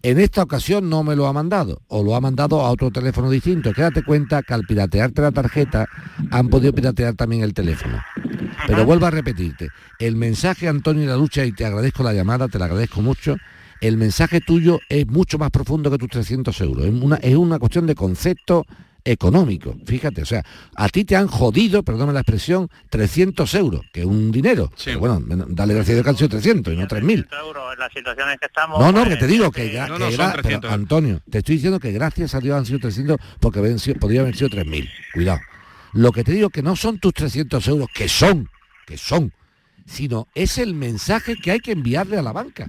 En 0.02 0.20
esta 0.20 0.42
ocasión 0.44 0.88
no 0.88 1.02
me 1.02 1.16
lo 1.16 1.26
ha 1.26 1.32
mandado, 1.32 1.80
o 1.88 2.04
lo 2.04 2.14
ha 2.14 2.20
mandado 2.20 2.60
a 2.60 2.70
otro 2.70 2.90
teléfono 2.90 3.30
distinto. 3.30 3.72
Quédate 3.72 4.04
cuenta 4.04 4.42
que 4.42 4.54
al 4.54 4.62
piratearte 4.64 5.22
la 5.22 5.32
tarjeta 5.32 5.88
han 6.30 6.48
podido 6.48 6.72
piratear 6.72 7.14
también 7.14 7.42
el 7.42 7.52
teléfono. 7.52 7.98
Pero 8.66 8.84
vuelvo 8.84 9.06
a 9.06 9.10
repetirte, 9.10 9.68
el 9.98 10.14
mensaje 10.14 10.68
Antonio 10.68 11.06
La 11.06 11.16
Lucha, 11.16 11.44
y 11.44 11.52
te 11.52 11.64
agradezco 11.64 12.02
la 12.04 12.12
llamada, 12.12 12.48
te 12.48 12.58
la 12.58 12.66
agradezco 12.66 13.02
mucho, 13.02 13.36
el 13.80 13.96
mensaje 13.96 14.40
tuyo 14.40 14.78
es 14.88 15.06
mucho 15.06 15.38
más 15.38 15.50
profundo 15.50 15.90
que 15.90 15.98
tus 15.98 16.08
300 16.10 16.60
euros. 16.60 16.84
Es 16.86 16.92
una, 16.92 17.16
es 17.16 17.34
una 17.36 17.58
cuestión 17.58 17.86
de 17.86 17.94
concepto 17.94 18.66
económico, 19.10 19.76
fíjate, 19.86 20.22
o 20.22 20.26
sea, 20.26 20.44
a 20.76 20.88
ti 20.88 21.04
te 21.04 21.16
han 21.16 21.26
jodido, 21.26 21.82
perdóname 21.82 22.12
la 22.12 22.20
expresión, 22.20 22.68
300 22.90 23.54
euros, 23.54 23.80
que 23.92 24.00
es 24.00 24.06
un 24.06 24.30
dinero. 24.30 24.70
Pero 24.84 24.98
bueno, 25.00 25.20
dale 25.48 25.74
gracias 25.74 25.90
a 25.90 25.94
Dios 25.96 26.04
que 26.04 26.10
han 26.10 26.16
sido 26.16 26.28
300 26.28 26.74
y 26.74 26.76
no 26.76 26.86
3.000. 26.86 27.28
euros 27.44 27.72
en 27.72 27.78
las 27.78 27.92
situaciones 27.92 28.36
que 28.38 28.46
estamos. 28.46 28.78
No, 28.80 28.86
no, 28.92 29.04
pues, 29.04 29.08
que 29.14 29.16
te 29.16 29.26
digo 29.26 29.50
que, 29.50 29.72
gra- 29.72 29.88
no, 29.88 29.94
que 29.98 30.04
no, 30.04 30.10
son 30.10 30.18
gra- 30.26 30.30
pero, 30.32 30.42
300. 30.42 30.72
Antonio, 30.72 31.20
te 31.30 31.38
estoy 31.38 31.54
diciendo 31.56 31.80
que 31.80 31.92
gracias 31.92 32.34
a 32.34 32.40
Dios 32.40 32.56
han 32.56 32.66
sido 32.66 32.78
300 32.80 33.16
porque 33.40 33.58
habían 33.58 33.78
sido- 33.78 33.98
podría 33.98 34.20
haber 34.20 34.36
sido 34.36 34.50
3.000. 34.50 34.88
Cuidado. 35.14 35.40
Lo 35.94 36.12
que 36.12 36.22
te 36.24 36.32
digo 36.32 36.50
que 36.50 36.62
no 36.62 36.76
son 36.76 36.98
tus 36.98 37.14
300 37.14 37.66
euros, 37.68 37.88
que 37.94 38.08
son, 38.08 38.48
que 38.86 38.98
son, 38.98 39.32
sino 39.86 40.28
es 40.34 40.58
el 40.58 40.74
mensaje 40.74 41.34
que 41.36 41.50
hay 41.50 41.60
que 41.60 41.72
enviarle 41.72 42.18
a 42.18 42.22
la 42.22 42.32
banca. 42.32 42.66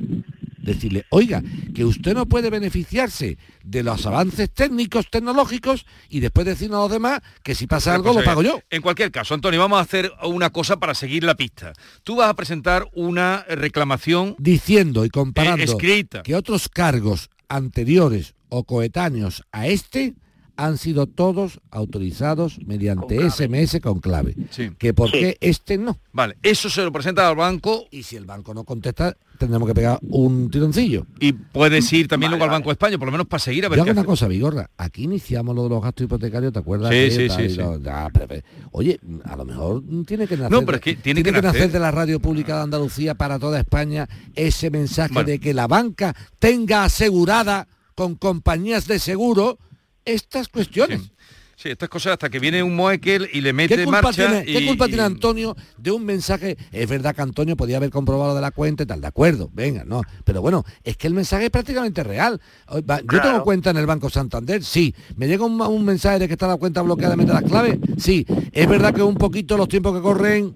Decirle, 0.62 1.06
oiga, 1.10 1.42
que 1.74 1.86
usted 1.86 2.14
no 2.14 2.26
puede 2.28 2.50
beneficiarse 2.50 3.38
de 3.64 3.84
los 3.84 4.06
avances 4.06 4.50
técnicos, 4.52 5.10
tecnológicos, 5.10 5.86
y 6.10 6.20
después 6.20 6.46
decirnos 6.46 6.78
a 6.80 6.82
los 6.84 6.92
demás 6.92 7.22
que 7.44 7.56
si 7.56 7.66
pasa 7.68 7.96
algo 7.96 8.10
lo 8.10 8.14
Pues, 8.16 8.26
pago 8.26 8.42
eh, 8.42 8.46
yo. 8.46 8.60
En 8.70 8.82
cualquier 8.82 9.12
caso, 9.12 9.34
Antonio, 9.34 9.60
vamos 9.60 9.80
a 9.80 9.82
hacer 9.84 10.12
una 10.24 10.50
cosa 10.50 10.78
para 10.78 10.94
seguir 10.94 11.24
la 11.24 11.36
pista. 11.36 11.74
Tú 12.04 12.18
vas 12.18 12.30
a 12.30 12.34
presentar 12.36 12.88
una 12.94 13.46
reclamación 13.50 14.36
diciendo 14.38 15.06
y 15.06 15.10
comparando 15.10 15.62
Eh, 15.62 15.66
escrita. 15.66 16.24
que 16.24 16.36
otros 16.36 16.68
cargos 16.70 17.30
anteriores 17.48 18.36
o 18.50 18.64
coetáneos 18.64 19.44
a 19.52 19.68
este 19.68 20.14
han 20.66 20.78
sido 20.78 21.08
todos 21.08 21.60
autorizados 21.72 22.60
mediante 22.66 23.30
SMS 23.30 23.80
con 23.82 24.00
clave. 24.00 24.36
Que 24.78 24.94
por 24.94 25.10
qué 25.12 25.38
este 25.40 25.78
no. 25.78 25.98
Vale, 26.12 26.36
eso 26.44 26.70
se 26.70 26.84
lo 26.84 26.92
presenta 26.92 27.28
al 27.30 27.36
banco. 27.36 27.86
Y 27.92 28.04
si 28.04 28.16
el 28.18 28.26
banco 28.26 28.54
no 28.54 28.64
contesta, 28.66 29.16
tendremos 29.38 29.68
que 29.68 29.74
pegar 29.74 30.00
un 30.02 30.52
tironcillo. 30.52 31.06
Y 31.20 31.32
puedes 31.32 31.92
ir 31.94 32.08
también 32.10 32.32
luego 32.32 32.44
al 32.44 32.50
Banco 32.52 32.70
de 32.70 32.74
España, 32.74 32.98
por 32.98 33.08
lo 33.08 33.12
menos 33.14 33.28
para 33.28 33.40
seguir 33.40 33.66
a 33.66 33.70
ver 33.70 33.78
Yo 33.80 33.86
qué 33.86 33.92
hago 33.92 34.00
una 34.02 34.06
cosa, 34.06 34.28
Vigorra. 34.28 34.70
Aquí 34.78 35.04
iniciamos 35.04 35.56
lo 35.56 35.64
de 35.64 35.70
los 35.70 35.82
gastos 35.82 36.04
hipotecarios, 36.06 36.52
¿te 36.52 36.60
acuerdas? 36.60 36.90
Sí, 36.92 36.96
Que 36.98 37.12
sí, 37.12 37.30
sí, 37.30 37.42
y 37.44 37.50
sí. 37.52 37.56
lo- 37.56 37.80
ya, 37.82 38.10
pero- 38.12 38.28
pero- 38.28 38.44
oye, 38.72 39.00
a 39.24 39.36
lo 39.38 39.46
mejor 39.46 39.82
tiene 40.06 40.28
que 40.28 40.36
nacer, 40.36 40.52
No, 40.52 40.66
pero 40.66 40.76
es 40.78 40.84
que 40.84 40.96
tiene 40.96 41.24
que 41.24 41.32
nacer. 41.32 41.72
de 41.72 41.80
la 41.80 41.92
radio 41.92 42.20
pública 42.20 42.58
de 42.58 42.64
Andalucía 42.64 43.16
para 43.16 43.40
toda 43.40 43.60
España 43.60 44.08
ese 44.36 44.70
mensaje 44.70 45.14
Bueno. 45.14 45.28
de 45.30 45.40
que 45.40 45.54
la 45.54 45.68
banca 45.68 46.14
tenga 46.40 46.84
asegurada 46.84 47.68
con 47.96 48.16
compañías 48.16 48.88
de 48.88 49.00
seguro 49.00 49.58
estas 50.06 50.48
cuestiones. 50.48 51.12
Sí, 51.56 51.68
estas 51.68 51.90
cosas 51.90 52.14
hasta 52.14 52.30
que 52.30 52.40
viene 52.40 52.64
un 52.64 52.74
Moekel 52.74 53.28
y 53.34 53.42
le 53.42 53.52
mete 53.52 53.76
¿Qué 53.76 53.82
en 53.82 53.86
culpa, 53.88 54.02
marcha 54.02 54.30
tiene, 54.30 54.46
¿qué 54.46 54.66
culpa 54.66 54.86
y- 54.86 54.92
tiene 54.92 55.04
Antonio 55.04 55.58
de 55.78 55.92
un 55.92 56.06
mensaje? 56.06 56.58
Es 56.72 56.88
verdad 56.88 57.14
que 57.14 57.22
Antonio 57.22 57.58
podía 57.58 57.76
haber 57.76 57.90
comprobado 57.90 58.34
de 58.34 58.40
la 58.40 58.52
cuenta 58.52 58.84
y 58.84 58.86
tal, 58.86 59.02
de 59.02 59.08
acuerdo, 59.08 59.50
venga, 59.54 59.84
no. 59.84 60.02
Pero 60.24 60.42
bueno, 60.42 60.64
es 60.86 60.96
que 60.96 61.08
el 61.08 61.14
mensaje 61.14 61.44
es 61.46 61.52
prácticamente 61.52 62.02
real. 62.02 62.40
Yo 62.72 63.22
tengo 63.22 63.44
cuenta 63.44 63.72
en 63.72 63.78
el 63.78 63.86
Banco 63.86 64.10
Santander, 64.10 64.64
sí. 64.64 64.96
¿Me 65.18 65.28
llega 65.28 65.44
un, 65.46 65.60
un 65.60 65.84
mensaje 65.84 66.20
de 66.20 66.28
que 66.28 66.34
está 66.36 66.48
la 66.48 66.56
cuenta 66.56 66.82
bloqueada, 66.82 67.18
mete 67.18 67.34
las 67.34 67.44
claves? 67.44 67.78
Sí. 67.98 68.26
Es 68.54 68.70
verdad 68.70 68.94
que 68.94 69.04
un 69.04 69.16
poquito 69.16 69.58
los 69.58 69.68
tiempos 69.68 69.94
que 69.94 70.02
corren 70.02 70.54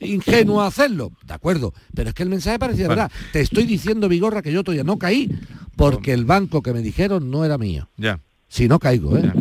ingenuo 0.00 0.62
hacerlo, 0.62 1.10
de 1.26 1.34
acuerdo. 1.34 1.74
Pero 1.96 2.10
es 2.10 2.14
que 2.14 2.22
el 2.22 2.28
mensaje 2.28 2.60
parecía 2.60 2.86
Bueno. 2.86 3.02
verdad. 3.02 3.16
Te 3.32 3.40
estoy 3.40 3.64
diciendo, 3.64 4.08
Vigorra, 4.08 4.40
que 4.40 4.52
yo 4.52 4.62
todavía 4.62 4.84
no 4.84 5.00
caí 5.00 5.28
porque 5.74 6.12
el 6.12 6.24
banco 6.26 6.62
que 6.62 6.72
me 6.72 6.80
dijeron 6.80 7.28
no 7.28 7.44
era 7.44 7.58
mío. 7.58 7.90
Ya. 7.96 8.20
Si 8.48 8.68
no 8.68 8.78
caigo, 8.78 9.16
¿eh? 9.16 9.32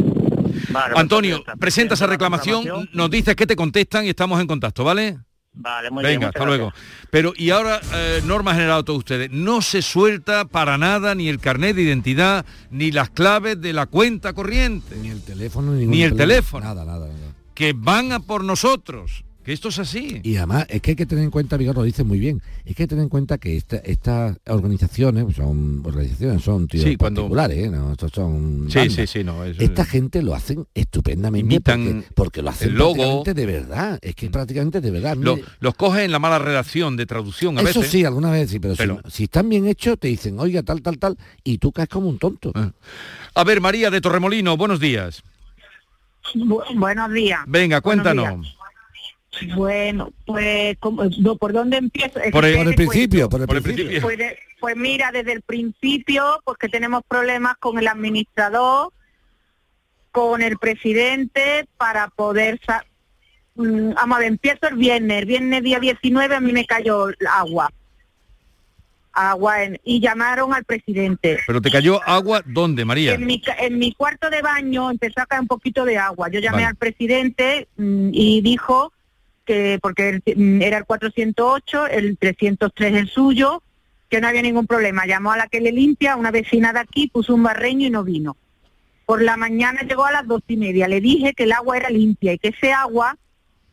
Vale, 0.70 0.94
Antonio, 0.98 1.38
perfecto. 1.38 1.60
presenta 1.60 1.94
esa 1.96 2.08
reclamación, 2.08 2.90
nos 2.94 3.10
dices 3.10 3.36
que 3.36 3.46
te 3.48 3.56
contestan 3.56 4.06
y 4.06 4.10
estamos 4.10 4.40
en 4.42 4.48
contacto, 4.48 4.84
¿vale? 4.84 5.20
Vale, 5.56 5.92
muy 5.92 6.04
bien, 6.04 6.16
Venga, 6.16 6.28
hasta 6.30 6.46
luego. 6.46 6.74
Pero 7.12 7.32
y 7.38 7.52
ahora, 7.52 7.80
eh, 7.94 8.22
norma 8.26 8.56
general 8.56 8.80
a 8.80 8.84
todos 8.84 9.00
ustedes, 9.00 9.30
no 9.30 9.62
se 9.62 9.84
suelta 9.84 10.46
para 10.46 10.80
nada 10.80 11.14
ni 11.14 11.30
el 11.30 11.40
carnet 11.40 11.76
de 11.76 11.84
identidad, 11.84 12.44
ni 12.72 12.92
las 12.92 13.12
claves 13.12 13.62
de 13.62 13.72
la 13.74 13.86
cuenta 13.86 14.34
corriente, 14.34 14.96
Ni 14.96 15.10
el 15.10 15.22
teléfono, 15.22 15.74
ni, 15.74 15.86
ni 15.86 16.02
el 16.02 16.16
teléfono, 16.16 16.66
Nada, 16.66 16.86
nada, 16.86 17.08
nada. 17.08 17.34
que 17.54 17.74
van 17.78 18.12
a 18.14 18.20
por 18.20 18.44
nosotros, 18.44 19.24
que 19.44 19.54
esto 19.54 19.70
es 19.70 19.80
así. 19.80 20.22
Y 20.24 20.38
además 20.38 20.66
es 20.70 20.82
que 20.82 20.92
hay 20.92 20.96
que 20.96 21.06
tener 21.06 21.24
en 21.24 21.32
cuenta, 21.32 21.58
Vigor 21.58 21.76
lo 21.76 21.84
dice 21.84 22.04
muy 22.04 22.20
bien, 22.20 22.42
es 22.60 22.64
que 22.64 22.70
hay 22.70 22.76
que 22.76 22.88
tener 22.88 23.04
en 23.04 23.10
cuenta 23.10 23.38
que 23.38 23.58
esta- 23.58 23.78
estas 23.78 24.38
organizaciones 24.48 25.24
pues, 25.26 25.36
son 25.36 25.82
organizaciones, 25.86 26.44
son 26.44 26.68
tíos 26.68 26.84
Sí, 26.86 26.96
cuando- 26.96 27.22
particulares, 27.24 27.58
¿eh? 27.58 27.70
No, 27.70 27.92
estos 27.92 28.12
son 28.12 28.68
Sí, 28.70 28.78
bandas. 28.80 28.94
sí, 28.96 29.08
sí, 29.08 29.24
no. 29.24 29.44
es- 29.44 29.60
Esta 29.60 29.86
gente 29.86 30.22
lo 30.24 30.34
hacen 30.34 30.66
estupendamente 30.74 31.56
Imitan 31.56 31.84
porque, 31.84 32.08
porque 32.16 32.42
lo 32.42 32.50
hacen 32.52 32.70
el 32.70 32.76
logo. 32.76 32.94
prácticamente 32.94 33.34
de 33.34 33.46
verdad. 33.46 34.00
Es 34.02 34.16
que 34.16 34.30
prácticamente 34.30 34.82
de 34.82 34.92
verdad. 34.92 35.18
lo- 35.18 35.38
los 35.60 35.76
coge 35.76 36.04
en 36.06 36.12
la 36.12 36.20
mala 36.20 36.40
redacción 36.40 36.96
de 36.98 37.06
traducción 37.06 37.58
a 37.58 37.62
eso 37.62 37.80
veces. 37.82 37.92
sí, 37.92 38.06
alguna 38.06 38.32
vez 38.32 38.50
sí, 38.50 38.60
pero, 38.60 38.74
si- 38.76 38.78
Pero- 38.78 39.02
si, 39.10 39.24
están 39.26 39.50
bien 39.50 39.68
hechos, 39.68 40.00
te 40.00 40.08
dicen, 40.08 40.40
oiga, 40.40 40.64
tal, 40.64 40.82
tal, 40.82 40.98
tal, 40.98 41.18
y 41.44 41.58
tú 41.58 41.72
caes 41.72 41.90
como 41.90 42.08
un 42.08 42.18
tonto. 42.20 42.52
Ah. 42.56 42.72
A 43.36 43.44
ver, 43.44 43.60
María 43.62 43.90
de 43.92 44.00
Torremolino, 44.00 44.56
buenos 44.58 44.80
días. 44.80 45.22
Bu- 46.36 46.64
buenos 46.80 47.12
días. 47.12 47.42
Venga, 47.48 47.82
cuéntanos. 47.82 48.56
Bueno, 49.56 50.12
pues, 50.26 50.78
¿cómo- 50.80 51.04
no, 51.20 51.36
¿por 51.38 51.54
dónde 51.54 51.78
empiezo? 51.78 52.20
Por 52.32 52.46
el- 52.46 52.56
Por 52.56 52.76
principio, 52.76 53.30
por 53.30 53.42
el 53.42 53.48
Por 53.48 53.58
el 53.58 53.64
principio. 53.64 54.02
Pues, 54.02 54.18
de- 54.18 54.38
pues 54.60 54.76
mira, 54.78 55.12
desde 55.12 55.34
el 55.34 55.42
principio, 55.42 56.42
pues 56.46 56.58
que 56.58 56.70
tenemos 56.70 57.04
problemas 57.08 57.58
con 57.58 57.78
el 57.80 57.88
administrador, 57.88 58.94
con 60.12 60.42
el 60.42 60.58
presidente, 60.58 61.66
para 61.78 62.08
poder... 62.10 62.60
sa- 62.66 62.86
Mm, 63.56 63.94
Vamos 63.94 64.16
a 64.16 64.20
ver, 64.20 64.30
empiezo 64.30 64.68
el 64.68 64.78
viernes. 64.78 65.20
El 65.20 65.26
viernes 65.28 65.62
día 65.62 65.80
19 65.80 66.34
a 66.36 66.40
mí 66.40 66.52
me 66.52 66.66
cayó 66.66 67.06
agua. 67.30 67.72
Agua 69.12 69.64
en- 69.64 69.80
y 69.84 70.00
llamaron 70.00 70.56
al 70.56 70.64
presidente. 70.64 71.40
Pero 71.46 71.62
te 71.62 71.70
cayó 71.70 72.02
agua, 72.04 72.42
¿dónde, 72.48 72.84
María? 72.84 73.14
En 73.14 73.28
mi, 73.28 73.40
ca- 73.40 73.56
en 73.60 73.78
mi 73.78 73.94
cuarto 73.94 74.32
de 74.32 74.42
baño 74.42 74.90
empezó 74.90 75.22
a 75.22 75.28
caer 75.28 75.42
un 75.42 75.48
poquito 75.48 75.86
de 75.86 76.00
agua. 76.00 76.30
Yo 76.30 76.40
llamé 76.40 76.58
Vale. 76.64 76.66
al 76.66 76.76
presidente 76.78 77.68
mm, 77.78 78.10
y 78.12 78.42
dijo 78.42 78.92
que, 79.46 79.80
porque 79.82 80.22
mm, 80.36 80.62
era 80.62 80.78
el 80.78 80.86
408, 80.86 81.88
el 81.88 82.18
303 82.18 82.94
el 82.96 83.08
suyo, 83.10 83.62
que 84.10 84.22
no 84.22 84.28
había 84.28 84.42
ningún 84.42 84.68
problema. 84.68 85.06
Llamó 85.06 85.32
a 85.32 85.38
la 85.38 85.48
que 85.48 85.62
le 85.62 85.72
limpia, 85.72 86.16
una 86.16 86.32
vecina 86.32 86.74
de 86.74 86.80
aquí, 86.80 87.08
puso 87.08 87.34
un 87.34 87.44
barreño 87.44 87.88
y 87.88 87.90
no 87.90 88.04
vino. 88.04 88.38
Por 89.06 89.22
la 89.22 89.38
mañana 89.38 89.82
llegó 89.82 90.06
a 90.06 90.12
las 90.12 90.28
dos 90.28 90.42
y 90.48 90.56
media. 90.58 90.88
Le 90.88 91.02
dije 91.02 91.34
que 91.34 91.44
el 91.44 91.52
agua 91.52 91.78
era 91.78 91.90
limpia 91.90 92.34
y 92.34 92.40
que 92.40 92.50
ese 92.50 92.72
agua 92.72 93.18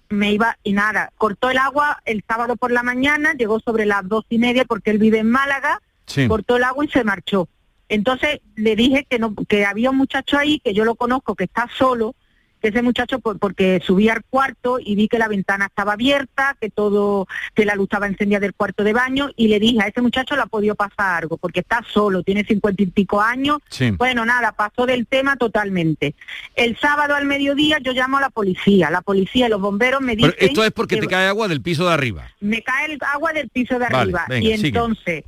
me 0.08 0.32
iba 0.32 0.58
y 0.64 0.72
nada. 0.72 1.12
Cortó 1.16 1.50
el 1.50 1.58
agua 1.58 2.02
el 2.04 2.24
sábado 2.26 2.56
por 2.56 2.72
la 2.72 2.82
mañana, 2.82 3.34
llegó 3.34 3.60
sobre 3.60 3.86
las 3.86 4.06
dos 4.08 4.24
y 4.28 4.38
media 4.38 4.64
porque 4.64 4.90
él 4.90 4.98
vive 4.98 5.18
en 5.18 5.30
Málaga 5.30 5.80
Sí. 6.06 6.26
cortó 6.26 6.56
el 6.56 6.64
agua 6.64 6.84
y 6.84 6.88
se 6.88 7.04
marchó. 7.04 7.48
Entonces 7.88 8.40
le 8.56 8.74
dije 8.74 9.06
que 9.08 9.20
no, 9.20 9.32
que 9.48 9.64
había 9.64 9.90
un 9.90 9.96
muchacho 9.96 10.36
ahí 10.36 10.58
que 10.58 10.74
yo 10.74 10.84
lo 10.84 10.96
conozco 10.96 11.36
que 11.36 11.44
está 11.44 11.68
solo, 11.78 12.16
que 12.60 12.68
ese 12.68 12.82
muchacho 12.82 13.18
por- 13.20 13.38
porque 13.38 13.80
subí 13.84 14.08
al 14.08 14.22
cuarto 14.28 14.78
y 14.78 14.94
vi 14.94 15.08
que 15.08 15.18
la 15.18 15.28
ventana 15.28 15.66
estaba 15.66 15.94
abierta, 15.94 16.56
que 16.60 16.70
todo, 16.70 17.26
que 17.54 17.64
la 17.64 17.74
luz 17.74 17.84
estaba 17.84 18.06
encendida 18.06 18.40
del 18.40 18.54
cuarto 18.54 18.84
de 18.84 18.92
baño 18.92 19.30
y 19.36 19.48
le 19.48 19.58
dije 19.58 19.78
a 19.82 19.86
ese 19.88 20.00
muchacho 20.02 20.36
le 20.36 20.42
ha 20.42 20.46
podido 20.46 20.74
pasar 20.74 21.22
algo 21.22 21.36
porque 21.36 21.60
está 21.60 21.82
solo, 21.92 22.22
tiene 22.22 22.44
cincuenta 22.44 22.82
y 22.82 22.86
pico 22.86 23.20
años. 23.20 23.58
Sí. 23.68 23.90
Bueno, 23.92 24.24
nada, 24.26 24.52
pasó 24.52 24.86
del 24.86 25.06
tema 25.06 25.36
totalmente. 25.36 26.14
El 26.54 26.76
sábado 26.78 27.14
al 27.14 27.24
mediodía 27.26 27.78
yo 27.82 27.92
llamo 27.92 28.18
a 28.18 28.20
la 28.20 28.30
policía, 28.30 28.90
la 28.90 29.00
policía 29.00 29.46
y 29.46 29.50
los 29.50 29.60
bomberos 29.60 30.00
me 30.00 30.16
dicen 30.16 30.32
Pero 30.38 30.46
esto 30.48 30.64
es 30.64 30.70
porque 30.72 30.96
que- 30.96 31.02
te 31.02 31.06
cae 31.08 31.26
agua 31.26 31.48
del 31.48 31.62
piso 31.62 31.86
de 31.86 31.94
arriba. 31.94 32.28
me 32.40 32.62
cae 32.62 32.92
el 32.92 32.98
agua 33.12 33.32
del 33.32 33.48
piso 33.48 33.74
de 33.74 33.86
Vale, 33.86 33.96
arriba. 33.96 34.24
venga, 34.28 34.48
y 34.48 34.58
sigue. 34.58 35.24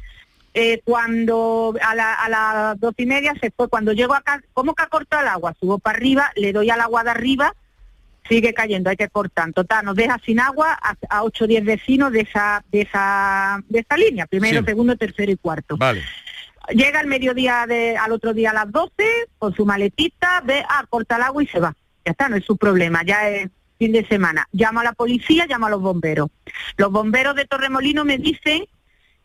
Eh, 0.55 0.81
cuando 0.85 1.75
a, 1.83 1.95
la- 1.95 2.15
a 2.15 2.29
las 2.29 2.81
dos 2.81 2.95
y 2.99 3.07
media 3.07 3.35
se 3.41 3.51
fue, 3.51 3.69
cuando 3.69 3.93
llego 3.93 4.15
acá, 4.15 4.43
¿cómo 4.53 4.75
que 4.75 4.83
ha 4.83 4.87
cortado 4.89 5.23
el 5.23 5.29
agua? 5.29 5.55
Subo 5.59 5.79
para 5.79 5.97
arriba, 5.97 6.31
le 6.37 6.53
doy 6.53 6.69
al 6.71 6.81
agua 6.81 7.05
de 7.05 7.11
arriba, 7.11 7.55
sigue 8.29 8.53
cayendo, 8.55 8.91
hay 8.91 8.97
que 8.97 9.09
cortar. 9.09 9.53
Total, 9.53 9.85
nos 9.85 9.97
deja 9.97 10.19
sin 10.25 10.41
agua 10.41 10.79
a, 10.81 10.95
a 11.09 11.23
8 11.25 11.45
o 11.45 11.47
10 11.49 11.65
vecinos 11.65 12.13
de 12.13 12.21
esa, 12.21 12.65
de 12.71 12.83
esa, 12.83 13.63
de 13.69 13.81
esa 13.81 13.97
línea, 13.97 14.27
primero, 14.27 14.61
Sí. 14.61 14.67
segundo, 14.67 14.97
tercero 14.97 15.33
y 15.33 15.37
cuarto. 15.37 15.77
Vale. 15.77 16.03
Llega 16.71 17.01
al 17.01 17.07
mediodía 17.09 17.67
de, 17.67 17.97
al 17.97 18.13
otro 18.13 18.33
día 18.35 18.51
a 18.51 18.55
las 18.55 18.71
12 18.71 18.93
con 19.39 19.55
su 19.55 19.67
maletita, 19.67 20.43
ve, 20.45 20.65
ah, 20.69 20.85
corta 20.89 21.17
el 21.17 21.23
agua 21.23 21.43
y 21.43 21.47
se 21.49 21.59
va. 21.59 21.75
Ya 22.05 22.13
está, 22.13 22.29
no 22.29 22.37
es 22.37 22.45
su 22.45 22.57
problema, 22.57 23.03
ya 23.05 23.29
es 23.29 23.49
fin 23.79 23.91
de 23.93 24.07
semana. 24.07 24.47
Llamo 24.53 24.79
a 24.81 24.85
la 24.85 24.93
policía, 24.93 25.47
llamo 25.49 25.67
a 25.67 25.71
los 25.71 25.81
bomberos. 25.81 26.29
Los 26.77 26.93
bomberos 26.93 27.35
de 27.35 27.47
Torremolino 27.47 28.05
me 28.05 28.17
dicen 28.19 28.65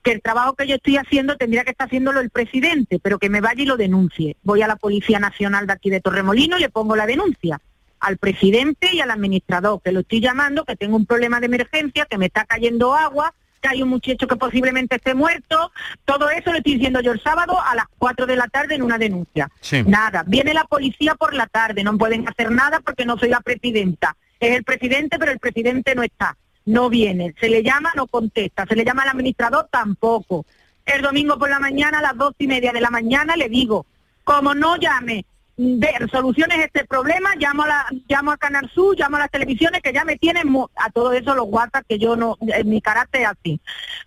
que 0.07 0.13
el 0.13 0.21
trabajo 0.21 0.53
que 0.53 0.65
yo 0.65 0.75
estoy 0.75 0.95
haciendo 0.95 1.35
tendría 1.35 1.65
que 1.65 1.71
estar 1.71 1.87
haciéndolo 1.87 2.21
el 2.21 2.29
presidente, 2.29 2.97
pero 2.97 3.19
que 3.19 3.29
me 3.29 3.41
vaya 3.41 3.63
y 3.63 3.65
lo 3.65 3.75
denuncie. 3.75 4.37
Voy 4.41 4.61
a 4.61 4.67
la 4.67 4.77
Policía 4.77 5.19
Nacional 5.19 5.67
de 5.67 5.73
aquí 5.73 5.89
de 5.89 5.99
Torremolino 5.99 6.57
y 6.57 6.61
le 6.61 6.69
pongo 6.69 6.95
la 6.95 7.05
denuncia 7.05 7.59
al 7.99 8.17
presidente 8.17 8.87
y 8.93 9.01
al 9.01 9.11
administrador, 9.11 9.81
que 9.83 9.91
lo 9.91 9.99
estoy 9.99 10.21
llamando, 10.21 10.63
que 10.63 10.77
tengo 10.77 10.95
un 10.95 11.05
problema 11.05 11.41
de 11.41 11.47
emergencia, 11.47 12.05
que 12.05 12.17
me 12.17 12.27
está 12.27 12.45
cayendo 12.45 12.95
agua, 12.95 13.33
que 13.61 13.67
hay 13.67 13.83
un 13.83 13.89
muchacho 13.89 14.27
que 14.27 14.37
posiblemente 14.37 14.95
esté 14.95 15.13
muerto, 15.13 15.73
todo 16.05 16.29
eso 16.29 16.53
lo 16.53 16.59
estoy 16.59 16.75
diciendo 16.75 17.01
yo 17.01 17.11
el 17.11 17.21
sábado 17.21 17.59
a 17.61 17.75
las 17.75 17.87
4 17.97 18.27
de 18.27 18.37
la 18.37 18.47
tarde 18.47 18.75
en 18.75 18.83
una 18.83 18.97
denuncia. 18.97 19.51
Sí. 19.59 19.83
Nada, 19.83 20.23
viene 20.25 20.53
la 20.53 20.63
policía 20.63 21.15
por 21.15 21.33
la 21.33 21.47
tarde, 21.47 21.83
no 21.83 21.97
pueden 21.97 22.25
hacer 22.29 22.49
nada 22.49 22.79
porque 22.79 23.05
no 23.05 23.17
soy 23.17 23.27
la 23.27 23.41
presidenta. 23.41 24.15
Es 24.39 24.55
el 24.55 24.63
presidente, 24.63 25.19
pero 25.19 25.33
el 25.33 25.39
presidente 25.39 25.95
no 25.95 26.03
está, 26.03 26.37
no 26.67 26.89
viene. 26.89 27.33
Se 27.39 27.49
le 27.49 27.63
llama, 27.63 27.91
no 27.95 28.07
contesta. 28.07 28.65
Se 28.67 28.75
le 28.75 28.85
llama 28.85 29.03
al 29.03 29.09
administrador, 29.09 29.67
tampoco. 29.71 30.45
El 30.85 31.01
domingo 31.01 31.39
por 31.39 31.49
la 31.49 31.59
mañana, 31.59 31.99
a 31.99 32.01
las 32.01 32.17
dos 32.17 32.33
y 32.37 32.47
media 32.47 32.71
de 32.71 32.81
la 32.81 32.89
mañana, 32.89 33.35
le 33.35 33.49
digo, 33.49 33.85
como 34.23 34.53
no 34.53 34.75
llame, 34.77 35.25
de 35.55 35.89
soluciones 36.11 36.59
este 36.59 36.85
problema, 36.85 37.35
llamo 37.35 37.63
a, 37.63 37.67
la, 37.67 37.85
llamo 38.07 38.31
a 38.31 38.37
Canal 38.37 38.69
Sur, 38.69 38.97
llamo 38.97 39.15
a 39.15 39.19
las 39.19 39.31
televisiones 39.31 39.81
que 39.81 39.91
ya 39.91 40.03
me 40.05 40.17
tienen 40.17 40.53
a 40.75 40.89
todo 40.91 41.13
eso 41.13 41.33
los 41.33 41.47
WhatsApp 41.47 41.85
que 41.87 41.97
yo 41.97 42.15
no, 42.15 42.37
en 42.41 42.69
mi 42.69 42.79
carácter 42.81 43.21
es 43.21 43.27
así. 43.29 43.59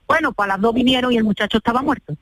Bueno, 0.06 0.32
pues 0.32 0.44
a 0.44 0.52
las 0.52 0.61
dos 0.61 0.74
vinieron 0.74 1.12
y 1.12 1.16
el 1.16 1.24
muchacho 1.24 1.58
estaba 1.58 1.82
muerto. 1.82 2.14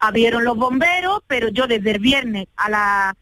Abrieron 0.00 0.44
los 0.44 0.56
bomberos, 0.56 1.20
pero 1.26 1.48
yo 1.48 1.66
desde 1.66 1.92
el 1.92 2.00
viernes 2.00 2.48
a 2.56 2.68
la 2.68 3.16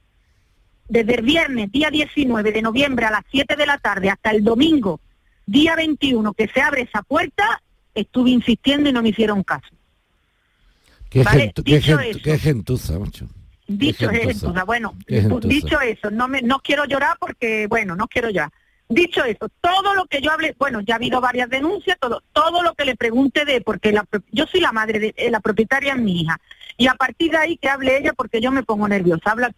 desde 0.89 1.15
el 1.15 1.23
viernes, 1.23 1.71
día 1.71 1.91
19 1.91 2.53
de 2.53 2.63
noviembre 2.63 3.07
a 3.07 3.11
las 3.11 3.25
7 3.31 3.57
de 3.57 3.67
la 3.67 3.79
tarde 3.79 4.11
hasta 4.11 4.31
el 4.31 4.45
domingo, 4.45 5.01
día 5.47 5.77
21, 5.77 6.33
que 6.35 6.49
se 6.49 6.61
abre 6.61 6.83
esa 6.83 7.03
puerta, 7.03 7.63
estuve 7.95 8.31
insistiendo 8.31 8.89
y 8.89 8.93
no 8.93 9.03
me 9.03 9.11
hicieron 9.11 9.43
caso. 9.43 9.69
Qué, 11.11 11.23
Vale, 11.23 11.53
gentu- 11.53 11.63
qué 11.65 11.77
dicho 11.77 11.99
gen- 11.99 12.11
eso. 12.11 12.19
qué 12.25 12.39
gentuza, 12.39 12.99
macho. 12.99 13.27
Dicho 13.69 14.09
Qué 14.09 14.19
gentuza. 14.21 14.65
bueno, 14.65 14.95
Qué 15.07 15.21
gentuza. 15.23 15.49
dicho 15.49 15.81
eso, 15.81 16.11
no 16.11 16.27
me 16.29 16.43
no 16.43 16.59
quiero 16.61 16.85
llorar 16.85 17.17
porque 17.21 17.67
bueno, 17.69 17.95
no 17.97 18.09
quiero 18.09 18.31
ya. 18.31 18.51
Dicho 18.89 19.25
eso, 19.25 19.49
todo 19.61 19.95
lo 19.95 20.05
que 20.07 20.21
yo 20.21 20.31
hable, 20.33 20.55
bueno, 20.59 20.81
ya 20.81 20.95
ha 20.95 20.97
habido 20.97 21.21
varias 21.21 21.49
denuncias, 21.49 21.97
todo 22.01 22.23
todo 22.33 22.63
lo 22.63 22.75
que 22.75 22.85
le 22.85 22.97
pregunte 22.97 23.45
de 23.45 23.61
porque 23.63 23.93
la, 23.93 24.03
pro- 24.05 24.23
yo 24.33 24.47
soy 24.47 24.61
la 24.61 24.73
madre 24.73 24.99
de 24.99 25.15
eh, 25.17 25.31
la 25.31 25.41
propietaria 25.41 25.95
es 25.95 25.99
mi 26.01 26.21
hija 26.23 26.39
y 26.77 26.87
a 26.89 26.95
partir 26.95 27.31
de 27.31 27.39
ahí 27.39 27.57
que 27.57 27.69
hable 27.69 27.97
ella 27.97 28.13
porque 28.13 28.41
yo 28.41 28.51
me 28.51 28.63
pongo 28.63 28.89
nerviosa. 28.89 29.31
Habla 29.31 29.53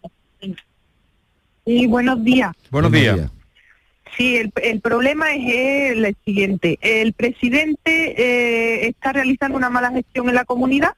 y 1.65 1.87
buenos 1.87 2.23
días. 2.23 2.51
Buenos 2.69 2.91
días. 2.91 3.31
Sí, 4.15 4.37
el, 4.37 4.51
el 4.61 4.81
problema 4.81 5.33
es 5.33 5.95
el 5.95 6.15
siguiente. 6.23 6.77
El 6.81 7.13
presidente 7.13 8.15
eh, 8.17 8.87
está 8.87 9.11
realizando 9.13 9.57
una 9.57 9.69
mala 9.69 9.91
gestión 9.91 10.29
en 10.29 10.35
la 10.35 10.45
comunidad. 10.45 10.93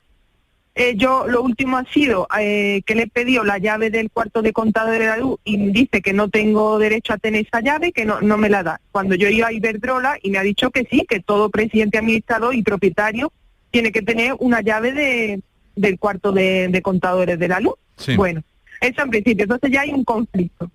Eh, 0.76 0.94
yo 0.96 1.26
lo 1.28 1.42
último 1.42 1.78
ha 1.78 1.86
sido 1.86 2.28
eh, 2.40 2.84
que 2.86 2.94
le 2.94 3.04
he 3.04 3.08
pedido 3.08 3.44
la 3.44 3.58
llave 3.58 3.90
del 3.90 4.12
cuarto 4.12 4.44
de 4.44 4.54
contador 4.54 5.00
de 5.00 5.08
la 5.08 5.18
luz 5.18 5.40
y 5.44 5.58
me 5.58 5.72
dice 5.72 6.04
que 6.04 6.14
no 6.14 6.30
tengo 6.30 6.78
derecho 6.78 7.14
a 7.14 7.18
tener 7.18 7.48
esa 7.48 7.62
llave, 7.62 7.92
que 7.92 8.06
no, 8.06 8.22
no 8.22 8.38
me 8.38 8.50
la 8.50 8.62
da. 8.62 8.80
Cuando 8.92 9.16
yo 9.16 9.28
iba 9.28 9.48
a 9.48 9.54
Iberdrola 9.54 10.20
y 10.22 10.30
me 10.30 10.38
ha 10.38 10.44
dicho 10.44 10.70
que 10.70 10.86
sí, 10.92 11.04
que 11.10 11.20
todo 11.20 11.50
presidente 11.50 11.98
administrador 11.98 12.54
y 12.54 12.62
propietario 12.62 13.34
tiene 13.72 13.92
que 13.92 14.04
tener 14.04 14.36
una 14.38 14.62
llave 14.62 14.92
de, 14.92 15.42
del 15.76 15.98
cuarto 15.98 16.32
de, 16.32 16.68
de 16.68 16.82
contadores 16.84 17.40
de 17.40 17.48
la 17.48 17.60
luz. 17.60 17.74
Sí. 17.96 18.16
Bueno, 18.16 18.44
eso 18.80 19.02
en 19.02 19.10
principio. 19.10 19.46
Entonces 19.46 19.72
ya 19.72 19.82
hay 19.82 19.92
un 19.92 20.04
conflicto. 20.04 20.70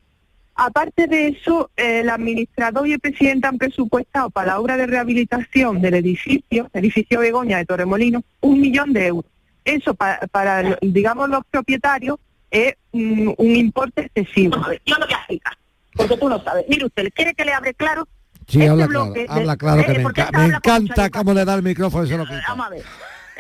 Aparte 0.55 1.07
de 1.07 1.29
eso, 1.29 1.71
eh, 1.77 2.01
el 2.01 2.11
administrador 2.11 2.87
y 2.87 2.93
el 2.93 3.01
presidente 3.01 3.47
han 3.49 3.59
presupuestado 3.59 4.31
para 4.31 4.49
la 4.49 4.61
obra 4.61 4.77
de 4.77 4.87
rehabilitación 4.87 5.81
del 5.81 5.95
edificio, 5.95 6.69
edificio 6.75 7.21
Begoña 7.21 7.59
de 7.59 7.65
Torremolino, 7.67 8.23
un 8.41 8.61
millón 8.61 8.93
de 8.93 9.07
euros. 9.07 9.31
Eso 9.65 9.95
para, 9.95 10.19
para 10.29 10.79
digamos, 10.83 11.29
los 11.31 11.45
propietarios 11.51 12.19
es 12.51 12.75
un 12.93 13.35
importe 13.39 14.03
excesivo. 14.15 14.57
Yo 14.85 14.97
lo 14.99 15.07
voy 15.07 15.15
a 15.15 15.19
explicar, 15.19 15.57
porque 15.95 16.17
tú 16.19 16.29
no 16.29 16.43
sabes. 16.45 16.67
Mire 16.69 16.85
usted, 16.87 17.09
¿quiere 17.15 17.33
que 17.35 17.45
le 17.45 17.53
hable 17.55 17.73
claro? 17.75 18.07
Sí, 18.49 18.59
Este 18.59 18.69
habla 18.71 18.89
claro, 18.89 19.13
de- 19.13 19.27
habla 19.29 19.57
claro, 19.57 19.85
que 19.87 19.93
eh, 19.93 19.97
me, 19.99 20.03
porque 20.03 20.23
enca- 20.23 20.39
me 20.39 20.55
encanta 20.57 21.11
cómo 21.11 21.33
le 21.33 21.45
da 21.45 21.55
el 21.55 21.63
micrófono 21.63 22.05
y 22.05 22.09
se 22.09 22.19
lo 22.19 22.25
quita. 22.25 22.43
Vamos 22.49 22.67
a 22.67 22.71
ver. 22.71 22.83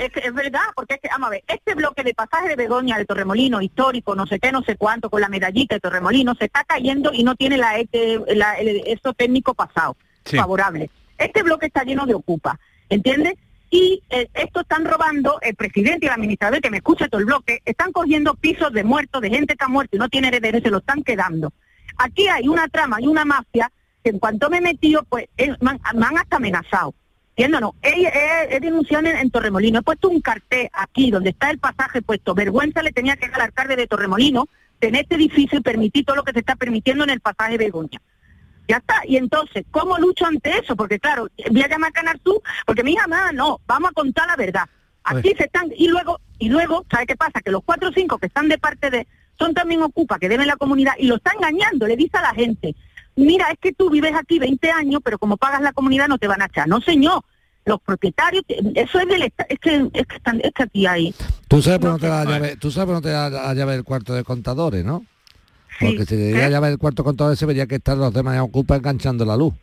Es, 0.04 0.34
verdad, 0.34 0.60
porque 0.74 0.94
es 0.94 1.00
que, 1.00 1.08
vamos 1.08 1.28
a 1.28 1.30
ver, 1.30 1.44
este 1.46 1.74
bloque 1.74 2.02
de 2.02 2.14
pasaje 2.14 2.48
de 2.48 2.56
Begoña, 2.56 2.98
de 2.98 3.04
Torremolino, 3.04 3.60
histórico, 3.60 4.14
no 4.14 4.26
sé 4.26 4.38
qué, 4.40 4.50
no 4.52 4.62
sé 4.62 4.76
cuánto, 4.76 5.10
con 5.10 5.20
la 5.20 5.28
medallita 5.28 5.76
de 5.76 5.80
Torremolino, 5.80 6.34
se 6.34 6.46
está 6.46 6.64
cayendo 6.64 7.12
y 7.12 7.22
no 7.24 7.34
tiene 7.36 7.56
la, 7.56 7.76
este- 7.78 8.20
la- 8.34 8.54
el, 8.54 8.82
eso 8.86 9.12
técnico 9.14 9.54
pasado, 9.54 9.96
Sí. 10.24 10.36
favorable. 10.36 10.90
Este 11.18 11.42
bloque 11.42 11.66
está 11.66 11.84
lleno 11.84 12.06
de 12.06 12.14
ocupa, 12.14 12.58
¿entiendes? 12.88 13.34
Y 13.70 14.02
eh, 14.10 14.28
esto 14.34 14.60
están 14.60 14.84
robando, 14.84 15.38
el 15.40 15.54
presidente 15.54 16.06
y 16.06 16.08
el 16.08 16.14
administrador, 16.14 16.60
que 16.60 16.70
me 16.70 16.78
escucha 16.78 17.08
todo 17.08 17.20
el 17.20 17.26
bloque, 17.26 17.62
están 17.64 17.92
cogiendo 17.92 18.34
pisos 18.34 18.72
de 18.72 18.84
muertos, 18.84 19.22
de 19.22 19.30
gente 19.30 19.56
que 19.56 19.64
ha 19.64 19.68
muerto 19.68 19.96
y 19.96 19.98
no 19.98 20.08
tiene 20.08 20.28
herederos, 20.28 20.60
y 20.60 20.64
se 20.64 20.70
lo 20.70 20.78
están 20.78 21.02
quedando. 21.02 21.52
Aquí 21.96 22.28
hay 22.28 22.48
una 22.48 22.68
trama 22.68 22.98
y 23.00 23.06
una 23.06 23.24
mafia 23.24 23.70
que 24.02 24.10
en 24.10 24.18
cuanto 24.18 24.50
me 24.50 24.58
he 24.58 24.60
metido, 24.60 25.04
pues 25.04 25.26
eh, 25.36 25.54
me 25.60 25.70
han, 25.70 25.80
me 25.94 26.06
han 26.06 26.18
hasta 26.18 26.36
amenazado. 26.36 26.94
¿Entiendes? 27.34 27.60
No, 27.62 27.74
he, 27.82 28.02
he- 28.02 28.56
he 28.56 28.60
denunciado 28.60 29.06
en, 29.06 29.16
en 29.16 29.30
Torremolino, 29.30 29.78
he 29.78 29.82
puesto 29.82 30.08
un 30.08 30.20
cartel 30.20 30.68
aquí 30.72 31.10
donde 31.10 31.30
está 31.30 31.50
el 31.50 31.58
pasaje 31.58 32.02
puesto, 32.02 32.34
vergüenza 32.34 32.82
le 32.82 32.92
tenía 32.92 33.16
que 33.16 33.26
dar 33.28 33.36
al 33.36 33.46
alcalde 33.46 33.76
de 33.76 33.86
Torremolino 33.86 34.48
tener 34.78 35.02
este 35.02 35.14
edificio 35.14 35.58
y 35.58 35.62
permitir 35.62 36.04
todo 36.04 36.16
lo 36.16 36.24
que 36.24 36.32
se 36.32 36.40
está 36.40 36.56
permitiendo 36.56 37.04
en 37.04 37.10
el 37.10 37.20
pasaje 37.20 37.56
Begoña. 37.56 38.00
Ya 38.68 38.76
está. 38.78 38.96
Y 39.06 39.16
entonces, 39.16 39.64
¿cómo 39.70 39.96
lucho 39.98 40.26
ante 40.26 40.58
eso? 40.58 40.76
Porque 40.76 40.98
claro, 40.98 41.28
voy 41.50 41.62
a 41.62 41.68
llamar 41.68 41.90
a 41.90 41.92
Canal 41.92 42.20
Sur, 42.24 42.42
porque 42.66 42.82
mi 42.84 42.92
hija, 42.92 43.06
"Ma, 43.06 43.32
no, 43.32 43.60
vamos 43.66 43.90
a 43.90 43.94
contar 43.94 44.26
la 44.26 44.36
verdad. 44.36 44.64
Aquí 45.04 45.32
se 45.36 45.44
están, 45.44 45.70
y 45.76 45.88
luego, 45.88 46.20
y 46.38 46.48
luego, 46.48 46.84
¿sabe 46.90 47.06
qué 47.06 47.16
pasa? 47.16 47.40
Que 47.40 47.50
los 47.50 47.62
cuatro 47.64 47.88
o 47.88 47.92
cinco 47.92 48.18
que 48.18 48.26
están 48.26 48.48
de 48.48 48.58
parte 48.58 48.90
de, 48.90 49.06
son 49.38 49.52
también 49.54 49.82
ocupa, 49.82 50.18
que 50.18 50.28
deben 50.28 50.46
la 50.46 50.56
comunidad, 50.56 50.92
y 50.98 51.06
lo 51.06 51.16
está 51.16 51.32
engañando, 51.32 51.86
le 51.88 51.96
dice 51.96 52.18
a 52.18 52.22
la 52.22 52.34
gente, 52.34 52.74
mira, 53.16 53.46
es 53.50 53.58
que 53.60 53.72
tú 53.72 53.90
vives 53.90 54.12
aquí 54.14 54.38
20 54.38 54.70
años, 54.70 55.00
pero 55.04 55.18
como 55.18 55.36
pagas 55.36 55.60
la 55.62 55.72
comunidad 55.72 56.08
no 56.08 56.18
te 56.18 56.26
van 56.28 56.42
a 56.42 56.46
echar. 56.46 56.68
No, 56.68 56.80
señor, 56.80 57.22
los 57.64 57.80
propietarios, 57.80 58.44
eso 58.74 58.98
es 59.00 59.08
del 59.08 59.22
Estado, 59.22 59.46
es 59.50 59.58
que, 59.60 59.76
es 59.92 60.06
que, 60.06 60.16
están, 60.16 60.40
es 60.42 60.50
que 60.52 60.62
aquí 60.64 60.86
hay... 60.86 61.14
Tú 61.48 61.62
sabes 61.62 61.78
por 61.78 61.90
dónde 61.90 62.06
te 62.06 62.08
da 62.08 62.24
la 62.24 62.30
llave, 62.30 62.56
tú 62.56 62.70
sabes 62.70 62.86
por 62.86 62.94
dónde 62.96 63.08
te 63.10 63.12
da 63.14 63.30
la 63.30 63.54
llave 63.54 63.72
del 63.72 63.84
cuarto 63.84 64.14
de 64.14 64.24
contadores, 64.24 64.84
¿no? 64.84 65.04
Porque 65.80 66.00
si 66.00 66.06
te 66.06 66.16
diera 66.16 66.42
la 66.42 66.50
llave 66.50 66.68
del 66.68 66.78
cuarto 66.78 67.02
de 67.02 67.06
contadores 67.06 67.38
se 67.38 67.46
vería 67.46 67.66
que 67.66 67.76
están 67.76 67.98
los 67.98 68.12
demás 68.12 68.38
ocupa 68.40 68.76
enganchando 68.76 69.24
la 69.24 69.36
luz. 69.36 69.54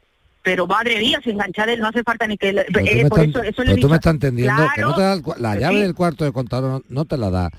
Pero 0.41 0.65
madre 0.65 0.97
mía, 0.99 1.19
sin 1.23 1.33
enganchar 1.33 1.69
él 1.69 1.79
no 1.81 1.89
hace 1.89 2.01
falta 2.03 2.25
ni 2.25 2.37
que... 2.37 2.53
le- 2.53 2.65
Pero 2.71 2.85
tú 2.85 2.91
eh, 2.91 3.03
me 3.03 3.09
por 3.09 3.19
estás- 3.19 3.43
eso, 3.43 3.43
eso 3.43 3.63
pero 3.65 3.75
tú 3.77 3.89
me 3.89 3.95
estás 3.97 4.13
entendiendo 4.13 4.63
que 4.73 4.81
no 4.81 4.95
te 4.95 5.01
da 5.01 5.13
el 5.13 5.21
Claro, 5.21 5.41
la 5.41 5.55
llave 5.59 5.75
sí. 5.75 5.81
del 5.81 5.93
cuarto 5.95 6.23
de 6.25 6.31
contador 6.31 6.71
no, 6.71 6.81
no 6.87 7.05
te 7.05 7.17
la 7.17 7.29
da, 7.29 7.49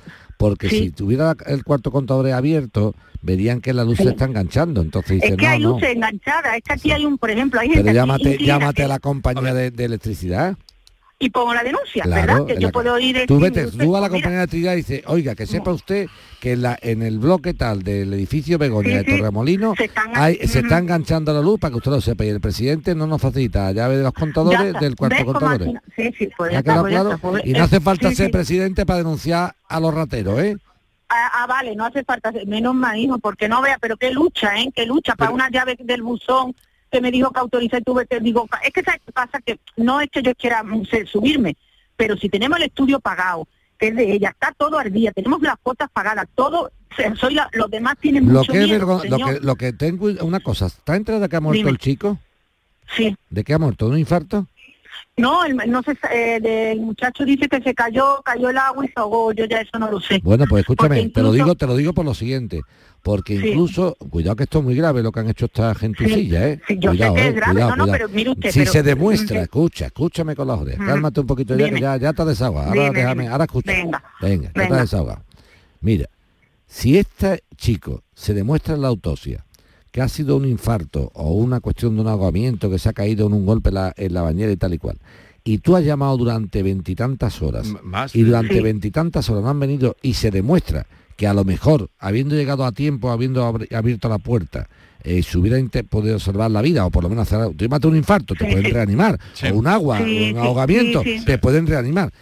porque 0.41 0.71
si 0.71 0.91
tuviera 0.91 1.37
el 1.49 1.65
cuarto 1.65 1.91
de 1.91 1.93
contadores 1.93 2.33
abierto, 2.33 2.95
verían 3.21 3.61
que 3.61 3.75
la 3.75 3.85
luz 3.85 3.99
se 3.99 4.09
está 4.09 4.25
enganchando. 4.25 4.81
Entonces 4.81 5.23
Es 5.23 5.37
que 5.37 5.37
no, 5.37 5.47
hay 5.47 5.59
no. 5.61 5.73
luces 5.73 5.91
enganchadas, 5.91 6.57
es 6.57 6.63
que 6.63 6.73
aquí 6.73 6.93
hay 6.93 7.05
un, 7.05 7.19
por 7.19 7.31
ejemplo, 7.31 7.61
hay 7.61 7.69
gente 7.69 7.81
Pero 7.83 7.91
aquí 7.91 7.95
llámate, 7.97 8.39
llámate 8.43 8.85
a 8.85 8.89
la 8.89 8.99
compañía 9.01 9.53
de, 9.53 9.71
de 9.71 9.85
electricidad. 9.85 10.57
Y 11.23 11.29
pongo 11.29 11.53
la 11.53 11.63
denuncia, 11.63 12.03
Claro, 12.03 12.27
¿verdad? 12.47 12.47
Que 12.47 12.61
yo 12.63 12.73
puedo 12.73 12.99
ir... 12.99 13.27
Tú 13.27 13.39
vete, 13.39 13.67
usted, 13.67 13.85
tú 13.85 13.95
a 13.95 14.01
la 14.01 14.09
de 14.09 14.17
electricidad 14.19 14.73
y 14.73 14.77
dice, 14.77 15.05
oiga, 15.07 15.35
que 15.35 15.47
sepa 15.47 15.71
usted 15.71 16.07
que 16.41 16.53
en, 16.53 16.63
la, 16.63 16.79
en 16.81 17.03
el 17.03 17.19
bloque 17.19 17.53
tal 17.53 17.83
del 17.83 18.15
edificio 18.15 18.57
Begoña 18.57 18.89
Sí, 18.89 18.95
de 18.97 19.05
sí, 19.05 19.19
Torremolino 19.19 19.75
se 19.77 19.85
están- 19.85 20.13
hay- 20.15 20.37
se 20.49 20.61
está 20.61 20.79
enganchando 20.79 21.35
la 21.35 21.43
luz 21.43 21.61
para 21.61 21.73
que 21.73 21.77
usted 21.77 21.91
lo 21.91 22.01
sepa 22.01 22.25
y 22.25 22.31
el 22.31 22.41
presidente 22.41 22.95
no 22.95 23.07
nos 23.07 23.21
facilita 23.21 23.65
la 23.65 23.73
llave 23.73 23.99
de 23.99 24.03
los 24.03 24.15
contadores 24.15 24.63
está. 24.63 24.81
del 24.81 24.97
cuarto 24.97 25.15
de 25.17 25.23
¿Ves 25.23 25.27
cómo 25.27 25.39
contadores. 25.41 25.69
al 25.69 25.83
final- 25.83 25.83
Sí, 25.95 26.15
sí, 26.19 26.31
pues 26.35 26.49
¿Me 26.49 26.53
ya 26.55 26.57
ha 26.57 26.61
está, 26.61 26.73
quedado 26.73 26.83
pues 26.85 26.93
ya 26.95 27.01
claro? 27.01 27.15
está, 27.17 27.29
pues, 27.29 27.43
Y 27.47 27.53
no 27.53 27.65
hace 27.65 27.81
falta 27.81 28.09
sí, 28.09 28.15
ser 28.15 28.27
sí. 28.27 28.33
presidente 28.33 28.87
para 28.87 28.97
denunciar 28.99 29.55
a 29.69 29.79
los 29.81 29.93
rateros, 29.93 30.41
¿eh? 30.41 30.57
Ah, 31.11 31.31
ah, 31.43 31.47
vale, 31.47 31.77
no 31.77 31.85
hace 31.85 32.03
falta, 32.03 32.33
menos 32.47 32.75
mal, 32.75 32.97
hijo, 32.97 33.19
porque 33.19 33.47
no 33.47 33.61
vea, 33.61 33.77
pero 33.79 33.99
qué 33.99 34.11
lucha, 34.11 34.57
¿eh? 34.59 34.71
Qué 34.75 34.87
lucha 34.87 35.17
para 35.17 35.33
una 35.33 35.51
llave 35.51 35.77
del 35.79 36.03
buzón 36.03 36.55
que 36.91 37.01
me 37.01 37.11
dijo 37.11 37.31
que 37.31 37.41
autoriza 37.41 37.79
y 37.79 37.83
tuve 37.83 38.07
que, 38.07 38.21
digo, 38.21 38.49
es 38.65 38.73
que 38.73 38.83
¿sabes 38.83 39.01
qué 39.07 39.13
pasa? 39.13 39.41
Que 39.45 39.59
no 39.77 40.01
es 40.01 40.11
que 40.11 40.23
yo 40.23 40.35
quiera 40.35 40.63
mm, 40.63 40.85
subirme, 41.11 41.57
pero 41.97 42.17
si 42.17 42.29
tenemos 42.29 42.59
el 42.59 42.65
estudio 42.65 43.01
pagado, 43.01 43.47
que 43.79 43.89
es 43.89 43.97
de 43.97 44.13
ella, 44.13 44.31
está 44.31 44.53
todo 44.57 44.79
al 44.79 44.93
día, 44.93 45.13
tenemos 45.13 45.41
las 45.43 45.57
cuotas 45.63 45.89
pagadas, 45.93 46.27
todo, 46.35 46.71
soy 47.19 47.35
la- 47.35 47.49
los 47.53 47.71
demás 47.71 47.97
tienen 47.99 48.27
Lo 48.33 48.41
mucho 48.41 48.53
que, 48.53 48.59
miedo, 48.59 48.79
lo 49.09 49.19
que 49.27 49.41
lo 49.41 49.57
que 49.57 49.73
tengo 49.73 50.07
una 50.23 50.41
cosa, 50.41 50.67
¿está 50.67 50.97
enterada 50.97 51.23
de 51.25 51.29
que 51.29 51.37
ha 51.37 51.41
muerto 51.41 51.59
Dime. 51.59 51.71
el 51.71 51.79
chico? 51.79 52.19
Sí. 52.97 53.17
¿De 53.31 53.45
qué 53.45 53.55
ha 53.55 53.59
muerto? 53.59 53.87
¿De 53.87 53.93
un 53.93 53.99
infarto? 53.99 54.47
No, 55.17 55.45
el, 55.45 55.55
no 55.71 55.83
sé, 55.83 55.99
eh, 56.11 56.41
del 56.41 56.81
muchacho 56.81 57.25
dice 57.27 57.47
que 57.47 57.61
se 57.61 57.75
cayó, 57.75 58.23
cayó 58.25 58.49
el 58.49 58.57
agua 58.57 58.87
y 58.87 58.89
se 58.89 58.95
ahogó, 58.97 59.33
yo 59.33 59.45
ya 59.45 59.61
eso 59.61 59.79
no 59.79 59.91
lo 59.91 60.01
sé. 60.01 60.19
Bueno, 60.23 60.47
pues 60.49 60.61
escúchame, 60.63 60.97
Porque 60.97 61.09
te 61.11 61.21
lo 61.21 61.29
incluso- 61.29 61.33
digo, 61.45 61.55
te 61.57 61.67
lo 61.67 61.77
digo 61.77 61.93
por 61.93 62.05
lo 62.07 62.15
siguiente, 62.15 62.63
porque 63.03 63.39
Sí. 63.39 63.49
incluso, 63.49 63.97
cuidado 64.09 64.37
que 64.37 64.45
esto 64.45 64.61
es 64.61 64.65
muy 64.65 64.75
grave 64.75 65.03
lo 65.03 65.13
que 65.13 65.21
han 65.21 65.29
hecho 65.29 65.45
esta 65.45 65.75
gentucilla, 65.75 66.49
¿eh? 66.49 66.61
Sí, 66.67 66.79
yo 66.79 66.93
sé 66.93 66.97
cuidado, 66.97 67.15
que 67.17 67.21
eh, 67.21 67.29
es 67.29 67.35
grave, 67.35 67.53
cuidado, 67.53 67.77
no, 67.77 67.87
no, 67.87 67.93
pero 67.93 68.09
mire 68.09 68.31
usted, 68.31 68.51
si 68.51 68.61
pero- 68.61 68.73
se 68.73 68.83
demuestra, 68.83 69.43
escucha, 69.43 69.87
escúchame 69.87 70.35
con 70.35 70.49
orejas, 70.49 70.79
Ujú. 70.81 70.89
cálmate 70.89 71.21
un 71.21 71.27
poquito 71.27 71.55
ya, 71.57 71.69
que 71.69 71.81
ya, 71.81 71.97
ya 71.99 72.13
te 72.15 72.23
has 72.23 72.29
desahogado, 72.29 72.69
ahora 72.71 72.83
Dime, 72.85 72.99
déjame, 72.99 73.23
dime. 73.25 73.33
ahora 73.33 73.45
escucha. 73.45 73.73
Venga, 73.73 74.03
Venga, 74.23 74.47
ya 74.47 74.53
te 74.55 74.61
venga. 74.61 74.81
desahogado. 74.81 75.23
Mira, 75.83 76.07
si 76.67 76.97
este 76.97 77.43
chico 77.59 78.05
se 78.15 78.33
demuestra 78.33 78.75
en 78.75 78.81
la 78.83 78.89
autopsia 78.89 79.45
que 79.91 80.01
ha 80.01 80.09
sido 80.09 80.37
un 80.37 80.45
infarto 80.47 81.11
o 81.15 81.33
una 81.35 81.61
cuestión 81.61 81.95
de 81.97 82.03
un 82.03 82.09
ahogamiento 82.09 82.71
que 82.71 82.79
se 82.79 82.89
ha 82.89 82.93
caído 82.93 83.27
en 83.27 83.33
un 83.35 83.45
golpe 83.47 83.71
en 83.71 83.75
la, 83.75 83.93
en 83.97 84.15
la 84.15 84.23
bañera 84.23 84.53
y 84.53 84.57
tal 84.57 84.75
y 84.75 84.79
cual, 84.79 84.99
y 85.43 85.59
tú 85.59 85.75
has 85.77 85.85
llamado 85.85 86.17
durante 86.17 86.63
veintitantas 86.63 87.41
horas 87.43 87.67
más. 87.83 88.15
y 88.15 88.23
durante 88.23 88.55
Sí. 88.57 88.61
veintitantas 88.61 89.29
horas 89.31 89.43
no 89.45 89.51
han 89.51 89.61
venido 89.61 89.97
y 90.03 90.15
se 90.15 90.31
demuestra 90.31 90.87
que 91.17 91.27
a 91.27 91.35
lo 91.35 91.45
mejor, 91.45 91.91
habiendo 91.99 92.35
llegado 92.35 92.65
a 92.65 92.73
tiempo, 92.73 93.11
habiendo 93.11 93.45
abierto 93.45 94.09
la 94.09 94.19
puerta, 94.19 94.69
eh, 95.03 95.23
se 95.23 95.39
hubiera 95.39 95.59
podido 95.89 96.19
salvar 96.19 96.51
la 96.51 96.63
vida 96.63 96.85
o 96.87 96.91
por 96.91 97.03
lo 97.03 97.09
menos 97.09 97.31
hacer, 97.31 97.55
tú 97.55 97.69
mate 97.69 97.87
un 97.87 97.97
infarto, 97.97 98.35
te 98.35 98.45
Sí, 98.47 98.53
pueden 98.53 98.73
reanimar, 98.73 99.19
Sí. 99.35 99.49
o 99.49 99.55
un 99.57 99.67
agua, 99.67 99.99
Sí, 99.99 100.03
o 100.05 100.07
un 100.07 100.33
sí, 100.33 100.37
ahogamiento, 100.37 101.03
sí, 101.03 101.19
sí. 101.19 101.25
te 101.25 101.39
pueden 101.39 101.67
reanimar. 101.67 102.13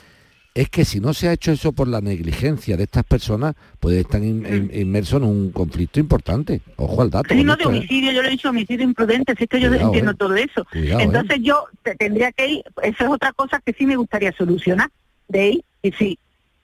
Es 0.58 0.68
que 0.70 0.84
si 0.84 0.98
no 0.98 1.14
se 1.14 1.28
ha 1.28 1.32
hecho 1.32 1.52
eso 1.52 1.70
por 1.72 1.86
la 1.86 2.00
negligencia 2.00 2.76
de 2.76 2.82
estas 2.84 3.04
personas, 3.04 3.54
puede 3.78 4.00
estar 4.00 4.20
in- 4.22 4.44
in- 4.44 4.70
inmerso 4.74 5.18
en 5.18 5.24
un 5.24 5.52
conflicto 5.52 6.00
importante. 6.00 6.62
Ojo 6.76 7.00
al 7.02 7.10
dato. 7.10 7.32
Sí, 7.32 7.44
no 7.44 7.54
de 7.54 7.62
esto, 7.62 7.72
¿eh? 7.72 7.76
homicidio, 7.78 8.10
yo 8.12 8.22
le 8.22 8.28
he 8.28 8.30
dicho 8.32 8.48
homicidio 8.50 8.84
imprudente, 8.84 9.34
si 9.36 9.44
es 9.44 9.48
que 9.50 9.60
yo 9.60 9.72
entiendo 9.72 10.10
eh. 10.10 10.16
todo 10.18 10.34
eso. 10.34 10.64
Cuidado, 10.72 11.00
Entonces 11.00 11.38
yo 11.42 11.64
te- 11.84 11.94
tendría 11.94 12.32
que 12.32 12.48
ir, 12.48 12.62
eso 12.82 13.04
es 13.04 13.10
otra 13.10 13.32
cosa 13.32 13.60
que 13.64 13.72
sí 13.72 13.86
me 13.86 13.94
gustaría 13.96 14.32
solucionar, 14.32 14.90
de 15.28 15.48
ir, 15.50 15.64
y 15.82 15.92
sí, 15.92 16.18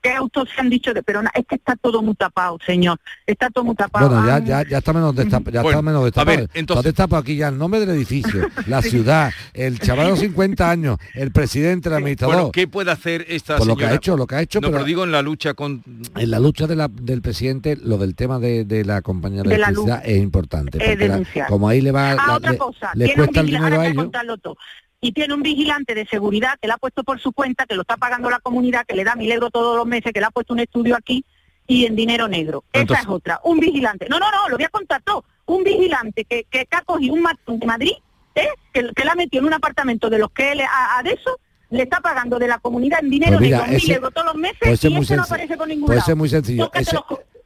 ¿qué 0.04 0.12
autos 0.12 0.48
se 0.54 0.60
han 0.60 0.68
dicho 0.70 0.92
de 0.92 1.02
pero 1.02 1.22
na- 1.22 1.30
Es 1.34 1.46
que 1.46 1.54
está 1.56 1.74
todo 1.76 2.02
muy 2.02 2.14
tapado, 2.14 2.58
señor, 2.64 2.98
está 3.26 3.48
todo 3.50 3.64
muy 3.64 3.74
tapado. 3.74 4.08
Bueno, 4.08 4.26
ya, 4.26 4.34
Ah, 4.36 4.38
ya, 4.62 4.68
ya 4.68 4.78
está 4.78 4.92
menos 4.92 5.16
destapado. 5.16 5.50
Ya 5.50 5.62
Bueno, 5.62 5.78
está 5.78 5.82
menos 5.82 6.02
a 6.02 6.04
destapado. 6.04 6.36
ver, 6.36 6.48
Tú 6.48 6.58
entonces- 6.58 6.84
destapado 6.84 7.22
aquí 7.22 7.36
ya 7.36 7.48
el 7.48 7.56
nombre 7.58 7.80
del 7.80 7.90
edificio, 7.90 8.48
la 8.66 8.82
ciudad, 8.82 9.32
el 9.54 9.78
chaval 9.80 10.04
de 10.06 10.10
los 10.10 10.18
50 10.20 10.70
años, 10.70 10.98
el 11.14 11.32
presidente, 11.32 11.88
el 11.88 11.94
administrador. 11.94 12.34
Bueno, 12.36 12.52
¿qué 12.52 12.68
puede 12.68 12.90
hacer 12.90 13.24
esta 13.28 13.56
Pues 13.56 13.66
lo 13.66 13.76
que 13.76 13.84
ha 13.84 13.88
señora? 13.88 13.96
hecho, 13.96 14.16
lo 14.18 14.26
que 14.26 14.34
ha 14.36 14.42
hecho, 14.42 14.60
No, 14.60 14.68
pero- 14.68 14.72
pero 14.78 14.84
digo 14.84 15.04
en 15.04 15.12
la 15.12 15.22
lucha 15.22 15.54
con... 15.54 15.82
En 16.16 16.30
la 16.30 16.38
lucha 16.38 16.66
de 16.66 16.76
la- 16.76 16.88
del 16.88 17.22
presidente, 17.22 17.76
lo 17.82 17.96
del 17.96 18.14
tema 18.14 18.38
de, 18.38 18.64
de 18.66 18.84
la 18.84 19.00
compañía 19.02 19.42
de, 19.42 19.48
De 19.48 19.58
la 19.58 19.68
electricidad 19.68 20.02
luz. 20.04 20.08
es 20.12 20.22
importante. 20.22 20.78
Eh, 20.78 20.96
la- 20.96 21.08
denunciar. 21.08 21.48
como 21.48 21.68
ahí 21.68 21.80
le 21.80 21.92
va, 21.92 22.12
Ah, 22.12 22.14
la- 22.28 22.34
otra 22.36 22.52
le- 22.52 22.58
cosa, 22.58 22.90
un 22.94 23.08
cuesta 23.14 23.40
el 23.40 23.46
dinero 23.46 23.80
a 23.80 23.82
a 23.82 23.86
ellos. 23.86 23.96
contarlo 24.04 24.36
todo. 24.38 24.56
Y 25.04 25.12
tiene 25.12 25.34
un 25.34 25.42
vigilante 25.42 25.94
de 25.94 26.06
seguridad 26.06 26.58
que 26.62 26.66
le 26.66 26.72
ha 26.72 26.78
puesto 26.78 27.04
por 27.04 27.20
su 27.20 27.32
cuenta, 27.32 27.66
que 27.66 27.74
lo 27.74 27.82
está 27.82 27.98
pagando 27.98 28.30
la 28.30 28.38
comunidad, 28.38 28.86
que 28.86 28.94
le 28.94 29.04
da 29.04 29.14
mil 29.14 29.30
euros 29.30 29.50
todos 29.52 29.76
los 29.76 29.86
meses, 29.86 30.12
que 30.14 30.20
le 30.20 30.24
ha 30.24 30.30
puesto 30.30 30.54
un 30.54 30.60
estudio 30.60 30.96
aquí 30.96 31.22
y 31.66 31.84
en 31.84 31.94
dinero 31.94 32.26
negro. 32.26 32.64
Entonces- 32.72 33.02
Esa 33.04 33.10
es 33.10 33.14
otra. 33.14 33.40
Un 33.44 33.58
vigilante. 33.60 34.06
No, 34.08 34.18
no, 34.18 34.30
no, 34.30 34.48
lo 34.48 34.56
voy 34.56 34.64
a 34.64 34.68
contar 34.70 35.02
todo. 35.02 35.22
Un 35.44 35.62
vigilante 35.62 36.24
que, 36.24 36.44
que, 36.50 36.66
ha 36.70 36.80
cogido 36.82 37.12
un 37.12 37.20
matón 37.20 37.58
de 37.58 37.66
Madrid, 37.66 37.92
¿eh? 38.34 38.48
que, 38.72 38.88
que 38.96 39.04
la 39.04 39.12
ha 39.12 39.14
metido 39.14 39.42
en 39.42 39.48
un 39.48 39.52
apartamento 39.52 40.08
de 40.08 40.18
los 40.18 40.30
que 40.30 40.52
él 40.52 40.62
a, 40.62 40.98
a 40.98 41.02
de 41.02 41.10
eso, 41.10 41.38
le 41.68 41.82
está 41.82 42.00
pagando 42.00 42.38
de 42.38 42.48
la 42.48 42.58
comunidad 42.58 43.00
en 43.02 43.10
dinero 43.10 43.32
Pues 43.36 43.42
mira, 43.50 43.58
negro 43.66 43.78
mil 43.82 43.90
euros 43.92 44.14
todos 44.14 44.26
los 44.28 44.36
meses 44.36 44.58
puede 44.60 44.76
ser 44.78 44.90
y 44.92 44.96
ese 44.96 45.16
no 45.16 45.22
aparece 45.24 45.56
por 45.58 45.68
ningún 45.68 45.86
Puede 45.86 45.98
lado. 46.00 46.16
muy 46.16 46.28
sencillo. 46.30 46.70
Ese- 46.72 46.96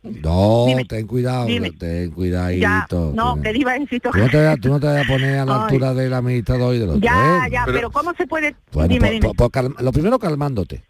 No, 0.02 0.64
Dime. 0.68 0.84
ten 0.84 1.06
cuidado, 1.06 1.46
Dime. 1.46 1.72
ten 1.72 2.08
Ya, 2.10 2.14
cuidadito. 2.14 3.12
no, 3.14 3.34
ten- 3.34 3.42
que 3.42 3.52
diva. 3.52 3.72
Tú 3.76 4.10
no, 4.18 4.28
te, 4.30 4.44
vas- 4.44 4.60
tú 4.60 4.68
no 4.68 4.80
te 4.80 4.86
vas 4.86 5.04
a 5.04 5.08
poner 5.08 5.38
a 5.40 5.44
la 5.44 5.62
altura 5.64 5.92
del 5.92 6.14
administrador 6.14 6.74
y 6.74 6.78
del 6.78 6.88
otro. 6.90 7.00
Ya, 7.00 7.46
ya, 7.50 7.64
pero, 7.66 7.90
¿cómo 7.90 8.12
se 8.16 8.26
puede? 8.26 8.54
Bueno, 8.72 8.88
dime, 8.94 9.18
po- 9.20 9.34
po- 9.34 9.50
calm- 9.50 9.74
lo 9.80 9.92
primero 9.92 10.18
calmándote. 10.18 10.84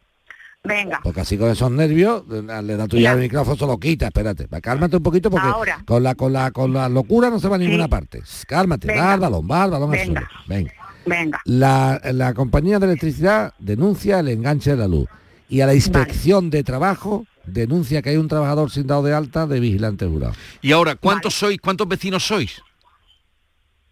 Venga. 0.65 1.01
Porque 1.03 1.21
así 1.23 1.39
con 1.39 1.51
esos 1.51 1.71
nervios, 1.71 2.25
le 2.29 2.77
da 2.77 2.87
tu 2.87 2.97
Ya. 2.97 3.03
llave 3.11 3.15
al 3.15 3.23
micrófono, 3.23 3.57
se 3.57 3.67
lo 3.67 3.79
quita, 3.79 4.09
espérate. 4.09 4.47
Cálmate 4.61 4.97
un 4.99 5.03
poquito 5.03 5.31
porque 5.31 5.47
Ahora. 5.49 5.83
con 5.87 6.03
la 6.03 6.15
con 6.15 6.33
la 6.33 6.51
con 6.51 6.73
la 6.75 6.89
locura 6.89 7.31
no 7.31 7.39
se 7.41 7.49
va 7.49 7.57
a 7.57 7.59
ninguna 7.59 7.89
parte. 7.89 8.23
Cálmate, 8.47 8.89
Venga. 8.89 9.03
va 9.05 9.13
al 9.15 9.21
balón, 9.21 9.49
va 9.51 9.63
al 9.63 9.71
balón 9.71 9.93
al 9.95 9.99
Venga. 9.99 10.21
suelo. 10.21 10.45
Venga. 10.49 10.73
Venga. 11.07 11.41
La, 11.47 12.01
la 12.13 12.35
compañía 12.35 12.79
de 12.79 12.87
electricidad 12.87 13.55
denuncia 13.59 14.19
el 14.21 14.29
enganche 14.29 14.73
de 14.73 14.77
la 14.77 14.89
luz 14.89 15.09
y 15.49 15.63
a 15.63 15.67
la 15.67 15.75
inspección 15.75 16.51
de 16.51 16.63
trabajo 16.65 17.25
denuncia 17.49 18.03
que 18.03 18.11
hay 18.11 18.17
un 18.17 18.29
trabajador 18.29 18.71
sin 18.71 18.87
dado 18.87 19.03
de 19.03 19.15
alta 19.15 19.47
de 19.47 19.61
vigilante 19.61 20.07
jurado. 20.07 20.35
Y 20.61 20.73
ahora, 20.73 20.95
¿cuántos 20.95 21.35
sois? 21.35 21.59
¿Cuántos 21.61 21.89
vecinos 21.89 22.25
sois? 22.25 22.63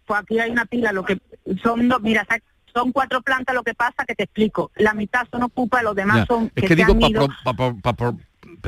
Pues 0.05 0.21
aquí 0.21 0.39
hay 0.39 0.51
una 0.51 0.65
pila, 0.65 0.91
lo 0.91 1.03
que 1.03 1.19
son 1.61 1.89
dos, 1.89 2.01
mira, 2.01 2.25
son 2.73 2.91
cuatro 2.91 3.21
plantas, 3.21 3.55
lo 3.55 3.63
que 3.63 3.73
pasa 3.73 4.05
que 4.05 4.15
te 4.15 4.23
explico. 4.23 4.71
La 4.75 4.93
mitad 4.93 5.27
son 5.31 5.43
ocupa, 5.43 5.81
los 5.83 5.95
demás 5.95 6.19
Ya. 6.19 6.25
son 6.25 6.51
Es 6.55 6.61
que 6.61 6.67
que 6.67 6.75
digo, 6.75 6.97
pa 6.97 7.09
ido. 7.09 7.27
pa 7.43 7.93
pa 7.93 8.13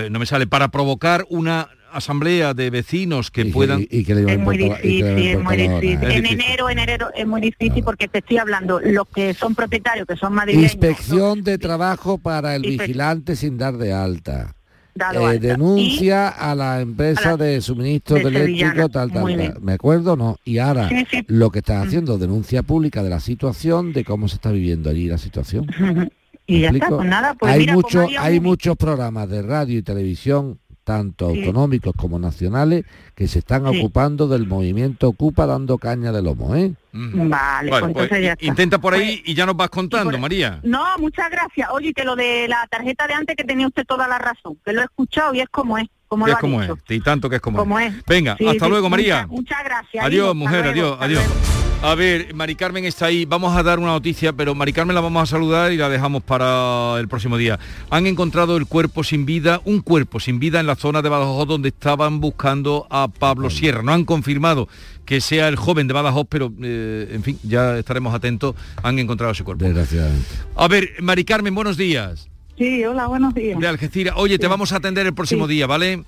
no 0.10 0.20
me 0.20 0.26
sale, 0.26 0.48
para 0.48 0.70
provocar 0.70 1.26
una 1.30 1.70
asamblea 1.92 2.54
de 2.54 2.70
vecinos 2.70 3.32
que 3.32 3.46
puedan... 3.46 3.86
y 3.90 4.04
que 4.04 4.16
le 4.16 4.34
Es 4.34 4.40
muy 4.40 4.58
difícil, 4.58 5.06
es 5.06 5.40
muy 5.44 5.58
difícil. 5.58 6.12
En 6.12 6.26
enero, 6.26 6.70
en 6.70 6.80
enero 6.80 7.10
es 7.16 7.26
muy 7.26 7.42
difícil 7.42 7.84
porque 7.84 8.08
te 8.08 8.20
estoy 8.20 8.38
hablando, 8.38 8.80
los 8.80 9.08
que 9.08 9.34
son 9.34 9.56
propietarios, 9.56 10.06
que 10.08 10.16
son 10.16 10.34
madrileños, 10.34 10.74
Inspección 10.74 11.44
de 11.44 11.58
trabajo 11.58 12.18
para 12.18 12.56
el 12.56 12.64
vigilante 12.64 13.36
sin 13.36 13.58
dar 13.58 13.78
de 13.78 13.94
alta. 13.94 14.56
Dado 14.96 15.32
Eh, 15.32 15.40
denuncia 15.40 16.28
a 16.30 16.56
la 16.56 16.82
empresa 16.82 17.30
a 17.30 17.38
la- 17.38 17.46
de 17.46 17.62
suministro 17.62 18.18
de 18.18 18.24
eléctrico, 18.24 18.90
tal, 18.90 19.12
tal, 19.12 19.24
tal. 19.38 19.58
¿Me 19.62 19.74
acuerdo? 19.74 20.16
No. 20.18 20.38
Y 20.44 20.58
ahora 20.58 20.90
Sí, 20.90 21.06
sí. 21.10 21.24
lo 21.28 21.52
que 21.52 21.60
están 21.60 21.88
haciendo, 21.88 22.18
denuncia 22.18 22.64
pública 22.64 23.02
de 23.04 23.10
la 23.10 23.20
situación, 23.20 23.94
de 23.94 24.04
cómo 24.04 24.28
se 24.28 24.36
está 24.36 24.52
viviendo 24.52 24.90
allí 24.90 25.08
la 25.08 25.18
situación. 25.18 25.68
y 26.48 26.62
ya 26.62 26.72
¿Me 26.72 26.80
está, 26.80 26.90
pues 26.90 27.08
nada, 27.08 27.34
pues 27.36 27.54
hay 27.54 27.60
mira, 27.62 27.74
mucho- 27.74 28.02
haya 28.02 28.22
hay 28.24 28.38
un- 28.40 28.44
muchos 28.44 28.76
programas 28.76 29.30
de 29.30 29.42
radio 29.42 29.78
y 29.78 29.82
televisión, 29.84 30.60
tanto 30.90 31.30
Sí. 31.32 31.40
autonómicos 31.46 31.94
como 31.96 32.18
nacionales, 32.18 32.84
que 33.14 33.28
se 33.28 33.40
están 33.40 33.72
Sí. 33.72 33.78
ocupando 33.80 34.28
del 34.28 34.48
movimiento 34.48 35.10
Ocupa 35.10 35.46
dando 35.46 35.78
caña 35.78 36.12
de 36.12 36.24
lomo, 36.24 36.56
¿eh? 36.56 36.74
Vale, 36.92 37.70
pues 37.70 37.84
entonces 37.84 38.24
ya 38.24 38.32
está. 38.34 38.46
intenta 38.46 38.80
por 38.80 38.96
ahí 38.96 39.22
y 39.24 39.36
ya 39.36 39.46
nos 39.46 39.56
vas 39.56 39.70
contando, 39.70 40.18
María. 40.18 40.60
No, 40.64 40.84
muchas 40.98 41.30
gracias. 41.30 41.70
Oye, 41.72 41.94
que 41.94 42.04
lo 42.04 42.16
de 42.16 42.48
la 42.48 42.66
tarjeta 42.72 43.06
de 43.06 43.14
antes 43.14 43.36
que 43.36 43.44
tenía 43.44 43.68
usted 43.68 43.86
toda 43.86 44.08
la 44.08 44.18
razón, 44.18 44.58
que 44.66 44.74
lo 44.74 44.82
he 44.82 44.86
escuchado 44.86 45.36
y 45.36 45.42
es 45.42 45.50
como 45.50 45.78
es, 45.78 45.88
como 46.08 46.26
lo 46.26 46.34
es 46.34 46.40
como 46.40 46.60
dicho. 46.62 46.74
es, 46.88 46.96
y 46.98 47.00
tanto 47.02 47.30
que 47.30 47.36
es 47.36 47.42
como, 47.42 47.60
Como 47.60 47.80
es. 47.80 47.94
es. 47.94 48.04
Venga, 48.08 48.36
Sí, 48.38 48.48
hasta 48.48 48.66
sí, 48.66 48.72
luego, 48.72 48.90
María. 48.90 49.28
Muchas, 49.28 49.30
muchas 49.32 49.64
gracias. 49.64 50.06
Adiós, 50.06 50.36
mujer, 50.36 50.64
luego, 50.74 50.98
adiós, 50.98 51.22
adiós. 51.22 51.59
A 51.82 51.95
ver, 51.95 52.34
Mari 52.36 52.55
Carmen 52.55 52.84
está 52.84 53.05
ahí. 53.05 53.23
Vamos 53.23 53.55
a 53.55 53.63
dar 53.63 53.80
una 53.80 53.91
noticia, 53.91 54.34
pero 54.34 54.53
Mari 54.53 54.73
Carmen 54.73 54.93
la 54.93 54.99
vamos 55.01 55.23
a 55.23 55.25
saludar 55.25 55.71
y 55.71 55.77
la 55.77 55.88
dejamos 55.88 56.21
para 56.21 56.99
el 56.99 57.07
próximo 57.07 57.38
día. 57.38 57.57
Han 57.89 58.05
encontrado 58.05 58.57
el 58.57 58.65
cuerpo 58.65 59.01
sin 59.05 59.25
vida, 59.25 59.61
un 59.63 59.80
cuerpo 59.80 60.19
sin 60.19 60.39
vida 60.39 60.59
en 60.59 60.67
la 60.67 60.75
zona 60.75 61.01
de 61.01 61.07
Badajoz 61.07 61.47
donde 61.47 61.69
estaban 61.69 62.19
buscando 62.19 62.86
a 62.89 63.07
Pablo 63.07 63.49
Sierra. 63.49 63.82
No 63.82 63.93
han 63.93 64.03
confirmado 64.03 64.67
que 65.05 65.21
sea 65.21 65.47
el 65.47 65.55
joven 65.55 65.88
de 65.88 65.93
Badajoz, 65.93 66.25
pero 66.27 66.51
eh, 66.61 67.11
en 67.13 67.23
fin, 67.23 67.39
ya 67.43 67.77
estaremos 67.77 68.13
atentos. 68.13 68.55
Han 68.84 68.99
encontrado 68.99 69.32
ese 69.32 69.45
cuerpo. 69.45 69.63
Desgraciadamente. 69.63 70.27
A 70.57 70.67
ver, 70.67 70.89
Mari 70.99 71.23
Carmen, 71.23 71.55
buenos 71.55 71.77
días. 71.77 72.27
Sí, 72.57 72.84
hola, 72.84 73.07
buenos 73.07 73.34
días. 73.34 73.57
De 73.57 73.67
Algeciras. 73.67 74.15
Oye, 74.17 74.38
te 74.38 74.47
vamos 74.47 74.73
a 74.73 74.77
atender 74.77 75.05
el 75.07 75.13
próximo 75.13 75.47
Sí. 75.47 75.53
día, 75.53 75.65
¿vale? 75.65 76.03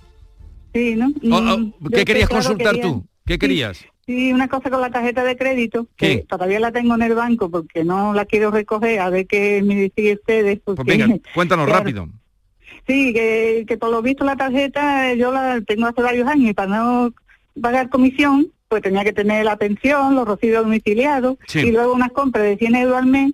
Sí, 0.75 0.95
¿no? 0.97 1.07
Oh, 1.31 1.37
oh, 1.53 1.57
Mm, 1.57 1.71
¿Qué 1.93 1.99
yo 1.99 2.05
querías 2.05 2.27
que, 2.27 2.35
claro, 2.35 2.43
consultar 2.49 2.75
quería- 2.75 2.81
tú? 2.91 3.05
¿Qué 3.25 3.39
querías? 3.39 3.77
Sí, 3.77 3.85
una 4.33 4.47
cosa 4.47 4.69
con 4.69 4.81
la 4.81 4.89
tarjeta 4.89 5.23
de 5.23 5.35
crédito, 5.37 5.87
¿Qué? 5.95 6.19
que 6.19 6.25
todavía 6.25 6.59
la 6.59 6.71
tengo 6.71 6.95
en 6.95 7.01
el 7.03 7.15
banco 7.15 7.49
porque 7.49 7.83
no 7.83 8.13
la 8.13 8.25
quiero 8.25 8.51
recoger, 8.51 8.99
a 8.99 9.09
ver 9.09 9.27
qué 9.27 9.61
me 9.63 9.75
decís 9.75 10.15
ustedes. 10.19 10.59
Pues 10.63 10.77
venga, 10.85 11.07
cuéntanos 11.33 11.65
claro, 11.65 11.79
rápido. 11.79 12.09
Sí, 12.87 13.13
que, 13.13 13.65
que 13.67 13.77
por 13.77 13.89
lo 13.91 14.01
visto 14.01 14.23
la 14.25 14.35
tarjeta 14.35 15.13
yo 15.13 15.31
la 15.31 15.61
tengo 15.61 15.85
hace 15.87 16.01
varios 16.01 16.27
años 16.27 16.49
y 16.49 16.53
para 16.53 16.69
no 16.77 17.13
pagar 17.61 17.89
comisión, 17.89 18.47
pues 18.67 18.81
tenía 18.81 19.03
que 19.03 19.13
tener 19.13 19.45
la 19.45 19.57
pensión, 19.57 20.15
los 20.15 20.27
recibos 20.27 20.63
domiciliados 20.63 21.37
Sí. 21.47 21.59
y 21.59 21.71
luego 21.71 21.93
unas 21.93 22.11
compras 22.11 22.45
de 22.45 22.57
100 22.57 22.75
euros 22.75 22.97
al 22.97 23.05
mes 23.05 23.33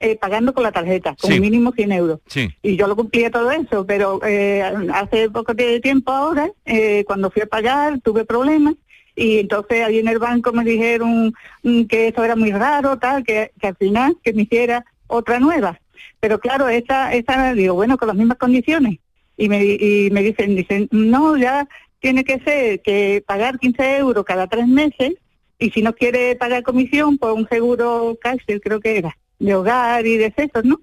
eh, 0.00 0.16
pagando 0.16 0.52
con 0.52 0.64
la 0.64 0.72
tarjeta, 0.72 1.14
con 1.20 1.30
Sí. 1.30 1.38
mínimo 1.38 1.70
100 1.70 1.92
euros. 1.92 2.18
Sí. 2.26 2.48
Y 2.60 2.74
yo 2.76 2.88
lo 2.88 2.96
cumplía 2.96 3.30
todo 3.30 3.52
eso, 3.52 3.86
pero 3.86 4.18
eh, 4.26 4.60
hace 4.92 5.30
poco 5.30 5.54
tiempo 5.54 6.10
ahora, 6.10 6.50
eh, 6.64 7.04
cuando 7.06 7.30
fui 7.30 7.42
a 7.42 7.46
pagar, 7.46 8.00
tuve 8.00 8.24
problemas 8.24 8.74
y 9.22 9.38
entonces 9.38 9.84
ahí 9.84 10.00
en 10.00 10.08
el 10.08 10.18
banco 10.18 10.52
me 10.52 10.64
dijeron 10.64 11.32
mm, 11.62 11.84
que 11.84 12.08
eso 12.08 12.24
era 12.24 12.34
muy 12.34 12.50
raro, 12.50 12.98
tal, 12.98 13.22
que, 13.22 13.52
que 13.60 13.68
al 13.68 13.76
final 13.76 14.16
que 14.20 14.32
me 14.32 14.42
hiciera 14.42 14.84
otra 15.06 15.38
nueva. 15.38 15.80
Pero 16.18 16.40
claro, 16.40 16.68
esta, 16.68 17.14
esta 17.14 17.54
digo, 17.54 17.74
bueno, 17.74 17.96
con 17.96 18.08
las 18.08 18.16
mismas 18.16 18.38
condiciones. 18.38 18.98
Y 19.36 19.48
me, 19.48 19.62
y 19.64 20.10
me 20.10 20.24
dicen, 20.24 20.56
dicen, 20.56 20.88
no, 20.90 21.36
ya 21.36 21.68
tiene 22.00 22.24
que 22.24 22.40
ser 22.40 22.82
que 22.82 23.22
pagar 23.24 23.60
15 23.60 23.98
euros 23.98 24.24
cada 24.24 24.48
tres 24.48 24.66
meses 24.66 25.12
y 25.56 25.70
si 25.70 25.82
no 25.82 25.94
quiere 25.94 26.34
pagar 26.34 26.64
comisión, 26.64 27.16
pues 27.16 27.32
un 27.32 27.46
seguro 27.48 28.18
cárcel 28.20 28.60
creo 28.60 28.80
que 28.80 28.98
era, 28.98 29.16
de 29.38 29.54
hogar 29.54 30.04
y 30.04 30.16
de 30.16 30.32
sesos, 30.32 30.64
¿no? 30.64 30.80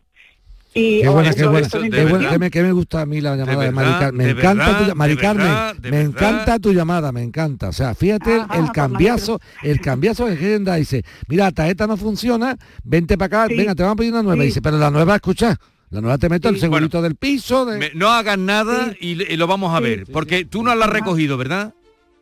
Y, 0.73 1.01
Qué 1.01 1.09
o 1.09 1.13
buena, 1.13 1.33
qué 1.33 1.47
buena, 1.47 1.65
eso 1.67 1.79
me 1.79 1.89
qué 1.89 1.89
buena, 1.89 2.03
impresionó. 2.09 2.29
que 2.31 2.39
me, 2.39 2.51
que 2.51 2.61
me 2.63 2.71
gusta 2.71 3.01
a 3.01 3.05
mí 3.07 3.21
la 3.21 3.35
llamada 3.35 3.63
de, 3.63 3.71
Mari 3.71 3.87
verdad, 3.87 3.99
Carmen. 3.99 4.17
Me 4.17 4.33
de 4.33 4.39
encanta 4.39 4.65
verdad, 4.71 4.89
tu, 4.89 4.95
Mari 4.95 5.15
de 5.15 5.21
Carmen, 5.21 5.45
verdad, 5.47 5.75
de 5.75 5.91
me 5.91 5.97
verdad. 5.97 6.11
encanta 6.11 6.59
tu 6.59 6.73
llamada, 6.73 7.11
me 7.11 7.23
encanta. 7.23 7.69
O 7.69 7.73
sea, 7.73 7.95
fíjate 7.95 8.35
el- 8.35 8.41
el, 8.65 8.71
cambiazo, 8.71 9.39
el 9.63 9.81
cambiazo 9.81 10.27
que 10.27 10.37
quieren 10.37 10.63
dar. 10.63 10.77
Dice, 10.79 11.03
mira, 11.27 11.45
la 11.45 11.51
tarjeta 11.51 11.87
no 11.87 11.97
funciona, 11.97 12.55
vente 12.83 13.17
para 13.17 13.43
acá, 13.45 13.53
venga, 13.55 13.73
te 13.73 13.81
vamos 13.81 13.93
a 13.93 13.97
pedir 13.97 14.13
una 14.13 14.21
nueva. 14.23 14.41
Sí. 14.43 14.47
Dice, 14.47 14.61
pero 14.61 14.77
la 14.77 14.91
nueva, 14.91 15.15
escucha, 15.15 15.57
la 15.89 16.01
nueva 16.01 16.19
te 16.19 16.29
meto 16.29 16.49
el 16.49 16.59
segurito 16.59 17.01
del 17.01 17.15
piso. 17.15 17.65
De... 17.65 17.79
Me- 17.79 17.91
no 17.95 18.09
hagas 18.09 18.37
nada 18.37 18.93
y, 19.01 19.21
y 19.23 19.37
lo 19.37 19.47
vamos 19.47 19.75
a 19.75 19.79
ver, 19.79 20.05
porque 20.13 20.45
tú 20.45 20.61
no 20.61 20.75
la 20.75 20.85
has 20.85 20.91
recogido, 20.91 21.35
¿verdad? 21.37 21.73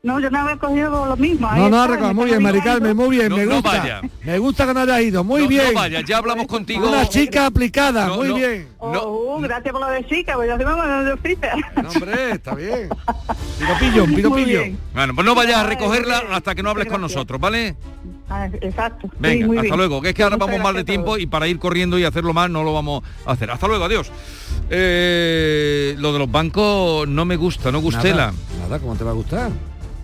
No, 0.08 0.20
yo 0.22 0.30
no 0.30 0.40
había 0.40 0.56
cogido 0.58 1.06
lo 1.06 1.18
mismo. 1.18 1.52
No, 1.52 1.70
no, 1.70 1.84
está, 1.84 1.88
Reco, 1.96 2.08
me 2.08 2.14
muy 2.14 2.26
bien, 2.26 2.42
Mari 2.42 2.58
avisando. 2.60 2.80
Carmen, 2.80 2.98
muy 2.98 3.18
bien, 3.18 3.30
No- 3.30 3.38
me 3.38 3.46
no 3.46 3.56
gusta. 3.56 3.70
vaya. 3.78 4.02
Me 4.24 4.40
gusta 4.40 4.66
que 4.66 4.74
no 4.74 4.80
haya 4.80 5.02
ido, 5.02 5.24
muy 5.24 5.42
No- 5.42 5.48
bien. 5.50 5.66
No 5.68 5.74
vaya, 5.74 6.02
ya 6.02 6.18
hablamos 6.18 6.48
contigo. 6.48 6.88
Una 6.88 7.10
chica 7.10 7.46
aplicada, 7.46 8.08
muy 8.16 8.30
no. 8.30 8.36
bien. 8.36 8.70
Oh, 8.80 9.38
gracias 9.42 9.72
por 9.74 9.82
lo 9.82 9.88
de 9.90 10.06
chica, 10.08 10.34
pues 10.36 10.48
ya 10.48 10.58
se 10.58 10.66
me 10.66 10.74
mandó 10.76 11.16
de 11.16 11.30
cita. 11.30 11.54
hombre, 11.94 12.32
está 12.32 12.56
bien. 12.56 12.90
Piropillo, 13.60 14.06
piropillo. 14.06 14.62
Bueno, 14.94 15.14
pues 15.14 15.26
no 15.26 15.36
vayas 15.36 15.58
a 15.58 15.64
recogerla 15.66 16.24
hasta 16.32 16.56
que 16.56 16.64
no 16.64 16.70
hables 16.70 16.88
con 16.88 17.02
nosotros, 17.02 17.40
¿vale? 17.42 17.76
Ah, 18.30 18.48
exacto. 18.62 19.08
Sí, 19.12 19.16
Venga, 19.20 19.48
muy 19.48 19.58
hasta 19.58 19.64
bien. 19.68 19.78
luego, 19.78 20.02
que 20.02 20.10
es 20.10 20.16
que 20.16 20.24
ahora 20.24 20.36
Muchas 20.38 20.48
vamos 20.52 20.64
mal 20.64 20.76
de 20.76 20.84
tiempo 20.84 21.18
y 21.18 21.26
para 21.28 21.48
ir 21.48 21.60
corriendo 21.60 21.98
y 22.00 22.04
hacerlo 22.06 22.34
más 22.34 22.50
no 22.50 22.64
lo 22.64 22.74
vamos 22.74 23.04
a 23.26 23.32
hacer. 23.32 23.50
Hasta 23.52 23.68
luego, 23.68 23.86
adiós. 23.86 24.12
Eh, 24.70 25.96
lo 25.98 26.14
de 26.14 26.20
los 26.20 26.30
bancos 26.32 27.08
no 27.08 27.26
me 27.26 27.36
gusta, 27.36 27.72
no 27.72 27.80
gustela. 27.82 28.28
Nada, 28.28 28.34
nada, 28.62 28.80
¿cómo 28.80 28.96
te 28.96 29.04
va 29.04 29.12
a 29.12 29.14
gustar? 29.14 29.50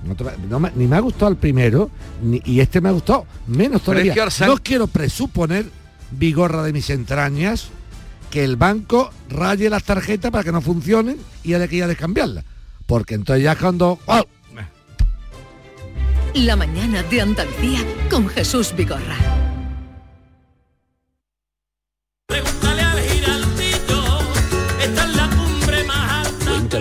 No 0.06 0.16
te 0.16 0.24
va- 0.24 0.34
no 0.50 0.60
me- 0.60 0.72
ni 0.76 0.86
me 0.88 0.96
ha 0.98 1.00
gustado 1.00 1.32
el 1.32 1.38
primero, 1.38 1.90
ni- 2.22 2.42
y 2.46 2.60
este 2.60 2.82
me 2.82 2.90
ha 2.90 2.92
gustado 2.92 3.26
menos 3.48 3.82
todavía. 3.86 4.14
No 4.48 4.58
quiero 4.58 4.88
presuponer, 4.88 5.66
vigorra 6.12 6.62
de 6.64 6.74
mis 6.74 6.90
entrañas, 6.90 7.70
que 8.30 8.44
el 8.44 8.56
banco 8.58 9.12
raye 9.30 9.70
las 9.70 9.84
tarjetas 9.84 10.32
para 10.32 10.44
que 10.44 10.52
no 10.52 10.60
funcionen 10.62 11.18
y 11.44 11.54
haya 11.54 11.68
que 11.68 11.78
ir 11.78 11.84
a 11.84 11.88
descambiarlas. 11.88 12.44
Porque 12.86 13.16
entonces 13.16 13.44
ya 13.44 13.56
cuando... 13.56 14.00
¡oh! 14.08 14.24
La 16.36 16.56
mañana 16.56 17.04
de 17.04 17.22
Andalucía 17.22 17.80
con 18.10 18.28
Jesús 18.28 18.74
Vigorra. 18.76 19.16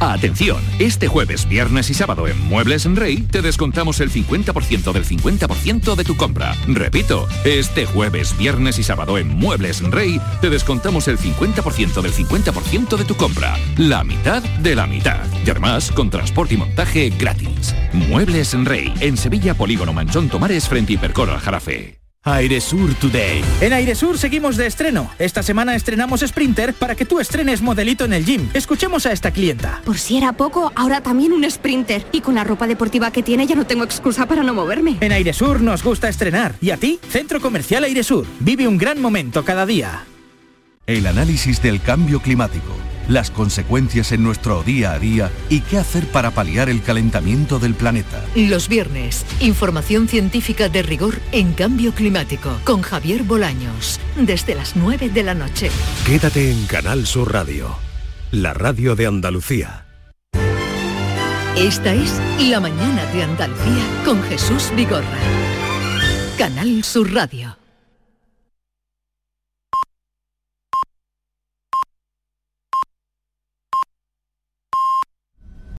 Atención, 0.00 0.58
este 0.78 1.08
jueves, 1.08 1.48
viernes 1.48 1.90
y 1.90 1.94
sábado 1.94 2.28
en 2.28 2.40
Muebles 2.48 2.86
en 2.86 2.94
Rey 2.94 3.16
te 3.22 3.42
descontamos 3.42 4.00
el 4.00 4.10
50% 4.10 4.92
del 4.92 5.04
50% 5.04 5.96
de 5.96 6.04
tu 6.04 6.16
compra. 6.16 6.54
Repito, 6.68 7.26
este 7.44 7.84
jueves, 7.84 8.36
viernes 8.38 8.78
y 8.78 8.84
sábado 8.84 9.18
en 9.18 9.28
Muebles 9.28 9.80
en 9.80 9.90
Rey 9.90 10.20
te 10.40 10.50
descontamos 10.50 11.08
el 11.08 11.18
50% 11.18 12.00
del 12.00 12.12
50% 12.12 12.96
de 12.96 13.04
tu 13.04 13.16
compra. 13.16 13.56
La 13.76 14.04
mitad 14.04 14.42
de 14.42 14.76
la 14.76 14.86
mitad. 14.86 15.26
Y 15.44 15.50
además 15.50 15.90
con 15.90 16.10
transporte 16.10 16.54
y 16.54 16.58
montaje 16.58 17.10
gratis. 17.10 17.74
Muebles 17.92 18.54
en 18.54 18.66
Rey, 18.66 18.94
en 19.00 19.16
Sevilla 19.16 19.54
Polígono 19.54 19.92
Manchón 19.92 20.28
Tomares 20.28 20.68
frente 20.68 20.92
Hipercor 20.92 21.28
al 21.30 21.40
Jarafe. 21.40 21.97
Airesur 22.34 22.94
Today. 22.94 23.42
En 23.60 23.72
Airesur 23.72 24.18
seguimos 24.18 24.56
de 24.56 24.66
estreno. 24.66 25.10
Esta 25.18 25.42
semana 25.42 25.74
estrenamos 25.74 26.20
Sprinter 26.20 26.74
para 26.74 26.94
que 26.94 27.04
tú 27.04 27.20
estrenes 27.20 27.62
modelito 27.62 28.04
en 28.04 28.12
el 28.12 28.24
gym. 28.24 28.48
Escuchemos 28.54 29.06
a 29.06 29.12
esta 29.12 29.30
clienta. 29.30 29.80
Por 29.84 29.98
si 29.98 30.18
era 30.18 30.32
poco, 30.32 30.72
ahora 30.74 31.00
también 31.00 31.32
un 31.32 31.48
Sprinter. 31.50 32.04
Y 32.12 32.20
con 32.20 32.34
la 32.34 32.44
ropa 32.44 32.66
deportiva 32.66 33.10
que 33.10 33.22
tiene 33.22 33.46
ya 33.46 33.54
no 33.54 33.66
tengo 33.66 33.84
excusa 33.84 34.26
para 34.26 34.42
no 34.42 34.54
moverme. 34.54 34.98
En 35.00 35.12
Airesur 35.12 35.60
nos 35.60 35.82
gusta 35.82 36.08
estrenar. 36.08 36.54
¿Y 36.60 36.70
a 36.70 36.76
ti? 36.76 36.98
Centro 37.10 37.40
Comercial 37.40 37.84
Airesur. 37.84 38.26
Vive 38.40 38.68
un 38.68 38.78
gran 38.78 39.00
momento 39.00 39.44
cada 39.44 39.66
día. 39.66 40.04
El 40.86 41.06
análisis 41.06 41.60
del 41.62 41.80
cambio 41.80 42.20
climático 42.20 42.74
las 43.08 43.30
consecuencias 43.30 44.12
en 44.12 44.22
nuestro 44.22 44.62
día 44.62 44.92
a 44.92 44.98
día 44.98 45.30
y 45.48 45.60
qué 45.62 45.78
hacer 45.78 46.06
para 46.06 46.30
paliar 46.30 46.68
el 46.68 46.82
calentamiento 46.82 47.58
del 47.58 47.74
planeta. 47.74 48.24
Los 48.36 48.68
viernes, 48.68 49.24
información 49.40 50.08
científica 50.08 50.68
de 50.68 50.82
rigor 50.82 51.18
en 51.32 51.54
cambio 51.54 51.92
climático 51.92 52.50
con 52.64 52.82
Javier 52.82 53.24
Bolaños, 53.24 53.98
desde 54.16 54.54
las 54.54 54.76
9 54.76 55.08
de 55.08 55.22
la 55.22 55.34
noche. 55.34 55.70
Quédate 56.06 56.52
en 56.52 56.66
Canal 56.66 57.06
Sur 57.06 57.32
Radio, 57.32 57.76
la 58.30 58.54
radio 58.54 58.94
de 58.94 59.06
Andalucía. 59.06 59.86
Esta 61.56 61.92
es 61.92 62.20
La 62.48 62.60
mañana 62.60 63.04
de 63.06 63.24
Andalucía 63.24 63.84
con 64.04 64.22
Jesús 64.22 64.70
Vigorra. 64.76 65.18
Canal 66.38 66.84
Sur 66.84 67.12
Radio. 67.12 67.57